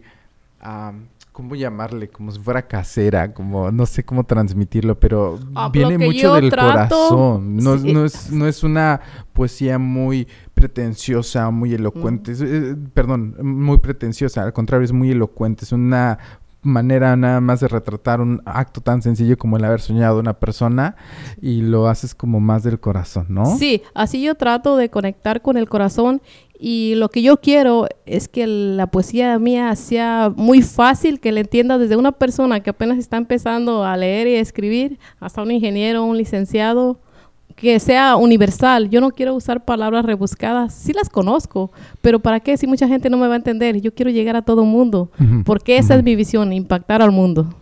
am, 0.62 1.08
¿Cómo 1.40 1.56
llamarle? 1.56 2.10
Como 2.10 2.34
si 2.34 2.40
fuera 2.42 2.68
casera, 2.68 3.34
como 3.34 3.72
no 3.72 3.86
sé 3.86 4.04
cómo 4.04 4.26
transmitirlo, 4.26 5.00
pero 5.00 5.40
Ah, 5.56 5.70
viene 5.72 5.98
mucho 5.98 6.34
del 6.34 6.50
trato, 6.50 6.90
corazón. 7.08 7.56
No, 7.56 7.78
sí. 7.78 7.94
no, 7.94 8.04
es, 8.04 8.30
no 8.30 8.46
es 8.46 8.62
una 8.62 9.00
poesía 9.32 9.80
muy 9.80 10.28
pretenciosa, 10.54 11.50
muy 11.50 11.74
elocuente. 11.74 12.34
Es- 12.34 12.42
eh, 12.42 12.76
perdón, 12.94 13.36
muy 13.42 13.78
pretenciosa. 13.78 14.44
Al 14.44 14.52
contrario, 14.52 14.84
es 14.84 14.92
muy 14.92 15.12
elocuente. 15.12 15.64
Es 15.64 15.72
una 15.72 16.20
manera 16.62 17.16
nada 17.16 17.40
más 17.40 17.62
de 17.62 17.68
retratar 17.68 18.20
un 18.22 18.42
acto 18.46 18.82
tan 18.82 19.02
sencillo 19.02 19.38
como 19.38 19.58
el 19.58 19.64
haber 19.64 19.80
soñado 19.80 20.20
una 20.20 20.34
persona 20.34 20.96
y 21.42 21.62
lo 21.62 21.88
haces 21.88 22.14
como 22.14 22.40
más 22.40 22.64
del 22.64 22.80
corazón, 22.80 23.28
¿no? 23.30 23.46
Sí, 23.58 23.82
así 23.94 24.22
yo 24.22 24.36
trato 24.36 24.76
de 24.76 24.90
conectar 24.90 25.42
con 25.42 25.58
el 25.58 25.70
corazón 25.70 26.22
y 26.60 26.96
lo 26.96 27.08
que 27.08 27.22
yo 27.22 27.38
quiero 27.38 27.88
es 28.06 28.28
que 28.28 28.46
la 28.46 28.88
poesía 28.88 29.40
mía 29.40 29.74
sea 29.78 30.34
muy 30.36 30.62
fácil, 30.62 31.22
que 31.22 31.32
le 31.32 31.42
entienda 31.42 31.78
desde 31.78 31.96
una 31.96 32.12
persona 32.12 32.60
que 32.60 32.72
apenas 32.72 32.98
está 32.98 33.16
empezando 33.16 33.86
a 33.86 33.96
leer 33.96 34.28
y 34.28 34.36
a 34.36 34.42
escribir 34.42 35.00
hasta 35.22 35.42
un 35.42 35.52
ingeniero, 35.52 36.04
un 36.04 36.18
licenciado, 36.18 37.00
que 37.60 37.80
sea 37.80 38.16
universal. 38.16 38.90
Yo 38.90 39.02
no 39.02 39.12
quiero 39.12 39.36
usar 39.36 39.66
palabras 39.66 40.06
rebuscadas, 40.06 40.74
sí 40.74 40.94
las 40.94 41.10
conozco, 41.10 41.72
pero 42.02 42.20
¿para 42.20 42.40
qué 42.40 42.56
si 42.56 42.68
mucha 42.68 42.88
gente 42.88 43.10
no 43.10 43.18
me 43.18 43.28
va 43.28 43.34
a 43.34 43.38
entender? 43.38 43.82
Yo 43.82 43.94
quiero 43.94 44.10
llegar 44.10 44.36
a 44.38 44.42
todo 44.42 44.64
mundo, 44.64 45.12
porque 45.46 45.78
esa 45.78 45.96
es 45.96 46.04
mi 46.04 46.16
visión, 46.16 46.54
impactar 46.54 47.02
al 47.02 47.12
mundo. 47.12 47.54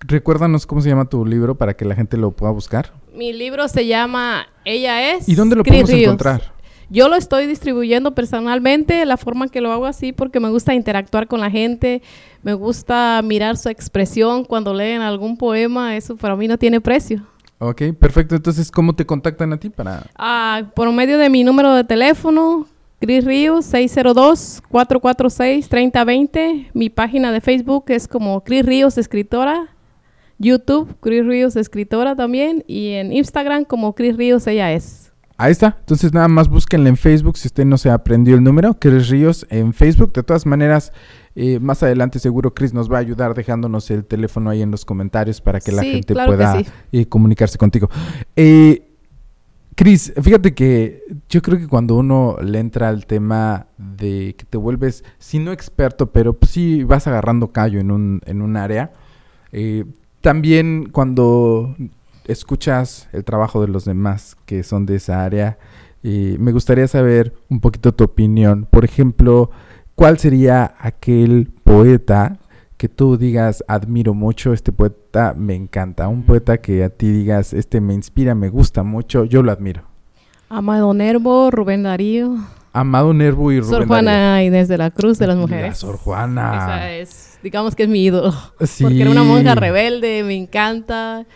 Recuérdanos 0.00 0.66
cómo 0.66 0.80
se 0.80 0.88
llama 0.88 1.04
tu 1.04 1.26
libro 1.26 1.54
para 1.54 1.74
que 1.74 1.84
la 1.84 1.94
gente 1.94 2.16
lo 2.16 2.30
pueda 2.30 2.50
buscar. 2.50 2.92
Mi 3.14 3.34
libro 3.34 3.68
se 3.68 3.86
llama 3.86 4.46
Ella 4.64 5.12
es. 5.12 5.28
¿Y 5.28 5.34
dónde 5.34 5.56
lo 5.56 5.64
podemos 5.64 5.90
Ríos. 5.90 6.04
encontrar? 6.04 6.52
Yo 6.88 7.08
lo 7.08 7.16
estoy 7.16 7.46
distribuyendo 7.46 8.14
personalmente, 8.14 9.04
la 9.04 9.18
forma 9.18 9.48
que 9.48 9.60
lo 9.60 9.70
hago 9.70 9.84
así, 9.84 10.12
porque 10.12 10.40
me 10.40 10.48
gusta 10.48 10.74
interactuar 10.74 11.28
con 11.28 11.40
la 11.40 11.50
gente, 11.50 12.02
me 12.42 12.54
gusta 12.54 13.20
mirar 13.22 13.58
su 13.58 13.68
expresión 13.68 14.44
cuando 14.44 14.72
leen 14.72 15.02
algún 15.02 15.36
poema, 15.36 15.96
eso 15.96 16.16
para 16.16 16.34
mí 16.34 16.48
no 16.48 16.56
tiene 16.56 16.80
precio. 16.80 17.22
Ok, 17.62 17.82
perfecto. 17.98 18.36
Entonces, 18.36 18.70
¿cómo 18.70 18.94
te 18.94 19.04
contactan 19.04 19.52
a 19.52 19.58
ti 19.58 19.68
para...? 19.68 20.06
Ah, 20.16 20.70
por 20.74 20.90
medio 20.92 21.18
de 21.18 21.28
mi 21.28 21.44
número 21.44 21.74
de 21.74 21.84
teléfono, 21.84 22.66
Cris 23.00 23.22
Ríos, 23.22 23.70
602-446-3020. 23.74 26.70
Mi 26.72 26.88
página 26.88 27.32
de 27.32 27.42
Facebook 27.42 27.84
es 27.88 28.08
como 28.08 28.42
Cris 28.44 28.64
Ríos 28.64 28.96
Escritora. 28.96 29.76
YouTube, 30.38 30.96
Cris 31.00 31.26
Ríos 31.26 31.54
Escritora 31.54 32.16
también. 32.16 32.64
Y 32.66 32.92
en 32.92 33.12
Instagram 33.12 33.66
como 33.66 33.94
Cris 33.94 34.16
Ríos 34.16 34.46
Ella 34.46 34.72
es. 34.72 35.09
Ahí 35.40 35.52
está. 35.52 35.76
Entonces, 35.80 36.12
nada 36.12 36.28
más 36.28 36.48
búsquenla 36.48 36.90
en 36.90 36.98
Facebook 36.98 37.38
si 37.38 37.48
usted 37.48 37.64
no 37.64 37.78
se 37.78 37.88
aprendió 37.88 38.34
el 38.34 38.44
número. 38.44 38.74
Cris 38.78 39.08
Ríos 39.08 39.46
en 39.48 39.72
Facebook. 39.72 40.12
De 40.12 40.22
todas 40.22 40.44
maneras, 40.44 40.92
eh, 41.34 41.58
más 41.60 41.82
adelante 41.82 42.18
seguro 42.18 42.52
Cris 42.52 42.74
nos 42.74 42.92
va 42.92 42.98
a 42.98 43.00
ayudar 43.00 43.32
dejándonos 43.32 43.90
el 43.90 44.04
teléfono 44.04 44.50
ahí 44.50 44.60
en 44.60 44.70
los 44.70 44.84
comentarios 44.84 45.40
para 45.40 45.58
que 45.60 45.72
la 45.72 45.82
gente 45.82 46.12
claro 46.12 46.32
pueda 46.32 46.58
sí. 46.58 46.66
eh, 46.92 47.06
comunicarse 47.06 47.56
contigo. 47.56 47.88
Eh, 48.36 48.86
Cris, 49.76 50.12
fíjate 50.20 50.52
que 50.52 51.04
yo 51.30 51.40
creo 51.40 51.58
que 51.58 51.68
cuando 51.68 51.96
uno 51.96 52.36
le 52.42 52.58
entra 52.58 52.90
al 52.90 53.06
tema 53.06 53.68
de 53.78 54.34
que 54.36 54.44
te 54.44 54.58
vuelves, 54.58 55.04
si 55.18 55.38
no 55.38 55.52
experto, 55.52 56.12
pero 56.12 56.34
pues 56.34 56.50
sí 56.50 56.84
vas 56.84 57.06
agarrando 57.06 57.50
callo 57.50 57.80
en 57.80 57.90
un, 57.90 58.20
en 58.26 58.42
un 58.42 58.58
área, 58.58 58.92
eh, 59.52 59.86
también 60.20 60.90
cuando 60.92 61.74
escuchas 62.32 63.08
el 63.12 63.24
trabajo 63.24 63.60
de 63.60 63.68
los 63.68 63.84
demás 63.84 64.36
que 64.46 64.62
son 64.62 64.86
de 64.86 64.96
esa 64.96 65.24
área, 65.24 65.58
eh, 66.02 66.36
me 66.38 66.52
gustaría 66.52 66.88
saber 66.88 67.34
un 67.48 67.60
poquito 67.60 67.92
tu 67.92 68.04
opinión. 68.04 68.66
Por 68.70 68.84
ejemplo, 68.84 69.50
¿cuál 69.94 70.18
sería 70.18 70.74
aquel 70.78 71.50
poeta 71.64 72.38
que 72.76 72.88
tú 72.88 73.18
digas, 73.18 73.62
admiro 73.68 74.14
mucho, 74.14 74.52
este 74.52 74.72
poeta 74.72 75.34
me 75.36 75.54
encanta? 75.54 76.08
Un 76.08 76.22
poeta 76.22 76.58
que 76.58 76.82
a 76.84 76.88
ti 76.88 77.10
digas, 77.10 77.52
este 77.52 77.80
me 77.80 77.94
inspira, 77.94 78.34
me 78.34 78.48
gusta 78.48 78.82
mucho, 78.82 79.24
yo 79.24 79.42
lo 79.42 79.52
admiro. 79.52 79.82
Amado 80.48 80.94
Nervo, 80.94 81.50
Rubén 81.50 81.82
Darío. 81.82 82.36
Amado 82.72 83.12
Nervo 83.12 83.52
y 83.52 83.60
Rubén 83.60 83.70
Sor 83.70 83.86
Juana 83.86 84.42
Inés 84.44 84.68
de 84.68 84.78
la 84.78 84.90
Cruz 84.90 85.18
de 85.18 85.26
las 85.26 85.36
La 85.36 85.42
mujeres. 85.42 85.78
Sor 85.78 85.96
Juana. 85.96 86.54
Esa 86.54 86.92
es, 86.92 87.38
digamos 87.42 87.74
que 87.74 87.82
es 87.82 87.88
mi 87.88 88.04
ídolo. 88.04 88.32
Sí. 88.60 88.82
Porque 88.84 89.02
era 89.02 89.10
una 89.10 89.24
monja 89.24 89.54
rebelde, 89.54 90.22
me 90.24 90.34
encanta. 90.36 91.26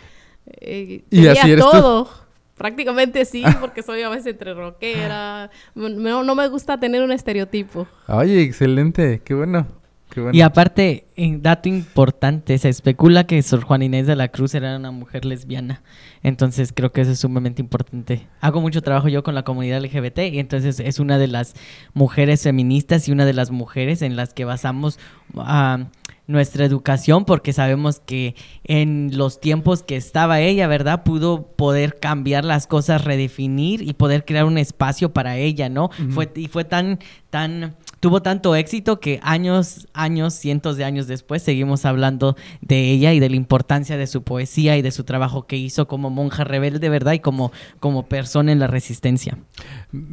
Eh, 0.46 1.04
¿Y 1.10 1.16
tenía 1.16 1.32
así 1.32 1.50
eres 1.50 1.64
tú? 1.64 1.70
todo. 1.70 2.08
Prácticamente 2.56 3.24
sí, 3.24 3.42
porque 3.60 3.82
soy 3.82 4.02
a 4.02 4.08
veces 4.08 4.28
entre 4.28 4.54
rockera. 4.54 5.50
No, 5.74 6.22
no 6.22 6.34
me 6.34 6.48
gusta 6.48 6.78
tener 6.78 7.02
un 7.02 7.10
estereotipo. 7.10 7.88
Oye, 8.06 8.42
excelente, 8.42 9.20
qué 9.24 9.34
bueno. 9.34 9.66
Qué 10.10 10.20
bueno. 10.20 10.38
Y 10.38 10.42
aparte, 10.42 11.08
en 11.16 11.42
dato 11.42 11.68
importante, 11.68 12.56
se 12.58 12.68
especula 12.68 13.26
que 13.26 13.42
Sor 13.42 13.62
Juana 13.62 13.86
Inés 13.86 14.06
de 14.06 14.14
la 14.14 14.28
Cruz 14.28 14.54
era 14.54 14.76
una 14.76 14.92
mujer 14.92 15.24
lesbiana. 15.24 15.82
Entonces 16.22 16.72
creo 16.72 16.92
que 16.92 17.00
eso 17.00 17.10
es 17.10 17.18
sumamente 17.18 17.60
importante. 17.60 18.28
Hago 18.40 18.60
mucho 18.60 18.82
trabajo 18.82 19.08
yo 19.08 19.24
con 19.24 19.34
la 19.34 19.42
comunidad 19.42 19.82
LGBT 19.82 20.20
y 20.32 20.38
entonces 20.38 20.78
es 20.78 21.00
una 21.00 21.18
de 21.18 21.26
las 21.26 21.54
mujeres 21.92 22.44
feministas 22.44 23.08
y 23.08 23.12
una 23.12 23.26
de 23.26 23.32
las 23.32 23.50
mujeres 23.50 24.00
en 24.00 24.14
las 24.14 24.32
que 24.32 24.44
basamos 24.44 25.00
ah, 25.36 25.86
nuestra 26.26 26.64
educación 26.64 27.24
porque 27.24 27.52
sabemos 27.52 28.00
que 28.00 28.34
en 28.64 29.10
los 29.16 29.40
tiempos 29.40 29.82
que 29.82 29.96
estaba 29.96 30.40
ella, 30.40 30.66
¿verdad? 30.66 31.02
Pudo 31.04 31.48
poder 31.48 31.98
cambiar 31.98 32.44
las 32.44 32.66
cosas, 32.66 33.04
redefinir 33.04 33.82
y 33.82 33.92
poder 33.92 34.24
crear 34.24 34.44
un 34.44 34.58
espacio 34.58 35.12
para 35.12 35.36
ella, 35.36 35.68
¿no? 35.68 35.90
Fue 36.10 36.30
y 36.34 36.48
fue 36.48 36.64
tan 36.64 36.98
tan 37.30 37.74
tuvo 38.04 38.20
tanto 38.20 38.54
éxito 38.54 39.00
que 39.00 39.18
años, 39.22 39.88
años, 39.94 40.34
cientos 40.34 40.76
de 40.76 40.84
años 40.84 41.06
después 41.06 41.42
seguimos 41.42 41.86
hablando 41.86 42.36
de 42.60 42.90
ella 42.90 43.14
y 43.14 43.18
de 43.18 43.30
la 43.30 43.36
importancia 43.36 43.96
de 43.96 44.06
su 44.06 44.22
poesía 44.24 44.76
y 44.76 44.82
de 44.82 44.90
su 44.90 45.04
trabajo 45.04 45.46
que 45.46 45.56
hizo 45.56 45.88
como 45.88 46.10
monja 46.10 46.44
rebelde, 46.44 46.90
¿verdad? 46.90 47.14
Y 47.14 47.20
como, 47.20 47.50
como 47.80 48.06
persona 48.06 48.52
en 48.52 48.58
la 48.58 48.66
resistencia. 48.66 49.38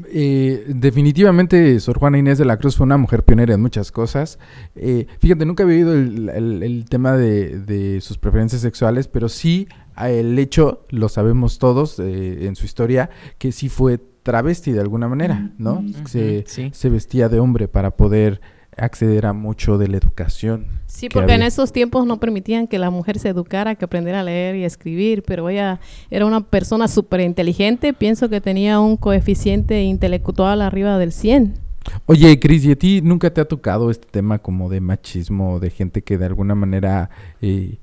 Eh, 0.09 0.63
definitivamente 0.69 1.77
Sor 1.81 1.99
Juana 1.99 2.17
Inés 2.17 2.37
de 2.37 2.45
la 2.45 2.55
Cruz 2.55 2.77
fue 2.77 2.85
una 2.85 2.95
mujer 2.95 3.23
pionera 3.25 3.55
en 3.55 3.61
muchas 3.61 3.91
cosas. 3.91 4.39
Eh, 4.73 5.07
fíjate, 5.19 5.45
nunca 5.45 5.63
había 5.63 5.75
oído 5.75 5.93
el, 5.93 6.29
el- 6.29 6.85
tema 6.85 7.17
de, 7.17 7.59
de 7.59 7.99
sus 7.99 8.17
preferencias 8.17 8.61
sexuales, 8.61 9.09
pero 9.09 9.27
sí 9.27 9.67
el 9.97 10.39
hecho, 10.39 10.85
lo 10.91 11.09
sabemos 11.09 11.59
todos 11.59 11.99
eh, 11.99 12.45
en 12.47 12.55
su 12.55 12.65
historia, 12.65 13.09
que 13.37 13.51
sí 13.51 13.67
fue 13.67 13.99
travesti 14.24 14.72
de 14.72 14.82
alguna 14.82 15.07
manera, 15.07 15.51
¿no? 15.57 15.84
se, 16.05 16.39
Ujú, 16.39 16.43
sí. 16.47 16.69
se 16.74 16.89
vestía 16.89 17.30
de 17.30 17.39
hombre 17.39 17.67
para 17.67 17.91
poder 17.91 18.41
acceder 18.78 19.26
a 19.26 19.34
mucho 19.34 19.78
de 19.78 19.88
la 19.88 19.97
educación. 19.97 20.67
Sí, 20.88 21.07
que 21.07 21.13
porque 21.13 21.34
en 21.34 21.43
esos 21.43 21.72
tiempos 21.72 22.05
no 22.05 22.19
permitían 22.19 22.67
que 22.67 22.80
la 22.80 22.89
mujer 22.89 23.19
se 23.19 23.30
educara, 23.30 23.76
que 23.76 23.86
aprendiera 23.86 24.22
a 24.22 24.24
leer 24.24 24.55
y 24.55 24.63
a 24.63 24.67
escribir, 24.67 25.24
pero 25.24 25.49
ella 25.49 25.80
era 26.09 26.26
una 26.26 26.41
persona 26.41 26.88
súper 26.88 27.22
inteligente, 27.22 27.93
pienso 27.93 28.30
que 28.30 28.41
tenía 28.41 28.80
un 28.80 28.97
coeficiente 28.97 29.84
intelectual 29.84 30.61
arriba 30.61 30.97
del 30.97 31.11
100. 31.11 31.53
Oye, 32.05 32.39
Cris, 32.39 32.63
¿y 32.65 32.72
a 32.72 32.76
ti 32.76 33.01
nunca 33.01 33.34
te 33.34 33.41
ha 33.41 33.45
tocado 33.45 33.89
este 33.89 34.07
tema 34.09 34.39
como 34.39 34.69
de 34.69 34.82
machismo, 34.82 35.59
de 35.59 35.72
gente 35.72 36.03
que 36.03 36.17
de 36.17 36.26
alguna 36.26 36.53
manera 36.55 37.09
eh, 37.41 37.78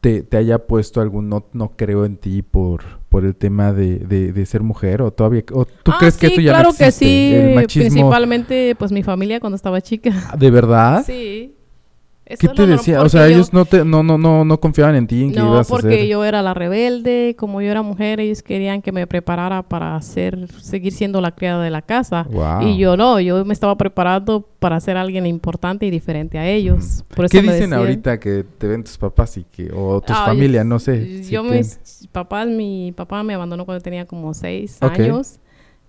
te, 0.00 0.22
te 0.22 0.36
haya 0.36 0.66
puesto 0.66 1.00
algún 1.00 1.28
no, 1.28 1.44
no 1.52 1.72
creo 1.76 2.04
en 2.04 2.16
ti 2.16 2.42
por, 2.42 2.82
por 3.08 3.24
el 3.24 3.34
tema 3.36 3.72
de, 3.72 3.98
de- 3.98 4.32
de 4.32 4.46
ser 4.46 4.62
mujer? 4.62 5.02
¿O 5.02 5.10
todavía 5.12 5.42
o 5.52 5.64
tú 5.64 5.90
Ah, 5.92 5.96
crees 5.98 6.16
que 6.16 6.28
esto 6.28 6.40
ya 6.40 6.52
claro 6.52 6.70
no 6.70 6.76
que 6.76 6.90
sí, 6.90 7.32
El 7.34 7.54
machismo, 7.54 7.88
principalmente 7.90 8.74
pues 8.78 8.92
mi 8.92 9.02
familia 9.02 9.40
cuando 9.40 9.56
estaba 9.56 9.80
chica. 9.80 10.12
¿De 10.38 10.50
verdad? 10.50 11.04
Sí. 11.06 11.54
Eso 12.30 12.38
¿Qué 12.38 12.48
te 12.54 12.66
decía? 12.66 13.02
O 13.02 13.08
sea, 13.08 13.26
yo- 13.28 13.34
ellos 13.34 13.52
no, 13.52 13.64
te, 13.64 13.84
no, 13.84 14.02
no, 14.04 14.16
no, 14.16 14.44
no 14.44 14.60
confiaban 14.60 14.94
en 14.94 15.06
ti, 15.08 15.24
en 15.24 15.32
que 15.32 15.40
No, 15.40 15.48
ibas 15.54 15.68
a 15.68 15.70
porque 15.74 15.88
hacer... 15.94 16.06
yo 16.06 16.24
era 16.24 16.42
la 16.42 16.54
rebelde, 16.54 17.34
como 17.36 17.60
yo 17.60 17.70
era 17.70 17.82
mujer, 17.82 18.20
ellos 18.20 18.42
querían 18.42 18.82
que 18.82 18.92
me 18.92 19.06
preparara 19.08 19.62
para 19.64 19.96
hacer, 19.96 20.46
seguir 20.62 20.92
siendo 20.92 21.20
la 21.20 21.32
criada 21.34 21.62
de 21.64 21.70
la 21.70 21.82
casa. 21.82 22.28
Wow. 22.30 22.62
Y 22.68 22.78
yo 22.78 22.96
no, 22.96 23.18
yo 23.18 23.44
me 23.44 23.52
estaba 23.52 23.76
preparando 23.76 24.46
para 24.60 24.78
ser 24.78 24.96
alguien 24.96 25.26
importante 25.26 25.86
y 25.86 25.90
diferente 25.90 26.38
a 26.38 26.48
ellos. 26.48 27.04
Por 27.16 27.24
eso 27.24 27.32
¿Qué 27.32 27.42
me 27.42 27.52
dicen 27.52 27.70
decían- 27.70 27.72
ahorita 27.80 28.20
que 28.20 28.44
te 28.58 28.68
ven 28.68 28.84
tus 28.84 28.96
papás 28.96 29.36
y 29.36 29.42
que, 29.44 29.70
o 29.74 30.00
tus 30.00 30.16
Ah, 30.16 30.26
familias, 30.26 30.64
no 30.64 30.78
sé? 30.78 31.24
Yo, 31.28 31.42
mis 31.42 31.80
papás, 32.12 32.46
mi 32.46 32.92
papá 32.96 33.24
me 33.24 33.34
abandonó 33.34 33.64
cuando 33.64 33.82
tenía 33.82 34.06
como 34.06 34.34
seis 34.34 34.78
años, 34.82 35.40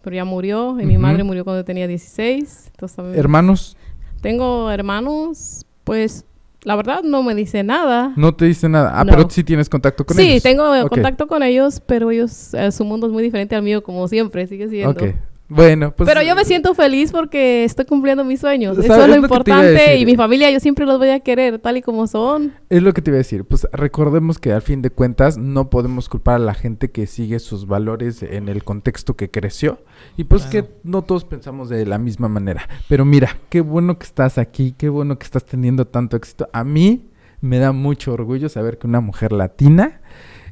pero 0.01 0.15
ya 0.15 0.25
murió, 0.25 0.79
y 0.79 0.85
mi 0.87 0.97
madre 0.97 1.23
murió 1.23 1.43
cuando 1.43 1.63
tenía 1.63 1.87
16. 1.87 2.71
Entonces, 2.73 2.95
también- 2.95 3.19
¿Hermanos? 3.19 3.77
tengo 4.21 4.69
hermanos, 4.71 5.65
pues 5.83 6.25
la 6.63 6.75
verdad 6.75 7.01
no 7.03 7.23
me 7.23 7.33
dice 7.35 7.63
nada. 7.63 8.13
No 8.15 8.35
te 8.35 8.45
dicen 8.45 8.71
nada. 8.73 8.91
Ah, 8.99 9.03
No. 9.03 9.11
pero 9.11 9.29
sí 9.29 9.43
tienes 9.43 9.67
contacto 9.69 10.05
con 10.05 10.15
sí, 10.17 10.23
ellos. 10.33 10.43
tengo 10.43 10.73
eh, 10.75 10.83
Ok. 10.83 10.89
contacto 10.89 11.27
con 11.27 11.43
ellos, 11.43 11.81
pero 11.85 12.11
ellos, 12.11 12.53
eh, 12.53 12.71
su 12.71 12.85
mundo 12.85 13.07
es 13.07 13.13
muy 13.13 13.23
diferente 13.23 13.55
al 13.55 13.63
mío, 13.63 13.81
como 13.83 14.07
siempre, 14.07 14.45
sigue 14.47 14.69
siendo. 14.69 14.91
Ok. 14.91 15.15
Bueno, 15.53 15.93
pues... 15.93 16.07
pero 16.07 16.21
yo 16.23 16.33
me 16.33 16.45
siento 16.45 16.73
feliz 16.73 17.11
porque 17.11 17.65
estoy 17.65 17.83
cumpliendo 17.85 18.23
mis 18.23 18.39
sueños. 18.39 18.75
¿Sabes? 18.77 18.89
Eso 18.89 18.99
es 18.99 19.03
Es 19.03 19.09
lo 19.09 19.15
importante. 19.21 19.97
Y 19.97 20.05
mi 20.05 20.15
familia, 20.15 20.49
yo 20.49 20.61
siempre 20.61 20.85
los 20.85 20.97
voy 20.97 21.09
a 21.09 21.19
querer 21.19 21.59
tal 21.59 21.75
y 21.75 21.81
como 21.81 22.07
son. 22.07 22.53
Es 22.69 22.81
lo 22.81 22.93
que 22.93 23.01
te 23.01 23.11
iba 23.11 23.15
a 23.15 23.17
decir. 23.17 23.43
Pues 23.43 23.67
recordemos 23.73 24.39
que 24.39 24.53
al 24.53 24.61
fin 24.61 24.81
de 24.81 24.91
cuentas 24.91 25.37
no 25.37 25.69
podemos 25.69 26.07
culpar 26.07 26.35
a 26.35 26.39
la 26.39 26.53
gente 26.53 26.89
que 26.91 27.05
sigue 27.05 27.39
sus 27.39 27.67
valores 27.67 28.23
en 28.23 28.47
el 28.47 28.63
contexto 28.63 29.15
que 29.17 29.29
creció. 29.29 29.79
Y 30.15 30.23
pues 30.23 30.43
Claro. 30.43 30.67
que 30.67 30.73
no 30.85 31.01
todos 31.01 31.25
pensamos 31.25 31.67
de 31.67 31.85
la 31.85 31.97
misma 31.97 32.29
manera. 32.29 32.69
Pero 32.87 33.03
mira, 33.03 33.37
qué 33.49 33.59
bueno 33.59 33.99
que 33.99 34.05
estás 34.05 34.37
aquí, 34.37 34.73
qué 34.77 34.87
bueno 34.87 35.19
que 35.19 35.25
estás 35.25 35.43
teniendo 35.45 35.85
tanto 35.85 36.15
éxito. 36.15 36.47
A 36.53 36.63
mí 36.63 37.09
me 37.41 37.57
da 37.59 37.73
mucho 37.73 38.13
orgullo 38.13 38.47
saber 38.47 38.77
que 38.77 38.87
una 38.87 39.01
mujer 39.01 39.33
latina 39.33 39.99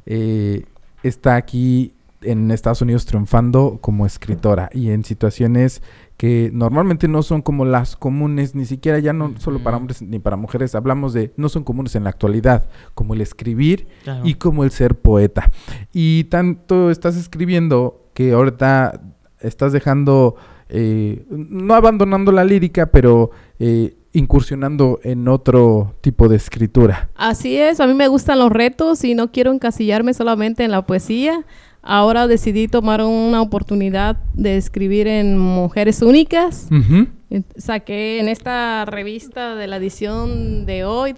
eh, 0.04 0.64
está 1.02 1.36
aquí 1.36 1.94
en 2.22 2.50
Estados 2.50 2.82
Unidos 2.82 3.06
triunfando 3.06 3.78
como 3.80 4.06
escritora 4.06 4.68
y 4.72 4.90
en 4.90 5.04
situaciones 5.04 5.82
que 6.16 6.50
normalmente 6.52 7.08
no 7.08 7.22
son 7.22 7.40
como 7.40 7.64
las 7.64 7.96
comunes, 7.96 8.54
ni 8.54 8.66
siquiera 8.66 8.98
ya 8.98 9.14
no 9.14 9.32
solo 9.38 9.58
para 9.62 9.78
hombres 9.78 10.02
ni 10.02 10.18
para 10.18 10.36
mujeres, 10.36 10.74
hablamos 10.74 11.14
de 11.14 11.32
no 11.38 11.48
son 11.48 11.64
comunes 11.64 11.94
en 11.94 12.04
la 12.04 12.10
actualidad, 12.10 12.68
como 12.94 13.14
el 13.14 13.22
escribir 13.22 13.86
Claro. 14.04 14.26
y 14.26 14.34
como 14.34 14.64
el 14.64 14.70
ser 14.70 14.96
poeta. 14.96 15.50
Y 15.94 16.24
tanto 16.24 16.90
estás 16.90 17.16
escribiendo 17.16 18.04
que 18.12 18.32
ahorita 18.32 19.00
estás 19.40 19.72
dejando, 19.72 20.36
eh, 20.68 21.24
no 21.30 21.72
abandonando 21.74 22.32
la 22.32 22.44
lírica, 22.44 22.86
pero 22.86 23.30
eh, 23.58 23.96
incursionando 24.12 25.00
en 25.04 25.26
otro 25.26 25.94
tipo 26.02 26.28
de 26.28 26.36
escritura. 26.36 27.08
Así 27.14 27.56
es, 27.56 27.80
a 27.80 27.86
mí 27.86 27.94
me 27.94 28.08
gustan 28.08 28.38
los 28.40 28.50
retos 28.50 29.04
y 29.04 29.14
no 29.14 29.32
quiero 29.32 29.52
encasillarme 29.52 30.12
solamente 30.12 30.64
en 30.64 30.70
la 30.72 30.84
poesía. 30.84 31.44
Ahora 31.82 32.26
decidí 32.26 32.68
tomar 32.68 33.02
una 33.02 33.40
oportunidad 33.40 34.16
de 34.34 34.56
escribir 34.56 35.06
en 35.06 35.38
Mujeres 35.38 36.02
Únicas. 36.02 36.68
Ujú. 36.70 37.06
Eh, 37.30 37.42
Saqué 37.56 38.20
en 38.20 38.28
esta 38.28 38.84
revista 38.84 39.54
de 39.54 39.66
la 39.66 39.76
edición 39.76 40.66
de 40.66 40.84
hoy, 40.84 41.14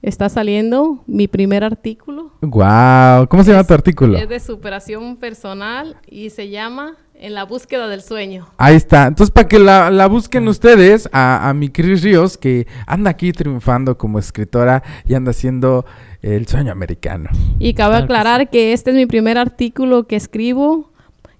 está 0.00 0.28
saliendo 0.28 1.04
mi 1.06 1.28
primer 1.28 1.64
artículo. 1.64 2.32
Guau, 2.40 3.28
¿cómo 3.28 3.44
se 3.44 3.50
llama 3.50 3.64
tu 3.64 3.74
artículo? 3.74 4.16
Es 4.16 4.28
de 4.28 4.40
superación 4.40 5.16
personal 5.16 5.96
y 6.08 6.30
se 6.30 6.48
llama 6.48 6.94
En 7.14 7.34
la 7.34 7.44
búsqueda 7.44 7.86
del 7.88 8.00
sueño. 8.00 8.46
Ahí 8.56 8.76
está. 8.76 9.06
Entonces, 9.06 9.30
para 9.30 9.46
que 9.46 9.58
la, 9.58 9.90
la 9.90 10.06
busquen 10.06 10.48
ustedes, 10.48 11.06
a, 11.12 11.50
a 11.50 11.52
mi 11.52 11.68
Cris 11.68 12.02
Ríos, 12.02 12.38
que 12.38 12.66
anda 12.86 13.10
aquí 13.10 13.32
triunfando 13.32 13.98
como 13.98 14.18
escritora 14.18 14.82
y 15.06 15.12
anda 15.12 15.32
haciendo 15.32 15.84
el 16.22 16.46
sueño 16.46 16.72
americano. 16.72 17.30
Y 17.58 17.74
cabe 17.74 17.92
Claro 17.92 18.06
que 18.06 18.12
aclarar 18.12 18.50
que 18.50 18.72
este 18.72 18.90
es 18.90 18.96
mi 18.96 19.06
primer 19.06 19.38
artículo 19.38 20.06
que 20.06 20.16
escribo 20.16 20.90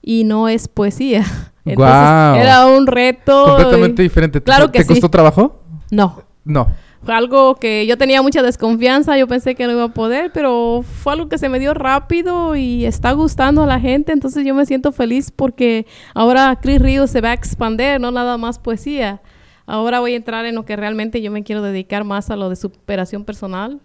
y 0.03 0.25
no 0.25 0.49
es 0.49 0.69
poesía. 0.69 1.21
Entonces, 1.65 1.77
Guau. 1.77 2.35
era 2.37 2.67
un 2.67 2.87
reto. 2.87 3.45
Completamente 3.45 4.03
y- 4.03 4.05
diferente. 4.05 4.41
¿Te- 4.41 4.45
Claro 4.45 4.73
que 4.73 4.81
¿Te 4.81 4.87
costó 4.87 5.07
sí. 5.07 5.11
trabajo? 5.11 5.63
No. 5.91 6.23
No. 6.45 6.67
Fue 7.03 7.15
algo 7.15 7.55
que 7.55 7.87
yo 7.87 7.97
tenía 7.97 8.21
mucha 8.21 8.43
desconfianza, 8.43 9.17
yo 9.17 9.27
pensé 9.27 9.55
que 9.55 9.67
no 9.67 9.73
iba 9.73 9.85
a 9.85 9.89
poder, 9.95 10.33
pero 10.35 10.83
fue 10.83 11.15
algo 11.15 11.29
que 11.31 11.39
se 11.39 11.49
me 11.49 11.59
dio 11.59 11.73
rápido 11.73 12.57
y 12.57 12.85
está 12.85 13.13
gustando 13.13 13.63
a 13.63 13.67
la 13.67 13.81
gente, 13.81 14.13
entonces 14.13 14.45
yo 14.45 14.55
me 14.55 14.67
siento 14.67 14.93
feliz 14.93 15.31
porque 15.31 15.87
ahora 16.15 16.59
Chris 16.61 16.79
Ríos 16.81 17.11
se 17.11 17.23
va 17.23 17.31
a 17.31 17.33
expandir, 17.33 17.99
no 18.01 18.11
nada 18.11 18.37
más 18.37 18.59
poesía. 18.59 19.23
Ahora 19.67 20.01
voy 20.01 20.13
a 20.13 20.17
entrar 20.17 20.45
en 20.45 20.55
lo 20.55 20.67
que 20.67 20.77
realmente 20.77 21.23
yo 21.23 21.31
me 21.31 21.43
quiero 21.43 21.63
dedicar 21.63 22.05
más 22.05 22.29
a 22.31 22.37
lo 22.37 22.51
de 22.51 22.57
superación 22.57 23.25
personal. 23.25 23.81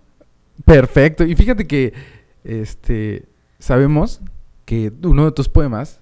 Perfecto. 0.63 1.23
Y 1.23 1.35
fíjate 1.35 1.67
que 1.67 1.93
este 2.43 3.25
sabemos 3.59 4.21
que 4.65 4.91
uno 5.03 5.25
de 5.25 5.31
tus 5.31 5.49
poemas 5.49 5.99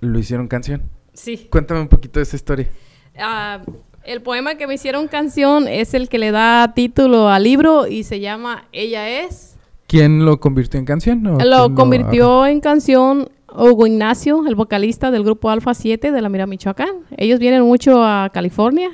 lo 0.00 0.18
hicieron 0.18 0.48
canción. 0.48 0.82
Sí. 1.12 1.48
Cuéntame 1.50 1.80
un 1.80 1.88
poquito 1.88 2.18
de 2.18 2.24
esa 2.24 2.36
historia. 2.36 2.68
Ah, 3.18 3.62
el 4.04 4.22
poema 4.22 4.56
que 4.56 4.66
me 4.66 4.74
hicieron 4.74 5.08
canción 5.08 5.66
es 5.68 5.94
el 5.94 6.08
que 6.08 6.18
le 6.18 6.30
da 6.30 6.72
título 6.74 7.28
al 7.28 7.42
libro 7.42 7.86
y 7.86 8.04
se 8.04 8.20
llama 8.20 8.68
Ella 8.72 9.24
es. 9.24 9.56
¿Quién 9.86 10.24
lo 10.24 10.40
convirtió 10.40 10.78
en 10.78 10.86
canción? 10.86 11.22
Lo 11.22 11.74
convirtió 11.74 12.46
en 12.46 12.60
canción 12.60 13.28
Hugo 13.52 13.86
Ignacio, 13.86 14.44
el 14.46 14.54
vocalista 14.54 15.10
del 15.10 15.22
grupo 15.22 15.48
Alfa 15.48 15.74
7 15.74 16.12
de 16.12 16.20
la 16.20 16.28
Mira 16.28 16.46
Michoacán. 16.46 17.04
Ellos 17.16 17.38
vienen 17.38 17.62
mucho 17.62 18.04
a 18.04 18.30
California. 18.32 18.90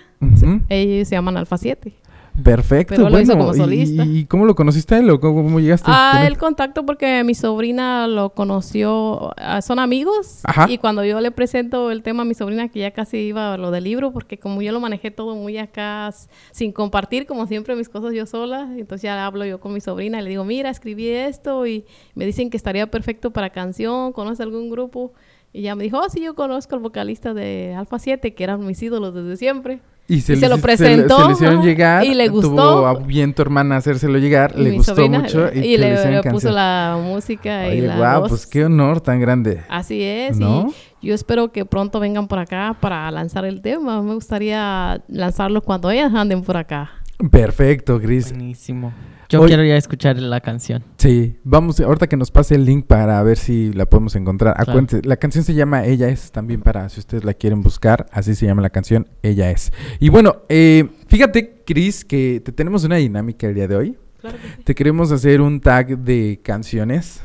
Ellos 0.69 1.09
se 1.09 1.15
llaman 1.15 1.37
Alfa 1.37 1.59
7. 1.59 1.95
Perfecto. 2.43 2.95
Pero 2.97 3.09
lo 3.09 3.21
hizo 3.21 3.37
bueno, 3.37 3.51
como 3.51 3.55
¿y- 3.55 3.59
solista. 3.59 4.05
¿Y, 4.05 4.25
cómo 4.27 4.47
lo 4.47 4.55
conociste 4.55 4.95
a 4.95 4.99
él 4.99 5.11
o 5.11 5.21
cómo, 5.21 5.43
cómo 5.43 5.61
llegaste? 5.61 5.91
Ah, 5.93 6.25
el 6.27 6.39
contacto 6.39 6.87
porque 6.87 7.23
mi 7.25 7.35
sobrina 7.35 8.07
lo 8.09 8.31
conoció, 8.31 9.33
ah, 9.37 9.61
son 9.63 9.79
amigos. 9.79 10.41
Ajá. 10.45 10.67
Y 10.71 10.79
cuando 10.79 11.05
yo 11.05 11.21
le 11.21 11.31
presento 11.31 11.91
el 11.91 12.03
tema 12.03 12.23
a 12.23 12.25
mi 12.25 12.35
sobrina, 12.35 12.69
que 12.69 12.81
ya 12.81 12.91
casi 12.93 13.19
iba 13.19 13.55
a 13.55 13.59
lo 13.59 13.71
del 13.71 13.85
libro, 13.85 14.13
porque 14.13 14.39
como 14.39 14.63
yo 14.63 14.73
lo 14.73 14.81
manejé 14.81 15.11
todo 15.11 15.35
muy 15.35 15.59
acá, 15.59 16.11
sin 16.53 16.73
compartir, 16.73 17.27
como 17.27 17.47
siempre, 17.47 17.77
mis 17.77 17.89
cosas 17.89 18.15
yo 18.15 18.27
sola, 18.27 18.69
entonces 18.77 19.03
ya 19.03 19.27
hablo 19.27 19.45
yo 19.45 19.61
con 19.61 19.73
mi 19.73 19.81
sobrina 19.81 20.21
y 20.21 20.23
le 20.23 20.31
digo, 20.31 20.45
mira, 20.45 20.71
escribí 20.71 21.09
esto 21.09 21.67
y 21.67 21.85
me 22.15 22.25
dicen 22.25 22.51
que 22.51 22.57
estaría 22.57 22.91
perfecto 22.91 23.31
para 23.33 23.51
canción, 23.51 24.13
¿conoces 24.13 24.41
algún 24.41 24.71
grupo? 24.71 25.13
Y 25.53 25.61
ella 25.61 25.75
me 25.75 25.85
dijo, 25.85 25.99
oh, 25.99 26.09
sí, 26.09 26.23
yo 26.23 26.35
conozco 26.35 26.75
al 26.75 26.81
vocalista 26.81 27.35
de 27.35 27.75
Alfa 27.77 27.99
7, 27.99 28.35
que 28.35 28.43
eran 28.45 28.65
mis 28.65 28.83
ídolos 28.83 29.15
desde 29.15 29.37
siempre. 29.37 29.81
Y 30.13 30.17
y 30.17 30.21
se 30.21 30.49
lo 30.49 30.57
Se, 30.57 30.63
presentó, 30.63 31.27
le 31.27 31.33
hicieron 31.33 31.63
llegar. 31.63 32.05
y 32.05 32.15
le 32.15 32.29
Tuvo 32.29 32.41
gustó. 32.43 32.87
a 32.87 32.95
bien 33.01 33.33
tu 33.33 33.43
hermana 33.43 33.77
hacérselo 33.77 34.19
llegar. 34.19 34.53
Y 34.57 34.63
le 34.65 34.71
mi 34.71 34.77
gustó 34.77 34.95
sobrina, 34.95 35.21
mucho. 35.21 35.49
Y, 35.55 35.59
y 35.61 35.77
le, 35.79 36.11
le 36.11 36.23
puso 36.25 36.51
la 36.51 36.99
música 37.03 37.69
y 37.69 37.79
Oye, 37.79 37.87
la 37.89 37.97
guau, 37.97 38.21
voz. 38.21 38.29
pues 38.29 38.47
qué 38.47 38.65
honor 38.67 39.01
tan 39.01 39.21
grande. 39.21 39.63
Así 39.71 40.03
es, 40.03 40.39
¿No? 40.39 40.73
y 41.01 41.07
yo 41.09 41.15
espero 41.15 41.51
que 41.51 41.65
pronto 41.65 41.99
vengan 41.99 42.29
por 42.29 42.39
acá 42.39 42.77
para 42.81 43.11
lanzar 43.11 43.45
el 43.47 43.63
tema. 43.63 44.03
Me 44.03 44.15
gustaría 44.15 45.03
lanzarlo 45.09 45.63
cuando 45.63 45.91
ellas 45.91 46.13
anden 46.15 46.43
por 46.43 46.57
acá. 46.59 46.91
Perfecto, 47.31 47.99
Gris. 47.99 48.31
Buenísimo. 48.31 48.93
Yo 49.33 49.47
quiero 49.47 49.65
ya 49.65 49.77
escuchar 49.77 50.19
la 50.19 50.41
canción. 50.41 50.85
Sí, 50.99 51.39
vamos, 51.43 51.81
ahorita 51.81 52.07
que 52.07 52.17
nos 52.17 52.31
pase 52.31 52.55
el 52.55 52.65
link 52.65 52.87
para 52.87 53.23
ver 53.23 53.39
si 53.39 53.73
la 53.73 53.87
podemos 53.87 54.15
encontrar. 54.15 54.55
Claro. 54.55 54.71
Acuérdense, 54.71 55.01
la 55.07 55.17
canción 55.17 55.45
se 55.45 55.55
llama 55.55 55.85
Ella 55.87 56.09
es, 56.09 56.31
también 56.33 56.61
para 56.61 56.89
si 56.89 57.01
ustedes 57.01 57.25
la 57.25 57.35
quieren 57.35 57.63
buscar, 57.63 58.07
así 58.13 58.35
se 58.35 58.47
llama 58.47 58.63
la 58.63 58.71
canción, 58.71 59.09
Ella 59.23 59.51
es. 59.51 59.73
Y 60.01 60.11
bueno, 60.11 60.43
eh, 60.49 60.89
fíjate, 61.07 61.63
Cris, 61.65 62.05
que 62.05 62.43
te 62.45 62.53
tenemos 62.53 62.85
una 62.85 62.97
dinámica 62.97 63.47
el 63.47 63.55
día 63.55 63.69
de 63.69 63.77
hoy. 63.77 63.99
Claro 64.21 64.37
que 64.37 64.49
sí. 64.49 64.63
Te 64.65 64.75
queremos 64.75 65.11
hacer 65.13 65.41
un 65.41 65.61
tag 65.61 65.99
de 65.99 66.41
canciones, 66.43 67.23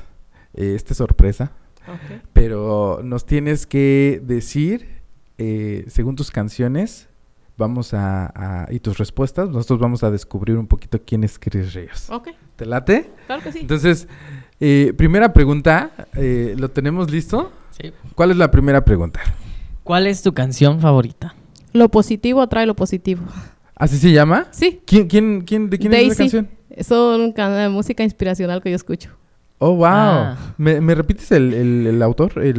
eh, 0.53 0.74
esta 0.76 0.93
es 0.93 0.97
sorpresa, 0.97 1.51
pero 2.34 3.01
nos 3.03 3.26
tienes 3.26 3.68
que 3.68 4.22
decir, 4.24 4.88
eh, 5.38 5.86
según 5.88 6.16
tus 6.16 6.32
canciones, 6.32 7.07
vamos 7.58 7.93
a, 7.93 8.28
a- 8.66 8.68
y 8.72 8.80
tus 8.80 8.97
respuestas, 8.97 9.49
nosotros 9.49 9.80
vamos 9.80 10.03
a 10.03 10.12
descubrir 10.12 10.58
un 10.58 10.68
poquito 10.68 10.99
quién 11.05 11.24
es 11.24 11.38
Cris 11.39 11.74
Ríos. 11.74 12.10
Ok, 12.10 12.30
¿Te 12.55 12.66
late? 12.66 13.10
claro 13.26 13.41
que 13.43 13.51
sí. 13.51 13.60
Entonces, 13.60 14.08
eh, 14.60 14.93
primera 14.97 15.34
pregunta, 15.34 15.91
eh, 16.16 16.55
¿lo 16.58 16.70
tenemos 16.70 17.12
listo? 17.12 17.51
Sí. 17.72 17.91
¿Cuál 18.16 18.32
es 18.32 18.38
la 18.38 18.49
primera 18.51 18.84
pregunta? 18.86 19.20
¿Cuál 19.84 20.08
es 20.08 20.22
tu 20.22 20.34
canción 20.34 20.80
favorita? 20.80 21.36
Lo 21.74 21.89
positivo 21.89 22.41
atrae 22.41 22.66
lo 22.66 22.76
positivo. 22.76 23.22
¿Así 23.76 23.97
se 23.97 24.12
llama? 24.12 24.47
Sí, 24.51 24.82
¿Quién, 24.86 25.08
quién, 25.08 25.41
quién, 25.41 25.70
¿De 25.70 25.78
quién 25.78 25.93
es 25.93 25.99
esa 25.99 26.24
Daisy. 26.24 26.38
canción? 26.38 26.49
son 26.82 27.32
can- 27.34 27.72
música 27.72 28.03
inspiracional 28.03 28.62
que 28.62 28.70
yo 28.72 28.76
escucho. 28.76 29.12
Oh, 29.60 29.72
wow. 29.76 29.86
Ah. 29.88 30.38
¿Me, 30.58 30.80
me 30.82 30.93
repites 30.93 31.32
el, 31.32 31.53
el- 31.53 31.88
el 31.88 32.01
autor? 32.03 32.34
El, 32.43 32.58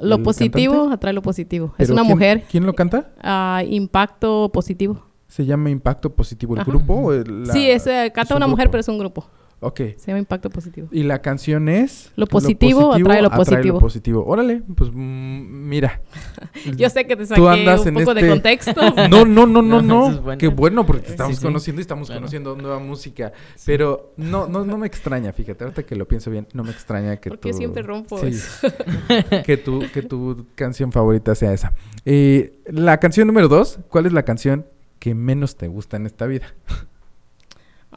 Lo 0.00 0.22
positivo 0.22 0.72
cantante? 0.74 0.94
atrae 0.94 1.12
lo 1.12 1.22
positivo. 1.22 1.74
Es 1.78 1.90
una 1.90 2.02
¿quién- 2.02 2.14
mujer. 2.14 2.44
¿Quién 2.50 2.64
lo 2.66 2.74
canta? 2.74 3.10
ah, 3.22 3.62
impacto 3.68 4.50
positivo. 4.52 5.02
¿Se 5.26 5.44
llama 5.44 5.68
Impacto 5.68 6.08
Positivo 6.14 6.54
el 6.54 6.60
Ajá. 6.62 6.70
grupo? 6.70 7.12
la- 7.12 7.52
sí, 7.52 7.68
es, 7.70 7.86
eh, 7.86 8.10
canta 8.14 8.34
un 8.34 8.38
una 8.38 8.46
mujer, 8.46 8.70
pero 8.70 8.80
es 8.80 8.88
un 8.88 8.98
grupo. 8.98 9.26
Ok. 9.60 9.80
Se 9.96 10.06
llama 10.06 10.20
Impacto 10.20 10.50
Positivo. 10.50 10.86
Y 10.92 11.02
la 11.02 11.20
canción 11.20 11.68
es... 11.68 12.12
Lo 12.14 12.26
positivo 12.26 12.94
atrae 12.94 13.20
lo 13.22 13.30
positivo. 13.30 13.80
positivo. 13.80 14.24
Órale, 14.24 14.62
pues 14.76 14.90
mm, 14.92 15.68
mira. 15.68 16.00
Yo 16.76 16.88
sé 16.90 17.06
que 17.08 17.16
te 17.16 17.24
Tú 17.26 17.44
saqué 17.44 17.88
un 17.88 17.94
poco 17.94 18.14
de 18.14 18.20
este- 18.20 18.30
contexto. 18.30 18.80
No, 19.10 19.24
no, 19.24 19.46
no, 19.46 19.60
no, 19.62 19.62
No, 19.62 19.82
no. 19.82 20.06
eso 20.08 20.16
es 20.18 20.22
bueno. 20.22 20.38
Qué 20.38 20.46
bueno 20.48 20.86
porque 20.86 21.02
te 21.02 21.10
estamos 21.10 21.36
sí. 21.36 21.42
conociendo 21.42 21.80
y 21.80 21.82
estamos 21.82 22.06
Claro. 22.06 22.20
conociendo 22.20 22.54
nueva 22.54 22.78
música. 22.78 23.32
Pero 23.66 24.12
no, 24.16 24.46
no, 24.46 24.64
no 24.64 24.78
me 24.78 24.86
extraña, 24.86 25.32
fíjate, 25.32 25.64
ahorita 25.64 25.82
que 25.82 25.96
lo 25.96 26.06
pienso 26.06 26.30
bien, 26.30 26.46
no 26.52 26.62
me 26.62 26.70
extraña 26.70 27.16
que 27.16 27.30
Porque 27.30 27.50
tu... 27.50 27.56
siempre 27.56 27.82
rompo 27.82 28.18
Sí, 28.18 28.26
eso. 28.28 28.68
que 29.44 29.56
tu, 29.56 29.80
que 29.92 30.02
tu 30.02 30.46
canción 30.54 30.92
favorita 30.92 31.34
sea 31.34 31.52
esa. 31.52 31.72
Eh, 32.04 32.60
la 32.66 32.98
canción 33.00 33.26
número 33.26 33.48
dos, 33.48 33.80
¿cuál 33.88 34.06
es 34.06 34.12
la 34.12 34.22
canción 34.24 34.66
que 35.00 35.14
menos 35.14 35.56
te 35.56 35.66
gusta 35.68 35.96
en 35.96 36.06
esta 36.06 36.26
vida? 36.26 36.54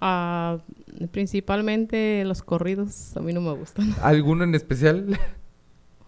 Ah, 0.01 0.57
principalmente 1.11 2.23
los 2.25 2.41
corridos 2.41 3.15
a 3.15 3.19
mí 3.19 3.33
no 3.33 3.41
me 3.41 3.53
gustan. 3.53 3.93
¿Alguno 4.01 4.43
en 4.43 4.55
especial? 4.55 5.17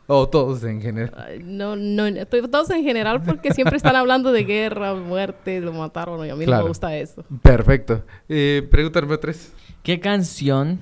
o 0.07 0.27
todos 0.27 0.63
en 0.63 0.81
general. 0.81 1.13
No, 1.43 1.75
no, 1.75 2.05
todos 2.25 2.69
en 2.71 2.83
general 2.83 3.21
porque 3.23 3.53
siempre 3.53 3.77
están 3.77 3.95
hablando 3.95 4.31
de 4.31 4.43
guerra, 4.43 4.95
muerte, 4.95 5.61
lo 5.61 5.73
mataron 5.73 6.25
y 6.25 6.29
a 6.29 6.35
mí 6.35 6.45
no 6.45 6.57
me 6.57 6.67
gusta 6.67 6.95
eso. 6.97 7.23
Perfecto. 7.41 8.03
Eh, 8.27 8.67
pregúntame 8.69 9.17
tres. 9.17 9.53
¿Qué 9.83 9.99
canción 9.99 10.79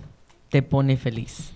te 0.50 0.62
pone 0.62 0.98
feliz? 0.98 1.54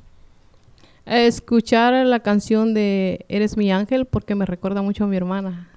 Escuchar 1.06 2.06
la 2.06 2.20
canción 2.20 2.74
de 2.74 3.26
Eres 3.30 3.58
mi 3.58 3.72
ángel 3.72 4.06
porque 4.06 4.36
me 4.36 4.46
recuerda 4.46 4.82
mucho 4.82 5.04
a 5.04 5.08
mi 5.08 5.16
hermana. 5.16 5.70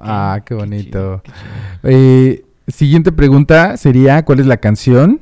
Ah, 0.00 0.40
qué 0.44 0.54
chido, 0.54 0.58
bonito. 0.60 1.22
qué 1.24 1.32
chido. 1.32 1.98
Eh, 1.98 2.44
siguiente 2.72 3.12
pregunta 3.12 3.76
sería, 3.76 4.24
¿cuál 4.24 4.40
es 4.40 4.46
la 4.46 4.56
canción 4.58 5.20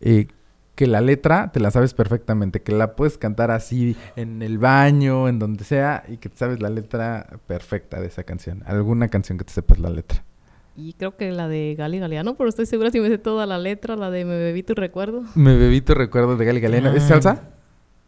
eh, 0.00 0.28
que 0.74 0.86
la 0.86 1.00
letra 1.00 1.50
te 1.52 1.60
la 1.60 1.70
sabes 1.70 1.94
perfectamente? 1.94 2.62
Que 2.62 2.72
la 2.72 2.96
puedes 2.96 3.18
cantar 3.18 3.50
así 3.50 3.96
en 4.16 4.42
el 4.42 4.58
baño, 4.58 5.28
en 5.28 5.38
donde 5.38 5.64
sea, 5.64 6.04
y 6.08 6.16
que 6.18 6.28
te 6.28 6.36
sabes 6.36 6.60
la 6.60 6.70
letra 6.70 7.26
perfecta 7.46 8.00
de 8.00 8.06
esa 8.08 8.22
canción. 8.24 8.62
¿Alguna 8.66 9.08
canción 9.08 9.38
que 9.38 9.44
te 9.44 9.52
sepas 9.52 9.78
la 9.78 9.90
letra? 9.90 10.24
Y 10.76 10.92
creo 10.92 11.16
que 11.16 11.32
la 11.32 11.48
de 11.48 11.74
Gali 11.76 11.98
Galeano, 11.98 12.36
pero 12.36 12.48
estoy 12.48 12.64
segura 12.66 12.90
si 12.92 13.00
me 13.00 13.08
sé 13.08 13.18
toda 13.18 13.46
la 13.46 13.58
letra, 13.58 13.96
la 13.96 14.10
de 14.12 14.24
Me 14.24 14.38
bebí 14.38 14.62
tu 14.62 14.74
recuerdo. 14.74 15.24
Me 15.34 15.56
bebí 15.56 15.80
tu 15.80 15.92
recuerdo 15.94 16.36
de 16.36 16.44
Gali 16.44 16.60
Galeano. 16.60 16.92
¿Es 16.92 17.02
Ah. 17.04 17.08
salsa? 17.08 17.42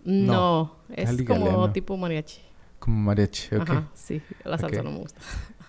No, 0.05 0.77
es 0.95 1.07
Gali 1.07 1.25
como 1.25 1.45
Galeano. 1.47 1.73
tipo 1.73 1.97
mariachi. 1.97 2.41
Como 2.79 2.97
mariachi, 3.03 3.57
ok. 3.57 3.63
Ajá, 3.71 3.89
sí, 3.95 4.23
la 4.45 4.57
salsa 4.57 4.83
no 4.83 4.93
me 4.93 4.99
gusta. 4.99 5.21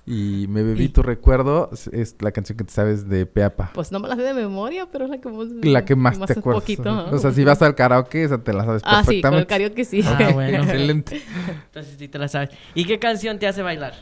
Y 0.06 0.48
Me 0.50 0.64
bebí 0.64 0.90
tu 0.90 1.04
recuerdo 1.04 1.70
es- 1.92 2.16
la 2.20 2.32
canción 2.32 2.58
que 2.58 2.64
te 2.64 2.72
sabes 2.74 3.08
de 3.08 3.26
Peapa. 3.28 3.72
Pues 3.74 3.92
no 3.92 4.00
me 4.00 4.08
la 4.08 4.16
sé 4.16 4.24
de 4.24 4.34
memoria, 4.34 4.88
pero 4.92 5.06
es 5.06 5.12
la 5.12 5.20
que 5.22 5.30
más, 5.30 5.48
La 5.64 5.86
que 5.86 5.96
más, 5.96 6.20
te 6.20 6.34
acuerdas. 6.40 6.62
poquito, 6.64 7.06
o 7.12 7.18
sea, 7.20 7.32
si 7.32 7.44
vas 7.44 7.62
al 7.62 7.76
karaoke, 7.76 8.24
esa 8.24 8.44
te 8.44 8.52
la 8.52 8.66
sabes 8.66 8.82
Ah, 8.84 9.04
sí, 9.04 9.22
con 9.22 9.32
perfectamente. 9.32 9.42
el 9.42 9.48
karaoke 9.48 9.86
sí. 9.86 10.02
Ah, 10.06 10.32
bueno. 10.34 10.58
Excelente. 10.64 11.22
Entonces 11.66 11.96
sí 12.00 12.08
te 12.08 12.18
la 12.18 12.28
sabes. 12.28 12.50
¿Y 12.74 12.86
qué 12.86 12.98
canción 13.00 13.38
te 13.38 13.46
hace 13.48 13.62
bailar? 13.62 13.94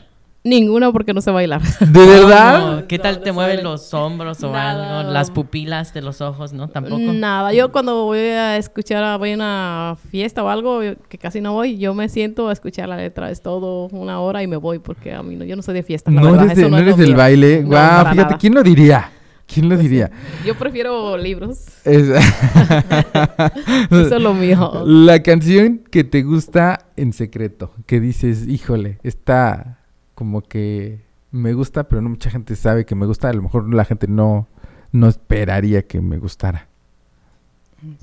Ninguna 0.42 0.90
porque 0.90 1.12
no 1.12 1.20
sé 1.20 1.30
bailar. 1.30 1.60
¿De 1.80 2.06
verdad? 2.06 2.76
No, 2.80 2.86
¿Qué 2.88 2.98
tal 2.98 3.16
no 3.16 3.20
te 3.20 3.32
mueven 3.32 3.62
los 3.62 3.92
hombros 3.92 4.42
o 4.42 4.50
Nada. 4.50 5.00
algo? 5.00 5.12
Las 5.12 5.30
pupilas 5.30 5.92
de 5.92 6.00
los 6.00 6.22
ojos, 6.22 6.54
¿no? 6.54 6.68
Tampoco. 6.68 6.98
Nada, 6.98 7.52
yo 7.52 7.70
cuando 7.70 8.04
voy 8.06 8.20
a 8.20 8.56
escuchar, 8.56 9.04
a- 9.04 9.18
voy 9.18 9.32
a 9.32 9.34
una 9.34 9.96
fiesta 10.10 10.42
o 10.42 10.48
algo, 10.48 10.80
que 11.10 11.18
casi 11.18 11.42
no 11.42 11.52
voy, 11.52 11.76
yo 11.76 11.92
me 11.92 12.08
siento 12.08 12.48
a 12.48 12.52
escuchar 12.54 12.88
la 12.88 12.96
letra, 12.96 13.30
es 13.30 13.42
todo 13.42 13.88
una 13.92 14.20
hora 14.20 14.42
y 14.42 14.46
me 14.46 14.56
voy 14.56 14.78
porque 14.78 15.12
a 15.12 15.22
mí 15.22 15.36
no, 15.36 15.44
yo 15.44 15.56
no 15.56 15.62
soy 15.62 15.74
de 15.74 15.82
fiesta. 15.82 16.10
la 16.10 16.22
No 16.22 16.30
verdad, 16.32 16.44
eres, 16.46 16.56
de- 16.56 16.62
eso 16.62 16.70
no 16.70 16.76
es 16.78 16.82
eres 16.84 16.96
del 16.96 17.14
baile. 17.14 17.60
No, 17.62 17.68
Guau, 17.68 17.88
para 17.98 18.10
fíjate, 18.12 18.22
nada. 18.30 18.38
¿quién 18.38 18.54
lo 18.54 18.62
diría? 18.62 19.10
¿Quién 19.52 19.68
lo 19.68 19.76
diría? 19.76 20.10
Yo 20.46 20.54
prefiero 20.56 21.18
libros, 21.18 21.66
Es- 21.84 22.08
eso 23.90 24.16
es 24.16 24.22
lo 24.22 24.32
mío. 24.32 24.84
La 24.86 25.22
canción 25.22 25.82
que 25.90 26.04
te 26.04 26.22
gusta 26.22 26.86
en 26.96 27.12
secreto, 27.12 27.72
que 27.86 28.00
dices, 28.00 28.46
híjole, 28.48 28.98
está 29.02 29.79
como 30.20 30.42
que 30.42 31.00
me 31.30 31.54
gusta, 31.54 31.88
pero 31.88 32.02
no 32.02 32.10
mucha 32.10 32.28
gente 32.28 32.54
sabe 32.54 32.84
que 32.84 32.94
me 32.94 33.06
gusta. 33.06 33.30
A 33.30 33.32
lo 33.32 33.40
mejor 33.40 33.72
la 33.72 33.86
gente 33.86 34.06
no, 34.06 34.46
no 34.92 35.08
esperaría 35.08 35.80
que 35.80 36.02
me 36.02 36.18
gustara. 36.18 36.68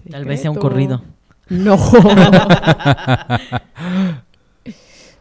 Tal 0.09 0.25
vez 0.25 0.41
sea 0.41 0.49
un 0.49 0.55
Secreto. 0.55 0.73
corrido. 0.73 1.03
No. 1.47 1.77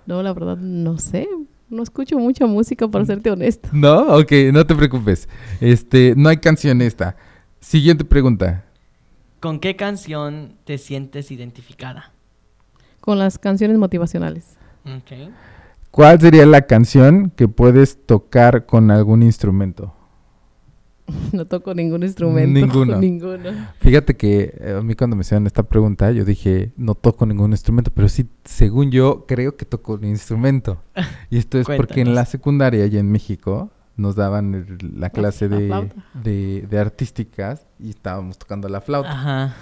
no, 0.07 0.23
la 0.23 0.33
verdad, 0.33 0.57
no 0.57 0.97
sé. 0.97 1.29
No 1.69 1.83
escucho 1.83 2.19
mucha 2.19 2.47
música, 2.47 2.89
para 2.89 3.05
serte 3.05 3.31
honesto. 3.31 3.69
¿No? 3.73 4.17
Ok, 4.17 4.33
no 4.55 4.65
te 4.65 4.75
preocupes. 4.75 5.29
Este, 5.61 6.15
no 6.17 6.31
hay 6.31 6.39
canción 6.39 6.81
esta. 6.81 7.15
Siguiente 7.61 8.07
pregunta. 8.07 8.65
¿Con 9.41 9.61
qué 9.61 9.77
canción 9.77 10.55
te 10.65 10.79
sientes 10.79 11.31
identificada? 11.31 12.11
Con 13.01 13.19
las 13.19 13.39
canciones 13.39 13.77
motivacionales. 13.77 14.57
Ok. 14.87 15.13
¿Cuál 15.97 16.21
sería 16.21 16.45
la 16.45 16.61
canción 16.67 17.31
que 17.35 17.49
puedes 17.49 18.05
tocar 18.05 18.67
con 18.67 18.91
algún 18.91 19.23
instrumento? 19.23 19.95
No 21.33 21.47
toco 21.47 21.73
ningún 21.73 22.03
instrumento. 22.03 22.51
Ninguno. 22.61 22.99
Ninguno. 23.01 23.51
Fíjate 23.81 24.15
que 24.15 24.53
eh, 24.61 24.77
a 24.79 24.83
mí 24.83 24.95
cuando 24.95 25.17
me 25.17 25.23
hicieron 25.23 25.47
esta 25.47 25.63
pregunta, 25.63 26.11
yo 26.11 26.25
dije, 26.27 26.73
no 26.77 26.95
toco 26.97 27.25
ningún 27.25 27.53
instrumento, 27.53 27.91
pero 27.95 28.11
sí, 28.11 28.29
según 28.45 28.91
yo, 28.91 29.25
creo 29.27 29.57
que 29.57 29.65
toco 29.65 29.95
un 29.95 30.05
instrumento. 30.05 30.83
Y 31.31 31.39
esto 31.39 31.59
es 31.59 31.67
porque 31.67 32.03
en 32.03 32.15
la 32.15 32.27
secundaria, 32.27 32.85
allá 32.85 33.01
en 33.01 33.11
México, 33.11 33.71
nos 33.97 34.17
daban 34.17 34.55
el- 34.55 35.01
la 35.01 35.09
clase 35.09 35.49
la 35.49 35.57
de, 35.57 35.91
de, 36.23 36.67
de 36.69 36.79
artísticas 36.79 37.67
y 37.79 37.89
estábamos 37.89 38.37
tocando 38.37 38.69
la 38.69 38.83
flauta. 38.83 39.11
Ajá. 39.13 39.55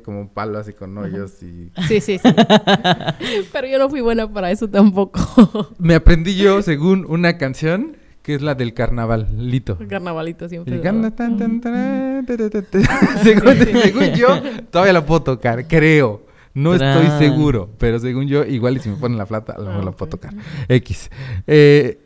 Como 0.00 0.20
un 0.20 0.28
palo 0.28 0.58
así 0.58 0.72
con 0.72 0.96
hoyos 0.96 1.42
y... 1.42 1.70
Sí, 1.88 2.00
sí, 2.00 2.18
sí. 2.18 2.20
Pero 3.52 3.66
yo 3.66 3.78
no 3.78 3.90
fui 3.90 4.00
buena 4.00 4.32
para 4.32 4.50
eso 4.50 4.68
tampoco. 4.68 5.68
Me 5.78 5.94
aprendí 5.94 6.36
yo, 6.36 6.62
según 6.62 7.04
una 7.08 7.36
canción, 7.36 7.96
que 8.22 8.34
es 8.34 8.42
la 8.42 8.54
del 8.54 8.72
carnavalito. 8.72 9.76
Carnavalito 9.88 10.48
siempre. 10.48 10.76
El 10.76 10.80
carna- 10.80 11.14
tan, 11.14 11.36
tan, 11.36 11.60
tarán, 11.60 12.24
ta, 12.24 12.36
ta, 12.36 12.48
ta, 12.48 12.62
ta. 12.62 12.78
según, 13.22 13.54
según 13.82 14.04
yo, 14.14 14.40
todavía 14.70 14.92
la 14.94 15.04
puedo 15.04 15.22
tocar, 15.22 15.66
creo. 15.68 16.22
No 16.54 16.74
estoy 16.74 17.06
seguro, 17.18 17.70
pero 17.78 17.98
según 17.98 18.28
yo, 18.28 18.44
igual 18.44 18.76
y 18.76 18.80
si 18.80 18.90
me 18.90 18.96
ponen 18.96 19.16
la 19.18 19.26
flauta, 19.26 19.54
a 19.54 19.58
lo 19.58 19.66
mejor 19.68 19.84
la 19.84 19.90
puedo 19.92 20.10
tocar. 20.10 20.34
X. 20.68 21.10
Eh, 21.46 21.98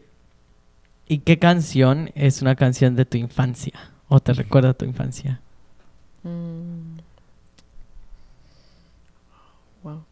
¿Y 1.09 1.19
qué 1.19 1.39
canción 1.39 2.11
es 2.15 2.43
una 2.43 2.55
canción 2.57 2.97
de 2.97 3.05
tu 3.05 3.17
infancia? 3.17 3.73
¿O 4.09 4.21
te 4.21 4.33
recuerda 4.33 4.71
a 4.71 4.75
tu 4.75 4.85
infancia? 4.85 5.41
Mm. 6.23 6.99
Wow. 9.83 10.05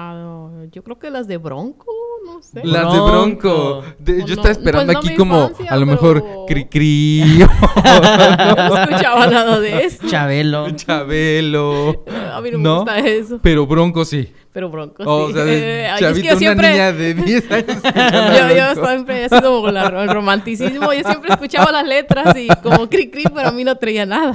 Ah, 0.00 0.50
yo 0.70 0.84
creo 0.84 0.96
que 0.96 1.10
las 1.10 1.26
de 1.26 1.38
Bronco, 1.38 1.86
no 2.24 2.40
sé. 2.40 2.60
las 2.64 2.92
de 2.92 3.00
Bronco. 3.00 3.82
De- 3.98 4.20
yo 4.20 4.26
no, 4.26 4.32
estaba 4.34 4.50
esperando 4.52 4.92
pues 4.92 4.94
no 4.94 5.08
aquí 5.08 5.16
como, 5.16 5.40
infancia, 5.40 5.70
a 5.72 5.76
lo 5.76 5.86
mejor, 5.86 6.22
pero- 6.22 6.46
cri 6.46 6.64
cri. 6.66 7.38
No 8.68 8.76
escuchaba 8.76 9.26
nada 9.26 9.58
de 9.58 9.84
eso. 9.84 10.06
Chabelo. 10.06 10.70
Chabelo. 10.70 12.04
A 12.32 12.40
mí 12.40 12.50
no 12.52 12.58
me 12.58 12.74
gusta 12.76 12.98
eso. 13.00 13.40
Pero 13.42 13.66
Bronco 13.66 14.04
sí. 14.04 14.32
Pero 14.58 14.70
Bronco, 14.70 15.04
O 15.06 15.28
sí. 15.28 15.34
sea, 15.34 15.44
ay, 15.94 16.04
es 16.04 16.14
que 16.18 16.22
yo 16.24 16.30
una 16.32 16.36
siempre... 16.40 16.70
niña 16.72 16.92
de 16.92 17.14
10 17.14 17.50
años. 17.52 17.68
escuchando 17.84 18.48
Yo, 18.48 18.56
yo 18.74 18.86
siempre 18.86 19.24
he 19.24 19.28
sido 19.28 19.42
como 19.54 19.70
la- 19.70 20.02
el 20.02 20.08
romanticismo. 20.08 20.92
Yo 20.92 21.04
siempre 21.08 21.30
escuchaba 21.30 21.70
las 21.70 21.86
letras 21.86 22.36
y 22.36 22.48
como 22.60 22.88
cri 22.90 23.08
cri, 23.08 23.22
pero 23.32 23.50
a 23.50 23.52
mí 23.52 23.62
no 23.62 23.76
traía 23.76 24.04
nada. 24.04 24.32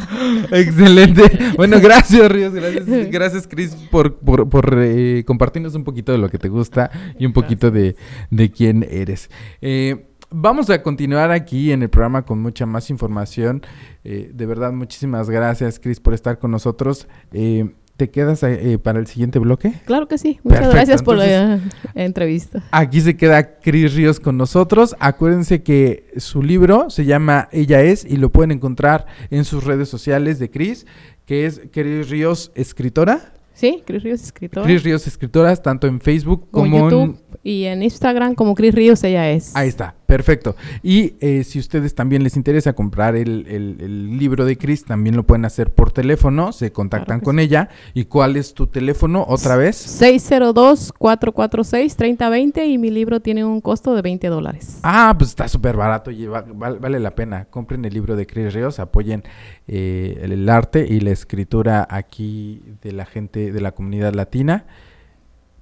Excelente. 0.50 1.24
Bueno, 1.58 1.78
gracias, 1.82 2.32
Ríos. 2.32 2.54
Gracias, 2.54 2.86
gracias 3.12 3.48
Chris, 3.48 3.76
por, 3.92 4.16
por, 4.16 4.48
por, 4.48 4.74
eh, 4.82 5.26
compartirnos 5.28 5.76
un 5.76 5.84
poquito 5.84 6.14
de 6.14 6.20
lo 6.20 6.30
que 6.30 6.38
te 6.38 6.48
gusta 6.48 6.90
y 7.20 7.26
un 7.26 7.34
poquito 7.34 7.70
de, 7.70 7.98
de 8.30 8.50
quién 8.50 8.88
eres. 8.90 9.30
Eh, 9.62 10.06
vamos 10.30 10.70
a 10.70 10.82
continuar 10.82 11.32
aquí 11.32 11.74
en 11.74 11.84
el 11.84 11.90
programa 11.90 12.22
con 12.24 12.42
mucha 12.42 12.66
más 12.66 12.90
información. 12.90 13.62
Eh, 14.06 14.32
de 14.34 14.46
verdad, 14.46 14.72
muchísimas 14.72 15.30
gracias, 15.30 15.82
Chris, 15.82 16.00
por 16.00 16.14
estar 16.14 16.40
con 16.40 16.50
nosotros. 16.52 17.10
Eh, 17.34 17.74
¿Te 17.98 18.10
quedas 18.10 18.42
eh, 18.42 18.80
para 18.82 18.98
el 19.00 19.06
siguiente 19.06 19.38
bloque? 19.38 19.74
Claro 19.86 20.08
que 20.08 20.18
sí. 20.18 20.40
Muchas 20.44 20.62
Perfecto, 20.62 20.76
gracias 20.76 21.04
por 21.04 21.18
la 21.18 21.26
entonces- 21.54 21.74
eh, 21.94 22.04
entrevista. 22.06 22.64
Aquí 22.72 23.02
se 23.02 23.16
queda 23.16 23.60
Cris 23.60 23.94
Ríos 23.94 24.20
con 24.20 24.36
nosotros. 24.36 24.96
Acuérdense 25.00 25.62
que 25.62 26.08
su 26.18 26.42
libro 26.42 26.90
se 26.90 27.06
llama 27.06 27.50
Ella 27.52 27.82
es 27.82 28.04
y 28.04 28.18
lo 28.18 28.30
pueden 28.32 28.52
encontrar 28.52 29.06
en 29.30 29.46
sus 29.46 29.64
redes 29.64 29.90
sociales 29.90 30.40
de 30.40 30.50
Cris, 30.50 30.88
que 31.28 31.46
es 31.46 31.62
Cris 31.72 32.10
Ríos 32.10 32.52
Escritora. 32.56 33.34
Sí, 33.54 33.84
Cris 33.86 34.04
Ríos, 34.04 34.22
escritor. 34.24 34.64
Cris 34.64 34.84
Ríos 34.84 35.06
Escritoras, 35.08 35.62
tanto 35.62 35.88
en 35.88 36.00
Facebook 36.02 36.48
como 36.52 36.72
como, 36.72 36.78
en... 36.78 36.84
YouTube 37.12 37.20
y 37.44 37.66
en 37.66 37.84
Instagram 37.84 38.36
como 38.36 38.56
Cris 38.56 38.74
Ríos 38.74 39.04
ella 39.04 39.30
es. 39.32 39.56
Ahí 39.56 39.68
está, 39.70 39.96
perfecto. 40.06 40.56
Y 40.82 41.14
eh, 41.20 41.44
si 41.44 41.60
ustedes 41.60 41.94
también 41.94 42.24
les 42.24 42.36
interesa 42.36 42.74
comprar 42.74 43.16
el, 43.16 43.46
el- 43.48 43.78
el 43.80 44.18
libro 44.18 44.46
de 44.46 44.58
Cris, 44.58 44.86
también 44.86 45.16
lo 45.16 45.24
pueden 45.24 45.46
hacer 45.46 45.72
por 45.74 45.92
teléfono, 45.92 46.52
se 46.52 46.72
contactan 46.72 47.20
Claro 47.20 47.24
con 47.26 47.36
sí. 47.38 47.44
ella. 47.44 47.70
¿Y 47.94 48.06
cuál 48.06 48.38
es 48.38 48.54
tu 48.54 48.68
teléfono 48.68 49.26
otra 49.28 49.56
vez? 49.56 50.02
602-446-3020 50.02 52.68
y 52.68 52.78
mi 52.78 52.90
libro 52.92 53.20
tiene 53.20 53.44
un 53.46 53.62
costo 53.62 53.96
de 53.96 54.02
20 54.02 54.28
dólares. 54.28 54.80
Ah, 54.84 55.14
pues 55.18 55.30
está 55.32 55.48
súper 55.48 55.76
barato 55.78 56.12
y 56.12 56.26
va- 56.26 56.46
val- 56.54 56.80
vale 56.80 57.00
la 57.00 57.16
pena. 57.16 57.46
Compren 57.46 57.84
el 57.86 57.94
libro 57.94 58.16
de 58.16 58.26
Cris 58.28 58.54
Ríos, 58.54 58.80
apoyen 58.80 59.24
eh, 59.68 60.20
el, 60.22 60.32
el 60.32 60.50
arte 60.50 60.86
y 60.90 61.00
la 61.00 61.12
escritura 61.12 61.88
aquí 61.90 62.62
de 62.82 62.92
la 62.92 63.06
gente 63.06 63.52
de 63.54 63.62
la 63.62 63.72
comunidad 63.74 64.14
latina. 64.14 64.66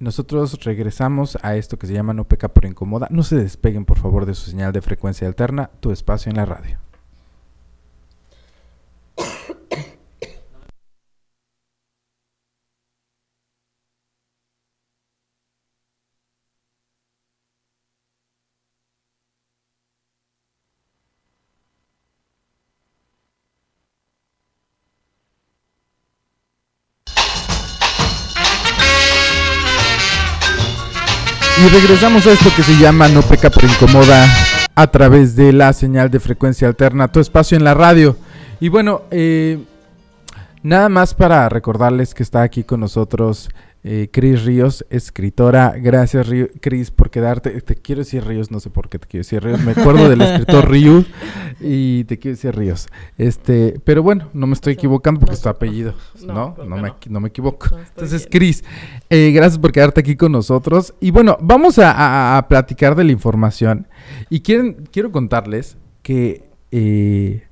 Nosotros 0.00 0.64
regresamos 0.64 1.38
a 1.42 1.54
esto 1.54 1.78
que 1.78 1.86
se 1.86 1.92
llama 1.92 2.12
No 2.12 2.24
peca 2.24 2.48
por 2.48 2.64
incomoda. 2.64 3.06
No 3.10 3.22
se 3.22 3.36
despeguen, 3.36 3.84
por 3.84 3.98
favor, 3.98 4.26
de 4.26 4.34
su 4.34 4.50
señal 4.50 4.72
de 4.72 4.82
frecuencia 4.82 5.28
alterna, 5.28 5.70
tu 5.78 5.92
espacio 5.92 6.30
en 6.30 6.36
la 6.36 6.44
radio. 6.44 6.78
regresamos 31.72 32.26
a 32.26 32.32
esto 32.32 32.50
que 32.54 32.62
se 32.62 32.76
llama 32.76 33.08
No 33.08 33.22
peca 33.22 33.48
por 33.48 33.64
incomoda 33.64 34.26
a 34.74 34.86
través 34.88 35.34
de 35.36 35.54
la 35.54 35.72
señal 35.72 36.10
de 36.10 36.20
frecuencia 36.20 36.68
alterna, 36.68 37.10
tu 37.10 37.18
espacio 37.18 37.56
en 37.56 37.64
la 37.64 37.72
radio. 37.72 38.16
Y 38.60 38.68
bueno, 38.68 39.02
eh, 39.10 39.58
nada 40.62 40.90
más 40.90 41.14
para 41.14 41.48
recordarles 41.48 42.12
que 42.12 42.22
está 42.22 42.42
aquí 42.42 42.62
con 42.62 42.80
nosotros 42.80 43.48
eh, 43.84 44.08
Cris 44.12 44.44
Ríos, 44.44 44.86
escritora. 44.90 45.74
Gracias, 45.76 46.28
Río- 46.28 46.48
Cris, 46.60 46.90
por 46.92 47.10
quedarte. 47.10 47.50
Te 47.62 47.74
quiero 47.74 48.00
decir 48.00 48.24
Ríos, 48.24 48.50
no 48.50 48.60
sé 48.60 48.70
por 48.70 48.88
qué 48.88 48.98
te 48.98 49.08
quiero 49.08 49.22
decir 49.22 49.42
Ríos. 49.42 49.60
Me 49.64 49.72
acuerdo 49.72 50.08
del 50.08 50.22
escritor 50.22 50.70
Ríos 50.70 51.04
y 51.60 52.04
te 52.04 52.18
quiero 52.18 52.36
decir 52.36 52.54
Ríos. 52.54 52.86
Este, 53.18 53.80
pero 53.84 54.02
bueno, 54.02 54.28
no 54.34 54.46
me 54.46 54.54
estoy 54.54 54.74
equivocando 54.74 55.18
porque 55.20 55.32
no, 55.32 55.36
es 55.36 55.42
tu 55.42 55.48
apellido, 55.48 55.94
no, 56.24 56.54
¿no? 56.64 56.76
me, 56.76 56.92
no. 57.08 57.20
me 57.20 57.28
equivoco. 57.28 57.66
Entonces. 57.76 58.28
Cris, 58.30 58.62
eh, 59.10 59.32
gracias 59.32 59.58
por 59.58 59.72
quedarte 59.72 60.00
aquí 60.00 60.14
con 60.16 60.30
nosotros. 60.32 60.94
Y 61.00 61.10
bueno, 61.10 61.36
vamos 61.40 61.78
a, 61.78 61.90
a- 61.90 62.38
a 62.38 62.48
platicar 62.48 62.94
de 62.94 63.04
la 63.04 63.12
información. 63.12 63.88
Y 64.30 64.40
quieren, 64.40 64.88
quiero 64.92 65.10
contarles 65.10 65.76
que 66.02 66.44
eh, 66.70 67.46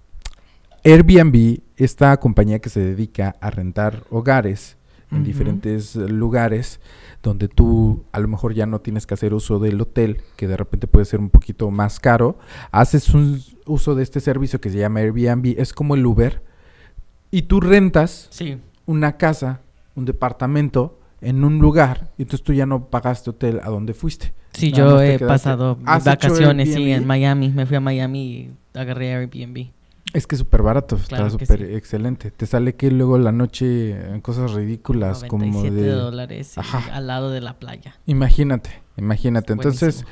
Airbnb, 0.84 1.58
esta 1.76 2.16
compañía 2.18 2.58
que 2.60 2.68
se 2.70 2.80
dedica 2.80 3.36
a 3.40 3.50
rentar 3.50 4.04
hogares 4.10 4.76
en 5.12 5.24
diferentes 5.24 5.96
lugares, 5.96 6.80
donde 7.22 7.48
tú 7.48 8.04
a 8.12 8.20
lo 8.20 8.28
mejor 8.28 8.54
ya 8.54 8.66
no 8.66 8.80
tienes 8.80 9.06
que 9.06 9.14
hacer 9.14 9.34
uso 9.34 9.58
del 9.58 9.80
hotel, 9.80 10.18
que 10.36 10.46
de 10.46 10.56
repente 10.56 10.86
puede 10.86 11.04
ser 11.04 11.18
un 11.20 11.30
poquito 11.30 11.70
más 11.70 11.98
caro, 12.00 12.38
haces 12.70 13.08
un 13.10 13.42
uso 13.66 13.94
de 13.94 14.02
este 14.04 14.20
servicio 14.20 14.60
que 14.60 14.70
se 14.70 14.78
llama 14.78 15.00
Airbnb, 15.00 15.54
es 15.58 15.72
como 15.72 15.94
el 15.96 16.06
Uber, 16.06 16.42
y 17.30 17.42
tú 17.42 17.60
rentas 17.60 18.28
Sí. 18.30 18.58
una 18.86 19.16
casa, 19.16 19.60
un 19.96 20.04
departamento 20.04 20.98
en 21.20 21.44
un 21.44 21.58
lugar 21.58 22.10
y 22.16 22.22
entonces 22.22 22.42
tú 22.44 22.52
ya 22.52 22.64
no 22.66 22.86
pagaste 22.86 23.30
hotel 23.30 23.60
a 23.62 23.68
donde 23.68 23.92
fuiste. 23.94 24.32
Sí, 24.52 24.70
Nada 24.72 24.78
yo 24.84 25.00
he 25.02 25.06
quedaste- 25.18 25.26
pasado 25.26 25.78
¿Has 25.84 26.02
hecho 26.06 26.10
vacaciones, 26.28 26.72
sí, 26.72 26.90
en 26.92 27.06
Miami. 27.06 27.50
Me 27.50 27.66
fui 27.66 27.76
a 27.76 27.80
Miami 27.80 28.22
y 28.26 28.50
agarré 28.78 29.14
Airbnb. 29.14 29.68
Es 30.12 30.26
que 30.26 30.34
es 30.34 30.40
súper 30.40 30.62
barato, 30.62 30.96
Claro 31.08 31.26
está 31.26 31.38
súper 31.38 31.66
sí. 31.66 31.74
excelente. 31.74 32.30
Te 32.30 32.46
sale 32.46 32.74
que 32.74 32.90
luego 32.90 33.18
la 33.18 33.32
noche 33.32 33.90
en 34.10 34.20
cosas 34.20 34.52
ridículas 34.52 35.24
como 35.24 35.44
97 35.46 35.74
de... 35.82 35.90
dólares 35.92 36.58
Ajá. 36.58 36.94
al 36.94 37.06
lado 37.06 37.30
de 37.30 37.40
la 37.40 37.58
playa. 37.58 37.94
Imagínate, 38.06 38.70
imagínate. 38.96 39.52
Es 39.52 39.58
Entonces, 39.58 40.04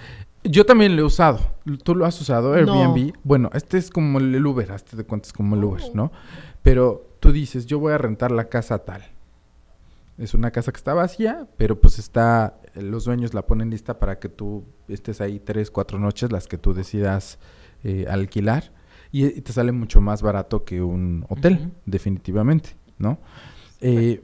yo 0.44 0.64
también 0.64 0.94
lo 0.94 1.02
he 1.02 1.04
usado. 1.04 1.40
¿Tú 1.82 1.94
lo 1.94 2.06
has 2.06 2.20
usado, 2.20 2.54
No. 2.64 2.74
Airbnb? 2.74 3.12
Bueno, 3.24 3.50
este 3.54 3.76
es 3.78 3.90
como 3.90 4.18
el 4.18 4.44
Uber, 4.46 4.70
hazte 4.72 4.96
de 4.96 5.04
cuentas 5.04 5.32
como 5.32 5.56
el 5.56 5.64
Uber, 5.64 5.82
Oh. 5.88 5.90
¿no? 5.94 6.12
Pero 6.62 7.16
tú 7.20 7.32
dices, 7.32 7.66
yo 7.66 7.78
voy 7.80 7.92
a 7.92 7.98
rentar 7.98 8.30
la 8.30 8.48
casa 8.48 8.78
tal. 8.78 9.02
Es 10.16 10.34
una 10.34 10.50
casa 10.50 10.72
que 10.72 10.76
está 10.78 10.94
vacía, 10.94 11.46
pero 11.56 11.80
pues 11.80 11.98
está, 11.98 12.58
los 12.74 13.04
dueños 13.04 13.34
la 13.34 13.42
ponen 13.42 13.70
lista 13.70 13.98
para 14.00 14.18
que 14.18 14.28
tú 14.28 14.64
estés 14.88 15.20
ahí 15.20 15.38
tres, 15.38 15.70
cuatro 15.70 15.98
noches, 15.98 16.32
las 16.32 16.46
que 16.48 16.58
tú 16.58 16.74
decidas 16.74 17.38
eh, 17.84 18.06
alquilar. 18.08 18.72
Y, 19.12 19.24
y 19.26 19.40
te 19.40 19.52
sale 19.52 19.72
mucho 19.72 20.00
más 20.00 20.20
barato 20.22 20.64
que 20.64 20.82
un 20.82 21.24
hotel, 21.28 21.70
definitivamente, 21.86 22.70
¿no? 22.98 23.18
Eh, 23.80 24.20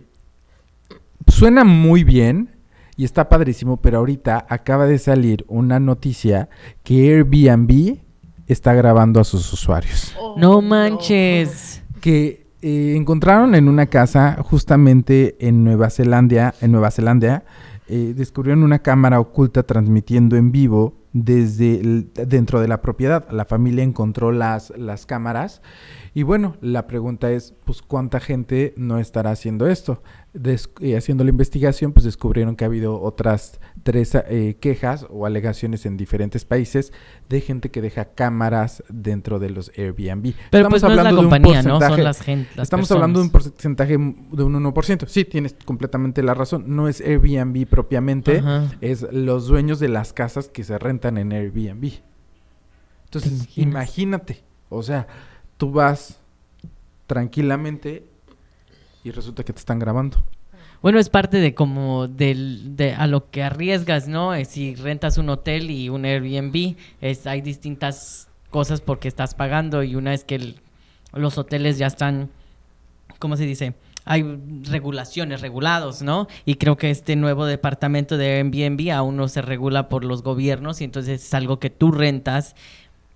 suena 1.28 1.64
muy 1.64 2.04
bien 2.04 2.50
y 2.96 3.04
está 3.04 3.28
padrísimo, 3.28 3.78
pero 3.78 3.98
ahorita 3.98 4.46
acaba 4.48 4.86
de 4.86 4.98
salir 4.98 5.44
una 5.48 5.80
noticia 5.80 6.48
que 6.82 7.14
Airbnb 7.14 7.98
está 8.46 8.74
grabando 8.74 9.20
a 9.20 9.24
sus 9.24 9.50
usuarios 9.52 10.14
Oh, 10.20 10.34
No 10.38 10.60
manches. 10.60 11.82
que 12.00 12.44
eh, 12.62 12.94
encontraron 12.96 13.54
en 13.54 13.68
una 13.68 13.86
casa 13.86 14.38
justamente 14.42 15.36
en 15.40 15.64
Nueva 15.64 15.90
Zelanda, 15.90 16.54
en 16.60 16.72
Nueva 16.72 16.90
Zelanda, 16.90 17.44
eh, 17.88 18.12
descubrieron 18.16 18.62
una 18.62 18.78
cámara 18.80 19.20
oculta 19.20 19.62
transmitiendo 19.62 20.36
en 20.36 20.52
vivo 20.52 20.94
desde 21.14 21.80
el- 21.80 22.10
dentro 22.12 22.60
de 22.60 22.68
la 22.68 22.82
propiedad. 22.82 23.26
La 23.30 23.46
familia 23.46 23.82
encontró 23.82 24.32
las, 24.32 24.70
las 24.76 25.06
cámaras 25.06 25.62
y 26.16 26.22
bueno, 26.22 26.56
la 26.60 26.86
pregunta 26.86 27.32
es, 27.32 27.54
pues, 27.64 27.82
¿cuánta 27.82 28.20
gente 28.20 28.72
no 28.76 28.98
estará 29.00 29.32
haciendo 29.32 29.66
esto? 29.66 30.00
Des- 30.32 30.70
eh, 30.80 30.96
haciendo 30.96 31.24
la 31.24 31.30
investigación, 31.30 31.92
pues 31.92 32.04
descubrieron 32.04 32.54
que 32.54 32.64
ha 32.64 32.68
habido 32.68 33.00
otras 33.02 33.60
tres 33.82 34.14
eh, 34.14 34.56
quejas 34.60 35.06
o 35.10 35.26
alegaciones 35.26 35.86
en 35.86 35.96
diferentes 35.96 36.44
países 36.44 36.92
de 37.28 37.40
gente 37.40 37.70
que 37.70 37.80
deja 37.82 38.04
cámaras 38.06 38.84
dentro 38.88 39.38
de 39.40 39.50
los 39.50 39.72
Airbnb. 39.76 40.34
Pero 40.50 40.68
pues 40.68 40.82
no 40.82 40.90
es 40.90 40.96
la 40.96 41.02
de 41.04 41.10
un 41.10 41.16
compañía, 41.16 41.62
¿no? 41.62 41.80
Son 41.80 42.04
las 42.04 42.20
gente, 42.20 42.48
las 42.54 42.66
Estamos 42.66 42.90
hablando 42.92 43.18
de 43.18 43.24
un 43.26 43.30
porcentaje 43.30 43.92
de 43.92 43.96
un 44.44 44.54
1%. 44.72 45.06
Sí, 45.08 45.24
tienes 45.24 45.56
completamente 45.64 46.22
la 46.22 46.34
razón. 46.34 46.64
No 46.68 46.86
es 46.88 47.00
Airbnb 47.00 47.66
propiamente, 47.66 48.38
Ajá. 48.38 48.70
es 48.80 49.04
los 49.12 49.46
dueños 49.48 49.80
de 49.80 49.88
las 49.88 50.12
casas 50.12 50.48
que 50.48 50.62
se 50.64 50.78
rentan 50.78 51.18
en 51.18 51.32
Airbnb. 51.32 51.90
Entonces, 53.06 53.48
imagínate, 53.56 54.42
o 54.68 54.82
sea, 54.82 55.06
tú 55.56 55.72
vas 55.72 56.20
tranquilamente 57.06 58.04
y 59.02 59.10
resulta 59.10 59.44
que 59.44 59.52
te 59.52 59.58
están 59.58 59.78
grabando. 59.78 60.24
Bueno, 60.82 60.98
es 60.98 61.08
parte 61.08 61.38
de 61.38 61.54
como 61.54 62.08
del, 62.08 62.76
de 62.76 62.92
a 62.92 63.06
lo 63.06 63.30
que 63.30 63.42
arriesgas, 63.42 64.06
¿no? 64.06 64.34
Eh, 64.34 64.44
Si 64.44 64.74
rentas 64.74 65.16
un 65.16 65.30
hotel 65.30 65.70
y 65.70 65.88
un 65.88 66.04
Airbnb, 66.04 66.76
es, 67.00 67.26
hay 67.26 67.40
distintas 67.40 68.28
cosas 68.50 68.80
porque 68.80 69.08
estás 69.08 69.34
pagando 69.34 69.82
y 69.82 69.96
una 69.96 70.12
es 70.12 70.24
que 70.24 70.54
los 71.14 71.38
hoteles 71.38 71.78
ya 71.78 71.86
están, 71.86 72.30
¿cómo 73.18 73.36
se 73.36 73.46
dice? 73.46 73.74
Hay 74.04 74.22
regulaciones, 74.64 75.40
regulados, 75.40 76.02
¿no? 76.02 76.28
Y 76.44 76.56
creo 76.56 76.76
que 76.76 76.90
este 76.90 77.16
nuevo 77.16 77.46
departamento 77.46 78.18
de 78.18 78.42
Airbnb 78.42 78.90
aún 78.92 79.16
no 79.16 79.28
se 79.28 79.40
regula 79.40 79.88
por 79.88 80.04
los 80.04 80.22
gobiernos 80.22 80.82
y 80.82 80.84
entonces 80.84 81.24
es 81.24 81.34
algo 81.34 81.58
que 81.58 81.70
tú 81.70 81.92
rentas 81.92 82.54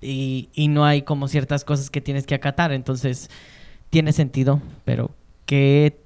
y, 0.00 0.48
y 0.54 0.68
no 0.68 0.84
hay 0.84 1.02
como 1.02 1.28
ciertas 1.28 1.64
cosas 1.64 1.90
que 1.90 2.00
tienes 2.00 2.26
que 2.26 2.34
acatar. 2.34 2.72
Entonces, 2.72 3.30
tiene 3.90 4.12
sentido, 4.12 4.60
pero 4.84 5.10
qué, 5.46 6.00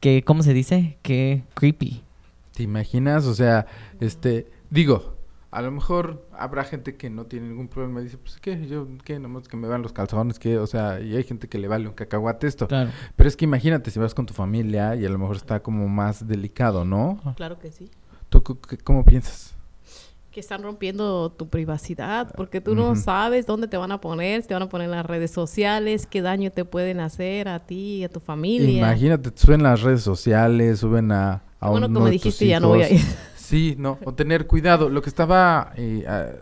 qué 0.00 0.22
¿cómo 0.24 0.42
se 0.42 0.52
dice? 0.54 0.98
Qué 1.02 1.42
creepy. 1.54 2.02
¿Te 2.54 2.62
imaginas? 2.62 3.26
O 3.26 3.34
sea, 3.34 3.66
este, 4.00 4.46
digo, 4.70 5.16
a 5.50 5.60
lo 5.62 5.70
mejor 5.72 6.28
habrá 6.36 6.64
gente 6.64 6.96
que 6.96 7.10
no 7.10 7.26
tiene 7.26 7.48
ningún 7.48 7.68
problema 7.68 8.00
y 8.00 8.04
dice, 8.04 8.18
pues 8.18 8.38
qué, 8.40 8.66
yo, 8.66 8.86
qué, 9.04 9.18
nomás 9.18 9.48
que 9.48 9.56
me 9.56 9.66
vean 9.68 9.82
los 9.82 9.92
calzones, 9.92 10.38
que, 10.38 10.58
o 10.58 10.66
sea, 10.66 11.00
y 11.00 11.16
hay 11.16 11.24
gente 11.24 11.48
que 11.48 11.58
le 11.58 11.68
vale 11.68 11.88
un 11.88 11.94
cacahuate 11.94 12.46
esto. 12.46 12.68
Claro. 12.68 12.90
Pero 13.16 13.28
es 13.28 13.36
que 13.36 13.44
imagínate 13.44 13.90
si 13.90 13.98
vas 13.98 14.14
con 14.14 14.26
tu 14.26 14.34
familia 14.34 14.94
y 14.96 15.04
a 15.04 15.08
lo 15.08 15.18
mejor 15.18 15.36
está 15.36 15.60
como 15.62 15.88
más 15.88 16.26
delicado, 16.26 16.84
¿no? 16.84 17.20
Claro 17.36 17.58
que 17.58 17.72
sí. 17.72 17.90
¿Tú 18.28 18.42
qué- 18.42 18.78
cómo 18.78 19.04
piensas? 19.04 19.53
Que 20.34 20.40
están 20.40 20.64
rompiendo 20.64 21.30
tu 21.30 21.48
privacidad, 21.48 22.34
porque 22.36 22.60
tú 22.60 22.74
no 22.74 22.96
sabes 22.96 23.46
dónde 23.46 23.68
te 23.68 23.76
van 23.76 23.92
a 23.92 24.00
poner, 24.00 24.42
si 24.42 24.48
te 24.48 24.54
van 24.54 24.64
a 24.64 24.68
poner 24.68 24.86
en 24.86 24.90
las 24.90 25.06
redes 25.06 25.30
sociales, 25.30 26.08
qué 26.10 26.22
daño 26.22 26.50
te 26.50 26.64
pueden 26.64 26.98
hacer 26.98 27.46
a 27.48 27.60
ti 27.60 27.98
y 27.98 28.04
a 28.04 28.08
tu 28.08 28.18
familia. 28.18 28.78
Imagínate, 28.78 29.30
suben 29.36 29.62
las 29.62 29.82
redes 29.82 30.02
sociales, 30.02 30.80
suben 30.80 31.12
a, 31.12 31.40
a 31.60 31.70
Bueno, 31.70 31.86
uno 31.86 32.00
tus 32.00 32.10
dijiste, 32.10 32.48
ya 32.48 32.58
no 32.58 32.66
voy 32.70 32.82
a 32.82 32.90
ir. 32.90 33.00
Sí, 33.36 33.76
no, 33.78 33.96
o 34.04 34.12
tener 34.12 34.48
cuidado. 34.48 34.88
Lo 34.88 35.02
que 35.02 35.08
estaba 35.10 35.72
eh, 35.76 36.04
a- 36.08 36.32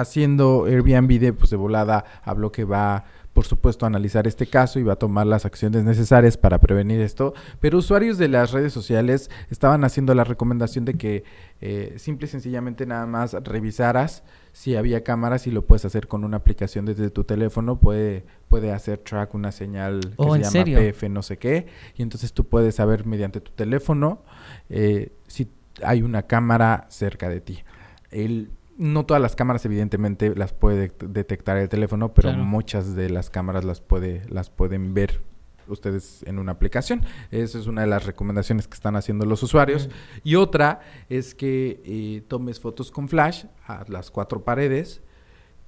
haciendo 0.00 0.64
Airbnb 0.64 1.18
de, 1.20 1.32
pues, 1.34 1.50
de 1.50 1.56
volada 1.56 2.04
habló 2.24 2.50
que 2.52 2.64
va, 2.64 3.04
por 3.36 3.44
supuesto, 3.44 3.84
a 3.84 3.88
analizar 3.88 4.26
este 4.26 4.46
caso 4.46 4.78
y 4.78 4.82
va 4.82 4.94
a 4.94 4.96
tomar 4.96 5.26
las 5.26 5.44
acciones 5.44 5.84
necesarias 5.84 6.38
para 6.38 6.58
prevenir 6.58 7.02
esto. 7.02 7.34
Pero 7.60 7.76
usuarios 7.76 8.16
de 8.16 8.28
las 8.28 8.50
redes 8.52 8.72
sociales 8.72 9.30
estaban 9.50 9.84
haciendo 9.84 10.14
la 10.14 10.24
recomendación 10.24 10.86
de 10.86 10.94
que 10.94 11.22
eh, 11.60 11.92
simple 11.98 12.28
y 12.28 12.30
sencillamente 12.30 12.86
nada 12.86 13.04
más 13.04 13.34
revisaras 13.44 14.22
si 14.52 14.74
había 14.74 15.04
cámaras 15.04 15.46
y 15.46 15.50
lo 15.50 15.66
puedes 15.66 15.84
hacer 15.84 16.08
con 16.08 16.24
una 16.24 16.38
aplicación 16.38 16.86
desde 16.86 17.10
tu 17.10 17.24
teléfono. 17.24 17.78
Puede, 17.78 18.24
puede 18.48 18.72
hacer 18.72 19.00
track 19.00 19.34
una 19.34 19.52
señal 19.52 20.00
que 20.00 20.14
Oh, 20.16 20.30
se 20.30 20.36
¿en 20.36 20.42
llama 20.44 20.50
serio? 20.52 20.78
PF 20.78 21.08
no 21.10 21.22
sé 21.22 21.36
qué. 21.36 21.66
Y 21.94 22.00
entonces 22.02 22.32
tú 22.32 22.44
puedes 22.48 22.76
saber 22.76 23.04
mediante 23.04 23.42
tu 23.42 23.52
teléfono 23.52 24.22
eh, 24.70 25.12
si 25.26 25.50
hay 25.82 26.00
una 26.00 26.22
cámara 26.22 26.86
cerca 26.88 27.28
de 27.28 27.42
ti. 27.42 27.64
El, 28.10 28.48
no 28.78 29.06
todas 29.06 29.22
las 29.22 29.36
cámaras 29.36 29.64
evidentemente 29.64 30.34
las 30.34 30.52
puede 30.52 30.90
det- 30.90 31.08
detectar 31.08 31.56
el 31.56 31.68
teléfono, 31.68 32.12
pero 32.14 32.28
Claro. 32.30 32.44
muchas 32.44 32.94
de 32.94 33.10
las 33.10 33.30
cámaras 33.30 33.64
las 33.64 33.80
puede 33.80 34.22
las 34.28 34.50
pueden 34.50 34.92
ver 34.94 35.20
ustedes 35.68 36.22
en 36.26 36.38
una 36.38 36.52
aplicación. 36.52 37.02
Esa 37.32 37.58
es 37.58 37.66
una 37.66 37.80
de 37.80 37.88
las 37.88 38.06
recomendaciones 38.06 38.68
que 38.68 38.74
están 38.74 38.94
haciendo 38.94 39.26
los 39.26 39.42
usuarios. 39.42 39.88
Y 40.22 40.36
otra 40.36 40.80
es 41.08 41.34
que 41.34 41.80
eh, 41.84 42.22
tomes 42.28 42.60
fotos 42.60 42.90
con 42.92 43.08
flash 43.08 43.46
a 43.66 43.84
las 43.88 44.10
cuatro 44.12 44.44
paredes 44.44 45.02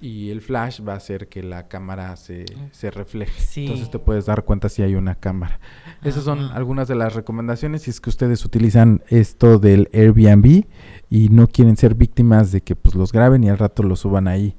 y 0.01 0.29
el 0.29 0.41
flash 0.41 0.81
va 0.87 0.93
a 0.93 0.97
hacer 0.97 1.27
que 1.27 1.43
la 1.43 1.67
cámara 1.67 2.15
se, 2.15 2.45
se 2.71 2.89
refleje. 2.89 3.39
Sí. 3.39 3.65
Entonces 3.65 3.91
te 3.91 3.99
puedes 3.99 4.25
dar 4.25 4.45
cuenta 4.45 4.69
si 4.69 4.81
hay 4.81 4.95
una 4.95 5.15
cámara. 5.15 5.59
Esas 6.03 6.23
son 6.23 6.51
algunas 6.53 6.87
de 6.87 6.95
las 6.95 7.15
recomendaciones 7.15 7.83
si 7.83 7.89
es 7.89 7.99
que 7.99 8.09
ustedes 8.09 8.45
utilizan 8.45 9.03
esto 9.09 9.59
del 9.59 9.89
Airbnb 9.93 10.65
y 11.09 11.29
no 11.29 11.47
quieren 11.47 11.75
ser 11.75 11.95
víctimas 11.95 12.51
de 12.51 12.61
que 12.61 12.75
pues 12.75 12.95
los 12.95 13.11
graben 13.11 13.43
y 13.43 13.49
al 13.49 13.57
rato 13.57 13.83
los 13.83 13.99
suban 13.99 14.27
ahí 14.27 14.55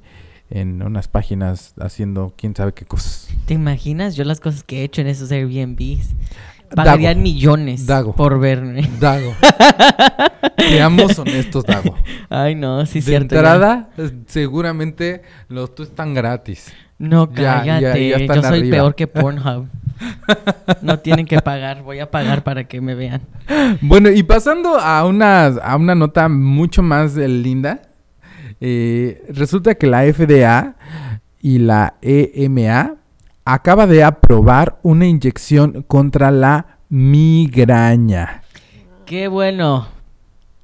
en 0.51 0.83
unas 0.83 1.07
páginas 1.07 1.73
haciendo 1.79 2.33
quién 2.37 2.55
sabe 2.55 2.73
qué 2.73 2.85
cosas. 2.85 3.29
¿Te 3.45 3.53
imaginas? 3.53 4.15
Yo 4.15 4.25
las 4.25 4.39
cosas 4.39 4.63
que 4.63 4.81
he 4.81 4.83
hecho 4.83 5.01
en 5.01 5.07
esos 5.07 5.31
Airbnbs. 5.31 6.09
Pagarían 6.75 7.15
Dago. 7.15 7.23
millones 7.23 7.85
Dago. 7.85 8.15
por 8.15 8.39
verme. 8.39 8.89
Dago. 8.99 9.33
Seamos 10.57 11.17
honestos, 11.19 11.65
Dago. 11.65 11.95
Ay, 12.29 12.55
no, 12.55 12.85
sí, 12.85 12.99
de 12.99 13.05
cierto. 13.05 13.35
ya. 13.35 13.39
entrada, 13.41 13.89
seguramente 14.27 15.21
los 15.49 15.73
tú 15.75 15.83
están 15.83 16.13
gratis. 16.13 16.71
No, 16.97 17.31
ya- 17.33 17.63
cállate. 17.63 18.09
ya 18.09 18.19
Yo 18.19 18.41
soy 18.43 18.59
arriba. 18.59 18.75
peor 18.77 18.95
que 18.95 19.07
Pornhub. 19.07 19.67
no 20.81 20.99
tienen 20.99 21.25
que 21.25 21.39
pagar. 21.41 21.81
Voy 21.83 21.99
a 21.99 22.09
pagar 22.09 22.43
para 22.43 22.63
que 22.65 22.79
me 22.81 22.95
vean. 22.95 23.21
Bueno, 23.81 24.09
y 24.09 24.23
pasando 24.23 24.77
a 24.79 25.05
una, 25.05 25.45
a 25.47 25.75
una 25.75 25.95
nota 25.95 26.29
mucho 26.29 26.81
más 26.81 27.17
eh, 27.17 27.27
linda, 27.27 27.81
eh, 28.59 29.23
resulta 29.29 29.75
que 29.75 29.87
la 29.87 30.03
FDA 30.03 30.75
y 31.41 31.57
la 31.59 31.95
EMA 32.01 32.95
acaba 33.45 33.87
de 33.87 34.03
aprobar 34.03 34.79
una 34.83 35.07
inyección 35.07 35.83
contra 35.83 36.31
la 36.31 36.79
migraña. 36.89 38.43
Qué 39.05 39.27
bueno. 39.27 39.87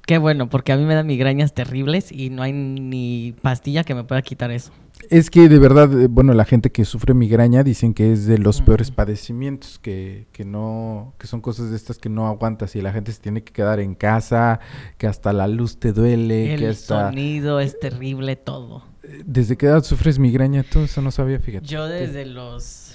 Qué 0.06 0.16
bueno, 0.16 0.48
porque 0.48 0.72
a 0.72 0.76
mí 0.78 0.84
me 0.84 0.94
dan 0.94 1.06
migrañas 1.06 1.52
terribles 1.52 2.10
y 2.10 2.30
no 2.30 2.42
hay 2.42 2.54
ni 2.54 3.34
pastilla 3.42 3.84
que 3.84 3.94
me 3.94 4.04
pueda 4.04 4.22
quitar 4.22 4.50
eso. 4.50 4.72
Es 5.10 5.28
que 5.28 5.50
de 5.50 5.58
verdad, 5.58 5.92
eh, 6.00 6.06
bueno, 6.08 6.32
la 6.32 6.46
gente 6.46 6.72
que 6.72 6.86
sufre 6.86 7.12
migraña 7.12 7.62
dicen 7.62 7.92
que 7.92 8.12
es 8.12 8.26
de 8.26 8.38
los 8.38 8.62
peores 8.62 8.90
padecimientos, 8.90 9.78
que, 9.78 10.26
que 10.32 10.46
no, 10.46 11.12
que 11.18 11.26
son 11.26 11.42
cosas 11.42 11.68
de 11.68 11.76
estas 11.76 11.98
que 11.98 12.08
no 12.08 12.26
aguantas 12.26 12.74
y 12.74 12.80
la 12.80 12.90
gente 12.90 13.12
se 13.12 13.20
tiene 13.20 13.44
que 13.44 13.52
quedar 13.52 13.80
en 13.80 13.94
casa, 13.94 14.60
que 14.96 15.06
hasta 15.06 15.34
la 15.34 15.46
luz 15.46 15.78
te 15.78 15.92
duele, 15.92 16.56
que 16.56 16.64
El 16.64 16.70
hasta... 16.70 17.08
sonido 17.08 17.60
es 17.60 17.78
terrible, 17.78 18.36
todo. 18.36 18.84
¿Desde 19.24 19.56
qué 19.56 19.66
edad 19.66 19.84
sufres 19.84 20.18
migraña? 20.18 20.64
Tú 20.64 20.80
eso 20.80 21.00
no 21.02 21.10
sabía, 21.10 21.38
fíjate. 21.38 21.66
Yo 21.66 21.86
desde 21.86 22.26
los... 22.26 22.87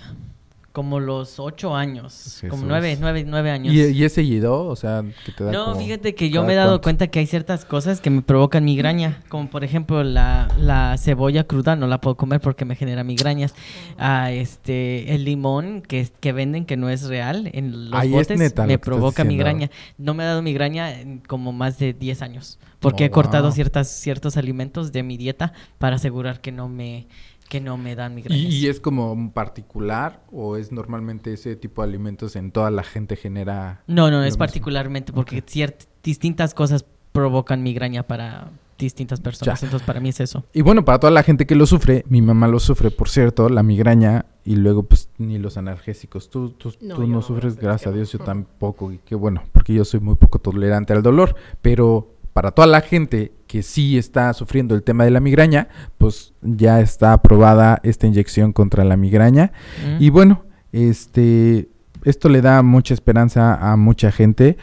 Como 0.73 0.99
los 0.99 1.39
ocho 1.39 1.75
años. 1.75 2.43
Como 2.49 2.65
nueve, 2.65 2.97
nueve, 2.99 3.23
nueve 3.27 3.51
años. 3.51 3.73
¿Y, 3.73 3.81
y 3.91 4.03
es 4.03 4.11
seguido? 4.11 4.65
O 4.65 4.75
sea, 4.75 5.03
que 5.23 5.31
te 5.31 5.43
da 5.43 5.51
No, 5.51 5.65
como 5.65 5.79
fíjate 5.79 6.15
que 6.15 6.31
yo 6.31 6.43
me 6.43 6.53
he 6.53 6.55
dado 6.55 6.81
cuánto? 6.81 6.81
cuenta 6.81 7.07
que 7.07 7.19
hay 7.19 7.27
ciertas 7.27 7.63
cosas 7.63 8.01
que 8.01 8.09
me 8.09 8.23
provocan 8.23 8.65
migraña, 8.65 9.21
como 9.29 9.49
por 9.51 9.63
ejemplo 9.63 10.03
la, 10.03 10.51
la 10.57 10.97
cebolla 10.97 11.43
cruda, 11.43 11.75
no 11.75 11.85
la 11.85 12.01
puedo 12.01 12.17
comer 12.17 12.41
porque 12.41 12.65
me 12.65 12.75
genera 12.75 13.03
migrañas. 13.03 13.53
Ah, 13.99 14.31
este, 14.31 15.13
el 15.13 15.25
limón 15.25 15.83
que, 15.83 16.09
que 16.19 16.33
venden 16.33 16.65
que 16.65 16.75
no 16.75 16.89
es 16.89 17.03
real 17.03 17.49
en 17.53 17.91
los 17.91 18.03
es 18.03 18.09
botes 18.09 18.39
neta 18.39 18.65
me 18.65 18.79
provoca 18.79 19.23
migraña. 19.23 19.69
No 19.99 20.15
me 20.15 20.23
ha 20.23 20.27
dado 20.27 20.41
migraña 20.41 20.99
en 20.99 21.19
como 21.19 21.51
más 21.53 21.77
de 21.77 21.93
10 21.93 22.21
años, 22.23 22.57
porque 22.79 23.03
Oh, 23.03 23.07
he 23.07 23.11
cortado 23.11 23.45
wow. 23.45 23.51
ciertas, 23.51 23.89
ciertos 23.89 24.37
alimentos 24.37 24.91
de 24.91 25.03
mi 25.03 25.17
dieta 25.17 25.53
para 25.77 25.97
asegurar 25.97 26.41
que 26.41 26.51
no 26.51 26.67
me, 26.67 27.07
que 27.49 27.61
no 27.61 27.77
me 27.77 27.95
dan 27.95 28.15
migrañas. 28.15 28.41
¿Y, 28.43 28.65
y 28.65 28.67
es 28.67 28.79
como 28.79 29.11
un 29.13 29.31
particular 29.31 30.23
o 30.31 30.57
es 30.57 30.71
normalmente 30.71 31.33
ese 31.33 31.55
tipo 31.55 31.81
de 31.83 31.89
alimentos 31.89 32.35
en 32.35 32.51
toda 32.51 32.71
la 32.71 32.83
gente 32.83 33.15
genera... 33.15 33.81
No, 33.87 34.09
no, 34.09 34.19
es 34.23 34.31
mismo? 34.33 34.39
particularmente 34.39 35.13
porque 35.13 35.39
Ok. 35.39 35.45
ciert- 35.45 35.85
distintas 36.03 36.53
cosas 36.53 36.85
provocan 37.11 37.61
migraña 37.61 38.03
para 38.03 38.49
distintas 38.79 39.21
personas. 39.21 39.61
Ya. 39.61 39.67
Entonces, 39.67 39.85
para 39.85 39.99
mí 39.99 40.09
es 40.09 40.19
eso. 40.19 40.43
Y 40.51 40.61
bueno, 40.61 40.83
para 40.83 40.99
toda 40.99 41.11
la 41.11 41.21
gente 41.23 41.45
que 41.45 41.55
lo 41.55 41.65
sufre, 41.67 42.03
mi 42.09 42.21
mamá 42.21 42.47
lo 42.47 42.59
sufre, 42.59 42.89
por 42.91 43.07
cierto, 43.07 43.47
la 43.49 43.61
migraña 43.63 44.25
y 44.43 44.55
luego 44.55 44.83
pues 44.83 45.09
ni 45.19 45.37
los 45.37 45.55
analgésicos. 45.57 46.29
Tú, 46.29 46.49
tú, 46.49 46.73
No, 46.81 46.95
tú 46.95 47.07
no 47.07 47.21
sufres, 47.21 47.55
gracias 47.55 47.63
gracias 47.63 47.87
a 47.93 47.95
Dios. 47.95 48.11
yo 48.11 48.19
tampoco. 48.19 48.91
Y 48.91 48.97
qué 49.05 49.15
bueno, 49.15 49.43
porque 49.53 49.73
yo 49.73 49.85
soy 49.85 49.99
muy 49.99 50.15
poco 50.15 50.39
tolerante 50.39 50.91
al 50.91 51.03
dolor. 51.03 51.35
Pero 51.61 52.09
para 52.33 52.51
toda 52.51 52.67
la 52.67 52.81
gente 52.81 53.31
que 53.53 53.61
sí 53.61 53.99
está 53.99 54.33
sufriendo 54.33 54.73
el 54.73 54.81
tema 54.81 55.03
de 55.03 55.11
la 55.11 55.19
migraña, 55.19 55.67
pues 55.99 56.33
ya 56.41 56.81
está 56.81 57.13
aprobada 57.13 57.79
esta 57.83 58.07
inyección 58.07 58.51
contra 58.51 58.83
la 58.83 58.97
migraña. 58.97 59.51
¿Mm? 59.85 60.01
Y 60.01 60.09
bueno, 60.09 60.45
este, 60.71 61.69
esto 62.03 62.29
le 62.29 62.41
da 62.41 62.63
mucha 62.63 62.95
esperanza 62.95 63.53
a 63.53 63.77
mucha 63.77 64.11
gente. 64.11 64.57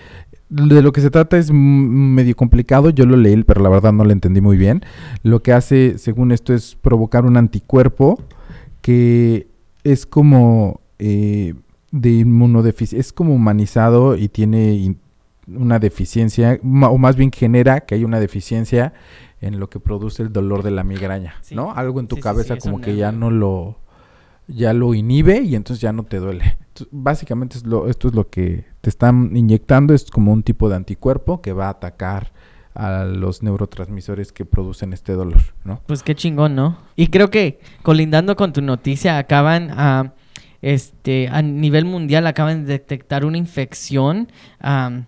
de 0.49 0.82
lo 0.82 0.91
que 0.91 1.03
se 1.03 1.11
trata 1.11 1.38
es 1.38 1.53
medio 1.53 2.34
complicado, 2.34 2.91
yo 2.91 3.07
lo 3.07 3.16
leí, 3.16 3.41
pero 3.45 3.62
la 3.62 3.68
verdad 3.68 3.93
no 3.93 4.03
lo 4.03 4.11
entendí 4.11 4.41
muy 4.41 4.57
bien. 4.57 4.82
Lo 5.22 5.41
que 5.41 5.53
hace, 5.53 5.97
según 5.97 6.32
esto, 6.32 6.53
es 6.53 6.74
provocar 6.74 7.24
un 7.26 7.36
anticuerpo 7.36 8.18
que 8.80 9.47
es 9.84 10.05
como 10.05 10.80
eh, 10.99 11.55
de 11.93 12.11
inmunodeficiencia, 12.11 12.99
es 12.99 13.12
como 13.12 13.36
humanizado 13.36 14.16
y 14.16 14.26
tiene 14.26 14.97
una 15.47 15.78
deficiencia, 15.78 16.59
o 16.62 16.99
más 16.99 17.16
bien 17.16 17.30
genera 17.32 17.80
que 17.80 17.95
hay 17.95 18.05
una 18.05 18.20
deficiencia 18.20 18.93
en 19.41 19.59
lo 19.59 19.70
que 19.70 19.80
produce 19.80 20.22
el 20.22 20.32
dolor 20.32 20.62
de 20.62 20.70
la 20.70 20.84
migraña, 20.84 21.34
Sí. 21.41 21.55
¿no? 21.55 21.72
Algo 21.72 22.01
en 22.01 22.07
tu 22.09 22.16
Sí, 22.16 22.22
cabeza 22.22 22.55
sí, 22.55 22.61
como 22.61 22.80
que 22.80 22.97
ya 22.97 23.11
no 23.12 23.30
lo 23.30 23.78
ya 24.47 24.72
lo 24.72 24.95
inhibe 24.95 25.43
y 25.43 25.55
entonces 25.55 25.80
ya 25.80 25.93
no 25.93 26.03
te 26.03 26.16
duele. 26.18 26.57
Entonces, 26.61 26.88
básicamente 26.91 27.57
es 27.57 27.64
lo, 27.64 27.88
esto 27.88 28.09
es 28.09 28.14
lo 28.14 28.28
que 28.30 28.64
te 28.80 28.91
están 28.91 29.36
inyectando, 29.36 29.95
es 29.95 30.11
como 30.11 30.32
un 30.32 30.43
tipo 30.43 30.68
de 30.68 30.74
anticuerpo 30.74 31.41
que 31.41 31.53
va 31.53 31.66
a 31.66 31.70
atacar 31.70 32.32
a 32.74 33.05
los 33.05 33.43
neurotransmisores 33.45 34.32
que 34.32 34.45
producen 34.45 34.93
este 34.93 35.12
dolor, 35.12 35.41
¿no? 35.64 35.80
Pues 35.86 36.03
qué 36.03 36.14
chingón, 36.16 36.57
¿no? 36.57 36.78
Y 36.97 37.09
creo 37.09 37.30
que 37.30 37.61
colindando 37.82 38.34
con 38.36 38.53
tu 38.53 38.61
noticia 38.61 39.18
acaban 39.18 39.70
a 39.70 40.14
este 40.62 41.28
a 41.28 41.41
nivel 41.43 41.84
mundial 41.84 42.26
acaban 42.26 42.64
de 42.66 42.72
detectar 42.72 43.24
una 43.24 43.38
infección 43.38 44.28
am, 44.59 45.07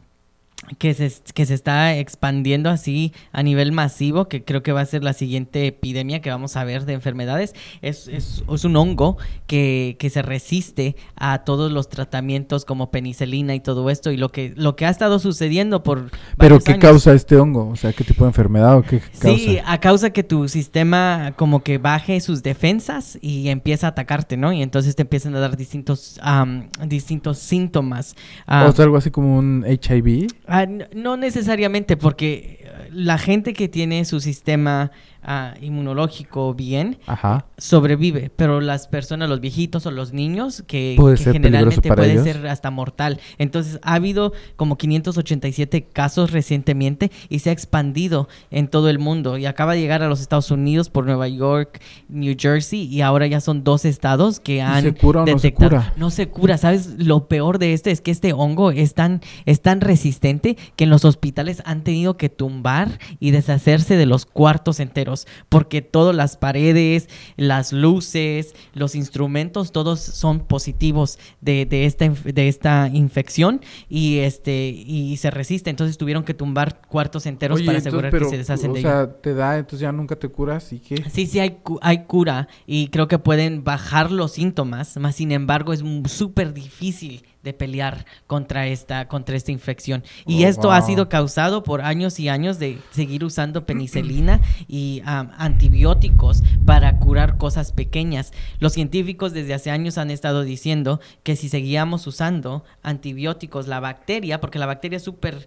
que 0.78 0.94
se, 0.94 1.12
que 1.34 1.46
se 1.46 1.54
está 1.54 1.96
expandiendo 1.96 2.70
así 2.70 3.12
a 3.32 3.42
nivel 3.42 3.72
masivo, 3.72 4.28
que 4.28 4.44
creo 4.44 4.62
que 4.62 4.72
va 4.72 4.80
a 4.80 4.86
ser 4.86 5.02
la 5.02 5.12
siguiente 5.12 5.66
epidemia 5.66 6.20
que 6.20 6.30
vamos 6.30 6.56
a 6.56 6.64
ver 6.64 6.84
de 6.84 6.94
enfermedades. 6.94 7.54
Es, 7.82 8.08
es, 8.08 8.44
es 8.48 8.64
un 8.64 8.76
hongo 8.76 9.18
que, 9.46 9.96
que 9.98 10.10
se 10.10 10.22
resiste 10.22 10.96
a 11.16 11.38
todos 11.44 11.70
los 11.72 11.88
tratamientos 11.88 12.64
como 12.64 12.90
penicilina 12.90 13.54
y 13.54 13.60
todo 13.60 13.90
esto, 13.90 14.10
y 14.12 14.16
lo 14.16 14.30
que, 14.30 14.52
lo 14.56 14.76
que 14.76 14.86
ha 14.86 14.90
estado 14.90 15.18
sucediendo 15.18 15.82
por... 15.82 16.10
Pero 16.38 16.60
¿qué 16.60 16.72
años. 16.72 16.82
causa 16.82 17.12
este 17.12 17.36
hongo? 17.36 17.68
O 17.68 17.76
sea, 17.76 17.92
¿qué 17.92 18.04
tipo 18.04 18.24
de 18.24 18.30
enfermedad 18.30 18.78
o 18.78 18.82
qué 18.82 19.00
causa? 19.00 19.36
Sí, 19.36 19.58
a 19.64 19.78
causa 19.78 20.10
que 20.10 20.22
tu 20.22 20.48
sistema 20.48 21.34
como 21.36 21.62
que 21.62 21.78
baje 21.78 22.20
sus 22.20 22.42
defensas 22.42 23.18
y 23.20 23.48
empieza 23.48 23.88
a 23.88 23.90
atacarte, 23.90 24.36
¿no? 24.36 24.52
Y 24.52 24.62
entonces 24.62 24.96
te 24.96 25.02
empiezan 25.02 25.34
a 25.34 25.40
dar 25.40 25.56
distintos, 25.56 26.18
am, 26.22 26.68
distintos 26.86 27.38
síntomas. 27.38 28.14
O 28.46 28.72
sea, 28.72 28.84
algo 28.84 28.96
así 28.96 29.10
como 29.10 29.36
un 29.36 29.64
HIV. 29.66 30.28
Ah, 30.52 30.66
no 30.94 31.16
necesariamente, 31.16 31.96
porque 31.96 32.62
la 32.90 33.18
gente 33.18 33.54
que 33.54 33.68
tiene 33.68 34.04
su 34.04 34.20
sistema 34.20 34.90
ah, 35.22 35.54
inmunológico 35.60 36.54
bien 36.54 36.98
Ajá. 37.06 37.46
sobrevive, 37.58 38.30
pero 38.34 38.60
las 38.60 38.88
personas, 38.88 39.28
los 39.28 39.40
viejitos 39.40 39.86
o 39.86 39.90
los 39.90 40.12
niños, 40.12 40.64
que, 40.66 40.94
Puede 40.96 41.16
generalmente 41.16 41.88
puede 41.92 42.12
ellos. 42.12 42.24
ser 42.24 42.46
hasta 42.46 42.70
mortal. 42.70 43.20
Entonces 43.38 43.78
ha 43.82 43.94
habido 43.94 44.32
como 44.56 44.76
587 44.78 45.84
casos 45.92 46.30
recientemente 46.32 47.10
y 47.28 47.40
se 47.40 47.50
ha 47.50 47.52
expandido 47.52 48.28
en 48.50 48.68
todo 48.68 48.88
el 48.88 48.98
mundo 48.98 49.38
y 49.38 49.46
acaba 49.46 49.74
de 49.74 49.80
llegar 49.80 50.02
a 50.02 50.08
los 50.08 50.20
Estados 50.20 50.50
Unidos 50.50 50.88
por 50.90 51.04
Nueva 51.06 51.28
York, 51.28 51.80
New 52.08 52.34
Jersey 52.38 52.82
y 52.84 53.00
ahora 53.00 53.26
ya 53.26 53.40
son 53.40 53.64
dos 53.64 53.84
estados 53.84 54.40
que 54.40 54.62
han 54.62 54.82
se 54.82 54.94
cura 54.94 55.22
o 55.22 55.26
no 55.26 55.38
se 55.38 55.48
detectado. 55.48 55.70
cura? 55.70 55.92
No 55.96 56.10
se 56.10 56.28
cura, 56.28 56.58
¿sabes? 56.58 56.94
Lo 56.98 57.28
peor 57.28 57.58
de 57.58 57.72
este 57.72 57.90
es 57.90 58.00
que 58.00 58.10
este 58.10 58.32
hongo 58.32 58.70
es 58.70 58.94
tan, 58.94 59.20
es 59.46 59.60
tan 59.62 59.80
resistente 59.80 60.56
que 60.76 60.84
en 60.84 60.90
los 60.90 61.04
hospitales 61.04 61.62
han 61.64 61.82
tenido 61.82 62.16
que 62.16 62.28
tumbar 62.28 62.98
y 63.20 63.30
deshacerse 63.30 63.96
de 63.96 64.06
los 64.06 64.26
cuartos 64.26 64.80
enteros 64.80 65.11
porque 65.48 65.82
todas 65.82 66.14
las 66.14 66.36
paredes, 66.36 67.08
las 67.36 67.72
luces, 67.72 68.54
los 68.74 68.94
instrumentos, 68.94 69.72
todos 69.72 70.00
son 70.00 70.40
positivos 70.40 71.18
de, 71.40 71.66
de 71.66 71.86
esta, 71.86 72.08
de 72.08 72.48
esta 72.48 72.88
infección 72.92 73.60
y, 73.88 74.18
este, 74.18 74.68
y 74.68 75.16
se 75.16 75.30
resiste. 75.30 75.70
Entonces 75.70 75.98
tuvieron 75.98 76.24
que 76.24 76.34
tumbar 76.34 76.82
cuartos 76.88 77.26
enteros 77.26 77.56
Oye, 77.56 77.66
para 77.66 77.78
entonces, 77.78 77.92
asegurar 77.92 78.10
pero, 78.10 78.26
que 78.26 78.30
se 78.30 78.38
deshacen 78.38 78.70
o 78.70 78.74
de 78.74 78.82
sea, 78.82 79.12
te 79.20 79.34
da, 79.34 79.58
entonces 79.58 79.80
ya 79.80 79.92
nunca 79.92 80.16
te 80.16 80.28
curas 80.28 80.72
y 80.72 80.78
qué. 80.78 81.02
Sí, 81.10 81.26
sí, 81.26 81.40
hay, 81.40 81.58
hay 81.80 82.04
cura 82.04 82.48
y 82.66 82.88
creo 82.88 83.08
que 83.08 83.18
pueden 83.18 83.64
bajar 83.64 84.10
los 84.10 84.32
síntomas, 84.32 84.96
más 84.96 85.16
sin 85.16 85.32
embargo 85.32 85.72
es 85.72 85.82
súper 86.06 86.52
difícil 86.52 87.22
de 87.42 87.52
pelear 87.52 88.06
contra 88.26 88.66
esta, 88.66 89.08
contra 89.08 89.36
esta 89.36 89.52
infección. 89.52 90.04
Y 90.26 90.42
Oh, 90.44 90.48
esto 90.48 90.72
ha 90.72 90.82
sido 90.82 91.08
causado 91.08 91.62
por 91.62 91.82
años 91.82 92.18
y 92.20 92.28
años 92.28 92.58
de 92.58 92.78
seguir 92.90 93.24
usando 93.24 93.64
penicilina 93.66 94.40
y 94.68 95.02
antibióticos 95.04 96.42
para 96.66 96.98
curar 96.98 97.38
cosas 97.38 97.72
pequeñas. 97.72 98.32
Los 98.58 98.72
científicos 98.72 99.32
desde 99.32 99.54
hace 99.54 99.70
años 99.70 99.98
han 99.98 100.10
estado 100.10 100.42
diciendo 100.42 101.00
que 101.22 101.36
si 101.36 101.48
seguíamos 101.48 102.06
usando 102.06 102.64
antibióticos, 102.82 103.68
la 103.68 103.80
bacteria, 103.80 104.40
porque 104.40 104.58
la 104.58 104.66
bacteria 104.66 104.96
es 104.96 105.02
súper... 105.02 105.46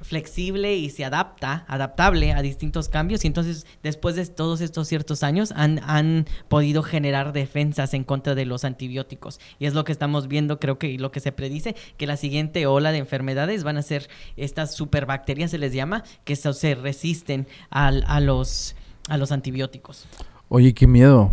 flexible 0.00 0.76
y 0.76 0.90
se 0.90 1.04
adapta, 1.04 1.64
adaptable 1.68 2.32
a 2.32 2.42
distintos 2.42 2.88
cambios. 2.88 3.24
Y 3.24 3.28
entonces 3.28 3.66
después 3.82 4.14
de 4.14 4.26
todos 4.26 4.60
estos 4.60 4.88
ciertos 4.88 5.22
años 5.22 5.52
han, 5.56 5.80
han 5.84 6.26
podido 6.48 6.82
generar 6.82 7.32
defensas 7.32 7.94
en 7.94 8.04
contra 8.04 8.34
de 8.34 8.44
los 8.44 8.64
antibióticos. 8.64 9.40
Y 9.58 9.66
es 9.66 9.74
lo 9.74 9.84
que 9.84 9.92
estamos 9.92 10.28
viendo 10.28 10.60
creo 10.60 10.78
que 10.78 10.88
y 10.88 10.98
lo 10.98 11.10
que 11.10 11.20
se 11.20 11.32
predice 11.32 11.74
que 11.96 12.06
la 12.06 12.16
siguiente 12.16 12.66
ola 12.66 12.92
de 12.92 12.98
enfermedades 12.98 13.64
van 13.64 13.78
a 13.78 13.82
ser 13.82 14.08
estas 14.36 14.74
superbacterias 14.74 15.50
se 15.50 15.58
les 15.58 15.72
llama 15.72 16.04
que 16.24 16.36
so- 16.36 16.52
se 16.52 16.74
resisten 16.74 17.46
al- 17.70 18.04
a 18.06 18.20
los 18.20 18.76
a 19.08 19.16
los 19.18 19.32
antibióticos. 19.32 20.04
Oye, 20.48 20.74
qué 20.74 20.86
miedo. 20.86 21.30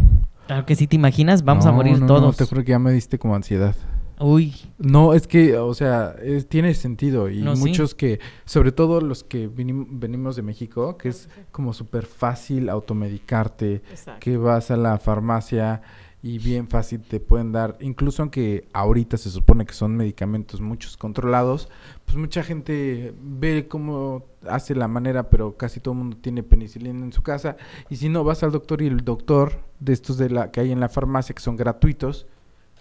claro 0.48 0.66
que 0.66 0.76
sí 0.76 0.88
te 0.88 0.96
imaginas 0.96 1.44
vamos 1.44 1.66
a 1.66 1.72
morir 1.72 1.94
no, 1.94 2.00
no, 2.00 2.08
todos. 2.08 2.38
te 2.38 2.46
juro 2.46 2.64
que 2.64 2.72
ya 2.72 2.80
me 2.80 2.92
diste 2.92 3.18
como 3.20 3.36
ansiedad. 3.36 3.76
Uy 4.24 4.54
No, 4.78 5.14
es 5.14 5.28
que, 5.28 5.58
o 5.58 5.74
sea, 5.74 6.16
es- 6.22 6.48
tiene 6.48 6.74
sentido. 6.74 7.30
Y 7.30 7.42
No, 7.42 7.56
sí. 7.56 7.62
muchos 7.62 7.94
que, 7.96 8.20
sobre 8.46 8.72
todo 8.72 9.02
los 9.02 9.24
que 9.24 9.50
vinim- 9.50 9.88
venimos 9.92 10.36
de 10.36 10.42
México, 10.42 10.98
que 10.98 11.10
es 11.10 11.30
como 11.52 11.74
súper 11.74 12.06
fácil 12.06 12.70
automedicarte, 12.70 13.82
Exacto. 13.90 14.20
que 14.20 14.38
vas 14.38 14.72
a 14.72 14.78
la 14.78 14.98
farmacia 14.98 15.82
y 16.26 16.40
bien 16.40 16.70
fácil 16.70 17.02
te 17.02 17.20
pueden 17.20 17.52
dar, 17.52 17.78
incluso 17.82 18.22
aunque 18.22 18.66
ahorita 18.72 19.18
se 19.18 19.30
supone 19.30 19.66
que 19.66 19.74
son 19.74 19.98
medicamentos 19.98 20.62
muchos 20.62 20.96
controlados, 20.96 21.68
pues 22.06 22.18
mucha 22.18 22.44
gente 22.44 23.14
ve 23.22 23.68
cómo 23.68 24.24
hace 24.48 24.74
la 24.74 24.88
manera, 24.88 25.30
pero 25.30 25.58
casi 25.58 25.82
todo 25.82 25.94
el 25.94 25.98
mundo 26.00 26.18
tiene 26.22 26.42
penicilina 26.44 27.04
en 27.04 27.12
su 27.12 27.24
casa. 27.24 27.58
Y 27.90 27.98
si 27.98 28.08
no, 28.08 28.24
vas 28.24 28.42
al 28.44 28.54
doctor 28.54 28.82
y 28.82 28.88
el 28.88 29.04
doctor 29.04 29.64
de 29.82 29.92
estos 29.92 30.18
de 30.18 30.30
la 30.30 30.50
que 30.52 30.62
hay 30.62 30.72
en 30.72 30.80
la 30.80 30.88
farmacia, 30.88 31.36
que 31.36 31.42
son 31.42 31.58
gratuitos, 31.58 32.26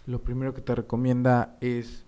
lo 0.06 0.20
primero 0.22 0.54
que 0.54 0.60
te 0.60 0.74
recomienda 0.74 1.56
es 1.60 2.04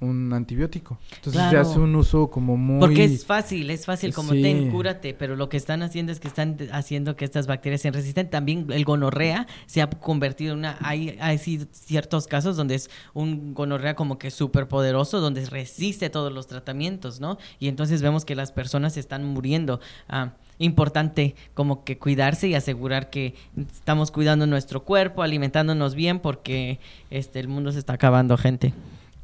un 0.00 0.32
antibiótico. 0.34 0.98
Entonces 1.16 1.40
se 1.42 1.48
Claro. 1.50 1.60
hace 1.60 1.78
un 1.78 1.94
uso 1.96 2.28
como 2.28 2.58
muy... 2.58 2.78
Porque 2.78 3.04
es 3.04 3.24
fácil, 3.24 3.70
es 3.70 3.86
fácil 3.86 4.12
como 4.12 4.32
Sí. 4.32 4.42
ten, 4.42 4.70
cúrate, 4.70 5.14
pero 5.14 5.34
lo 5.34 5.48
que 5.48 5.56
están 5.56 5.82
haciendo 5.82 6.12
es 6.12 6.20
que 6.20 6.28
están 6.28 6.58
haciendo 6.72 7.16
que 7.16 7.24
estas 7.24 7.46
bacterias 7.46 7.80
sean 7.80 7.94
resistentes. 7.94 8.30
También 8.30 8.66
el 8.70 8.84
gonorrea 8.84 9.46
se 9.64 9.80
ha 9.80 9.88
convertido 9.88 10.52
en 10.52 10.58
una, 10.58 10.76
hay, 10.82 11.16
hay 11.20 11.38
ciertos 11.38 12.26
casos 12.26 12.54
donde 12.56 12.74
es 12.74 12.90
un 13.14 13.54
gonorrea 13.54 13.94
como 13.94 14.18
que 14.18 14.30
súper 14.30 14.68
poderoso, 14.68 15.20
donde 15.20 15.46
resiste 15.46 16.10
todos 16.10 16.30
los 16.32 16.48
tratamientos, 16.48 17.20
¿no? 17.20 17.38
Y 17.58 17.68
entonces 17.68 18.02
vemos 18.02 18.26
que 18.26 18.34
las 18.34 18.52
personas 18.52 18.98
están 18.98 19.24
muriendo. 19.24 19.80
Ah, 20.08 20.34
importante 20.58 21.34
como 21.54 21.84
que 21.84 21.98
cuidarse 21.98 22.48
y 22.48 22.54
asegurar 22.54 23.10
que 23.10 23.34
estamos 23.72 24.10
cuidando 24.10 24.46
nuestro 24.46 24.84
cuerpo, 24.84 25.22
alimentándonos 25.22 25.94
bien, 25.94 26.20
porque 26.20 26.78
este 27.10 27.40
el 27.40 27.48
mundo 27.48 27.72
se 27.72 27.78
está 27.78 27.94
acabando, 27.94 28.36
gente. 28.36 28.72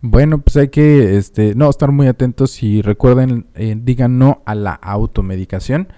Bueno, 0.02 0.40
pues 0.40 0.56
hay 0.56 0.68
que 0.68 1.18
este, 1.18 1.54
no 1.54 1.68
estar 1.68 1.92
muy 1.92 2.06
atentos 2.06 2.62
y 2.62 2.80
recuerden, 2.80 3.46
eh, 3.54 3.76
digan 3.78 4.18
no 4.18 4.42
a 4.46 4.54
la 4.54 4.72
automedicación 4.72 5.88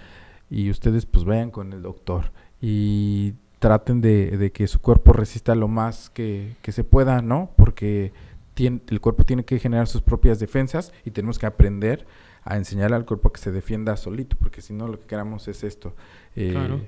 y 0.50 0.70
ustedes 0.70 1.06
pues 1.06 1.24
vayan 1.24 1.50
con 1.50 1.72
el 1.72 1.82
doctor 1.82 2.32
y 2.60 3.34
traten 3.60 4.00
de, 4.00 4.36
de 4.36 4.50
que 4.50 4.66
su 4.66 4.80
cuerpo 4.80 5.12
resista 5.12 5.54
lo 5.54 5.68
más 5.68 6.10
que, 6.10 6.56
que 6.62 6.72
se 6.72 6.82
pueda, 6.82 7.22
¿no? 7.22 7.50
Porque 7.56 8.12
tien- 8.56 8.80
el 8.88 9.00
cuerpo 9.00 9.22
tiene 9.22 9.44
que 9.44 9.60
generar 9.60 9.86
sus 9.86 10.02
propias 10.02 10.40
defensas 10.40 10.92
y 11.04 11.12
tenemos 11.12 11.38
que 11.38 11.46
aprender 11.46 12.04
a 12.44 12.56
enseñar 12.56 12.92
al 12.92 13.04
cuerpo 13.04 13.28
a 13.28 13.32
que 13.32 13.40
se 13.40 13.52
defienda 13.52 13.96
solito, 13.96 14.36
porque 14.38 14.60
si 14.60 14.72
no 14.72 14.88
lo 14.88 14.98
que 15.00 15.06
queramos 15.06 15.48
es 15.48 15.64
esto. 15.64 15.94
eh, 16.36 16.50
Claro. 16.52 16.80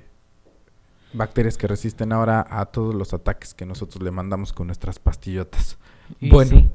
Bacterias 1.13 1.57
que 1.57 1.67
resisten 1.67 2.11
ahora 2.11 2.45
a 2.49 2.65
todos 2.65 2.93
los 2.93 3.13
ataques 3.13 3.53
que 3.53 3.65
nosotros 3.65 4.03
le 4.03 4.11
mandamos 4.11 4.51
con 4.51 4.67
nuestras 4.67 4.99
pastillotas. 4.99 5.77
Y 6.19 6.29
Bueno, 6.29 6.51
sí. 6.51 6.69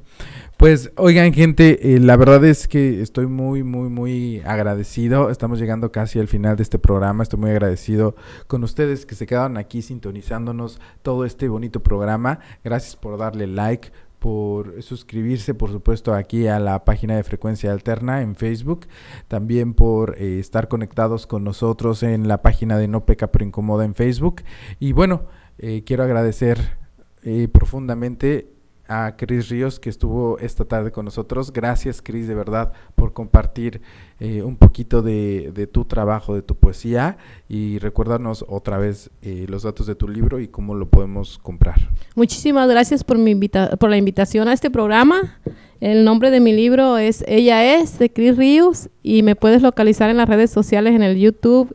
Pues 0.57 0.91
oigan 0.95 1.33
gente, 1.33 1.95
eh, 1.95 1.99
la 1.99 2.17
verdad 2.17 2.43
es 2.45 2.67
que 2.67 3.01
estoy 3.01 3.27
muy, 3.27 3.63
muy, 3.63 3.89
muy 3.89 4.41
agradecido. 4.45 5.29
Estamos 5.29 5.59
llegando 5.59 5.91
casi 5.91 6.19
al 6.19 6.27
final 6.27 6.55
de 6.55 6.63
este 6.63 6.77
programa. 6.77 7.23
Estoy 7.23 7.39
muy 7.39 7.49
agradecido 7.51 8.15
con 8.47 8.63
ustedes 8.63 9.05
que 9.05 9.15
se 9.15 9.25
quedaron 9.25 9.57
aquí 9.57 9.81
sintonizándonos 9.81 10.79
todo 11.01 11.25
este 11.25 11.47
bonito 11.47 11.81
programa. 11.81 12.39
Gracias 12.63 12.95
por 12.95 13.17
darle 13.17 13.47
like, 13.47 13.91
por 14.21 14.83
suscribirse, 14.83 15.55
por 15.55 15.71
supuesto, 15.71 16.13
aquí 16.13 16.45
a 16.45 16.59
la 16.59 16.85
página 16.85 17.15
de 17.15 17.23
Frecuencia 17.23 17.71
Alterna 17.71 18.21
en 18.21 18.35
Facebook. 18.35 18.85
También 19.27 19.73
por 19.73 20.15
eh, 20.19 20.37
estar 20.37 20.67
conectados 20.67 21.25
con 21.25 21.43
nosotros 21.43 22.03
en 22.03 22.27
la 22.27 22.43
página 22.43 22.77
de 22.77 22.87
No 22.87 23.03
Peca 23.03 23.31
Pero 23.31 23.45
Incomoda 23.45 23.83
en 23.83 23.95
Facebook. 23.95 24.43
Y 24.79 24.91
bueno, 24.91 25.23
eh, 25.57 25.83
quiero 25.83 26.03
agradecer 26.03 26.77
eh, 27.23 27.47
profundamente 27.51 28.53
a 28.91 29.15
Cris 29.15 29.47
Ríos 29.47 29.79
que 29.79 29.89
estuvo 29.89 30.37
esta 30.39 30.65
tarde 30.65 30.91
con 30.91 31.05
nosotros. 31.05 31.53
Gracias 31.53 32.01
Cris 32.01 32.27
de 32.27 32.35
verdad 32.35 32.73
por 32.95 33.13
compartir 33.13 33.81
eh, 34.19 34.43
un 34.43 34.57
poquito 34.57 35.01
de, 35.01 35.69
tu 35.71 35.85
trabajo, 35.85 36.35
de 36.35 36.41
tu 36.41 36.55
poesía 36.55 37.17
y 37.47 37.79
recuérdanos 37.79 38.43
otra 38.49 38.77
vez 38.77 39.09
eh, 39.21 39.45
los 39.47 39.63
datos 39.63 39.87
de 39.87 39.95
tu 39.95 40.09
libro 40.09 40.41
y 40.41 40.49
cómo 40.49 40.75
lo 40.75 40.89
podemos 40.89 41.37
comprar. 41.37 41.89
Muchísimas 42.15 42.69
gracias 42.69 43.05
por, 43.05 43.17
mi 43.17 43.31
invita 43.31 43.77
por 43.77 43.89
la 43.89 43.95
invitación 43.95 44.49
a 44.49 44.53
este 44.53 44.69
programa. 44.69 45.39
El 45.79 46.03
nombre 46.03 46.29
de 46.29 46.41
mi 46.41 46.51
libro 46.51 46.97
es 46.97 47.23
Ella 47.27 47.79
es 47.79 47.97
de 47.97 48.11
Cris 48.11 48.35
Ríos 48.35 48.89
y 49.01 49.23
me 49.23 49.37
puedes 49.37 49.61
localizar 49.61 50.09
en 50.09 50.17
las 50.17 50.27
redes 50.27 50.51
sociales 50.51 50.93
en 50.93 51.01
el 51.01 51.17
YouTube, 51.17 51.73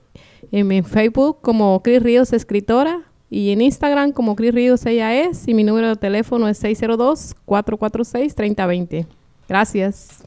en 0.53 0.67
mi 0.69 0.83
Facebook 0.83 1.39
como 1.41 1.83
Cris 1.83 2.03
Ríos 2.03 2.35
Escritora 2.35 3.07
y 3.29 3.51
en 3.51 3.61
Instagram 3.61 4.13
como 4.13 4.37
Cris 4.37 4.55
Ríos 4.55 4.87
ella 4.87 5.13
es 5.15 5.49
y 5.49 5.55
mi 5.55 5.65
número 5.65 5.89
de 5.89 5.97
teléfono 5.97 6.47
es 6.49 6.63
602-446-3020. 6.63 9.07
Gracias. 9.49 10.23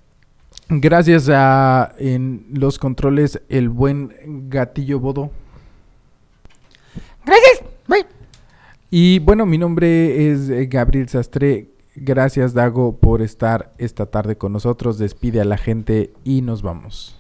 Gracias 0.70 1.30
a 1.30 1.94
en 1.98 2.46
los 2.52 2.78
controles 2.78 3.42
el 3.50 3.70
buen 3.70 4.50
gatillo 4.50 5.00
Bodo. 5.00 5.32
Gracias. 7.26 7.64
Bye. 7.88 8.06
Y 8.92 9.20
bueno, 9.20 9.46
mi 9.46 9.58
nombre 9.58 10.32
es 10.32 10.50
eh, 10.50 10.66
Gabriel 10.66 11.08
Sastre. 11.10 11.70
Gracias 11.96 12.54
Dago 12.54 12.98
por 12.98 13.22
estar 13.22 13.74
esta 13.78 14.06
tarde 14.06 14.38
con 14.38 14.54
nosotros. 14.54 14.98
Despide 14.98 15.42
a 15.42 15.46
la 15.46 15.58
gente 15.58 16.14
y 16.24 16.42
nos 16.42 16.62
vamos. 16.62 17.19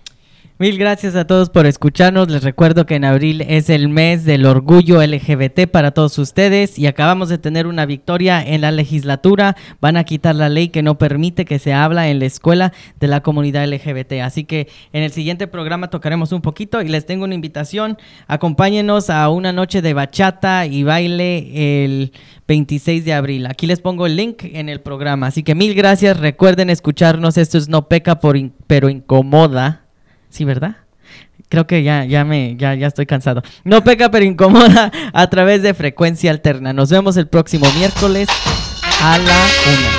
Mil 0.61 0.77
gracias 0.77 1.15
a 1.15 1.25
todos 1.25 1.49
por 1.49 1.65
escucharnos. 1.65 2.29
Les 2.29 2.43
recuerdo 2.43 2.85
que 2.85 2.95
en 2.95 3.05
abril 3.05 3.39
es 3.47 3.69
el 3.69 3.87
mes 3.87 4.25
del 4.25 4.45
orgullo 4.45 5.01
LGBT 5.01 5.67
para 5.71 5.91
todos 5.91 6.17
ustedes 6.17 6.77
y 6.77 6.85
acabamos 6.85 7.29
de 7.29 7.37
tener 7.37 7.65
una 7.65 7.85
victoria 7.85 8.43
en 8.45 8.59
la 8.59 8.71
legislatura. 8.71 9.55
Van 9.79 9.95
a 9.95 10.03
quitar 10.03 10.35
la 10.35 10.49
ley 10.49 10.67
que 10.67 10.83
no 10.83 10.97
permite 10.97 11.45
que 11.45 11.59
se 11.59 11.71
habla 11.71 12.09
en 12.09 12.19
la 12.19 12.25
escuela 12.25 12.73
de 12.99 13.07
la 13.07 13.23
comunidad 13.23 13.69
LGBT. 13.69 14.19
Así 14.21 14.43
que 14.43 14.67
en 14.91 15.03
el 15.03 15.13
siguiente 15.13 15.47
programa 15.47 15.89
tocaremos 15.89 16.33
un 16.33 16.41
poquito 16.41 16.81
y 16.81 16.89
les 16.89 17.05
tengo 17.05 17.23
una 17.23 17.35
invitación. 17.35 17.97
Acompáñenos 18.27 19.09
a 19.09 19.29
una 19.29 19.53
noche 19.53 19.81
de 19.81 19.93
bachata 19.93 20.65
y 20.65 20.83
baile 20.83 21.85
el 21.85 22.11
26 22.49 23.05
de 23.05 23.13
abril. 23.13 23.45
Aquí 23.45 23.65
les 23.65 23.79
pongo 23.79 24.05
el 24.07 24.17
link 24.17 24.43
en 24.43 24.67
el 24.67 24.81
programa. 24.81 25.27
Así 25.27 25.41
que 25.41 25.55
mil 25.55 25.73
gracias. 25.73 26.19
Recuerden 26.19 26.69
escucharnos. 26.69 27.37
Esto 27.37 27.57
es 27.57 27.69
No 27.69 27.87
Peca 27.87 28.19
por 28.19 28.37
pero 28.67 28.89
Incomoda. 28.89 29.85
Sí, 30.29 30.45
¿verdad? 30.45 30.77
Creo 31.49 31.65
que 31.65 31.81
ya, 31.81 32.05
ya 32.05 32.23
me, 32.23 32.55
ya, 32.57 32.75
ya 32.75 32.87
estoy 32.87 33.05
cansado. 33.07 33.41
No 33.63 33.83
peca 33.83 34.11
pero 34.11 34.25
incomoda 34.25 34.91
a 35.13 35.29
través 35.29 35.63
de 35.63 35.73
frecuencia 35.73 36.31
alterna. 36.31 36.73
Nos 36.73 36.91
vemos 36.91 37.17
el 37.17 37.27
próximo 37.27 37.65
miércoles 37.75 38.27
a 39.01 39.17
la 39.17 39.23
una. 39.23 39.98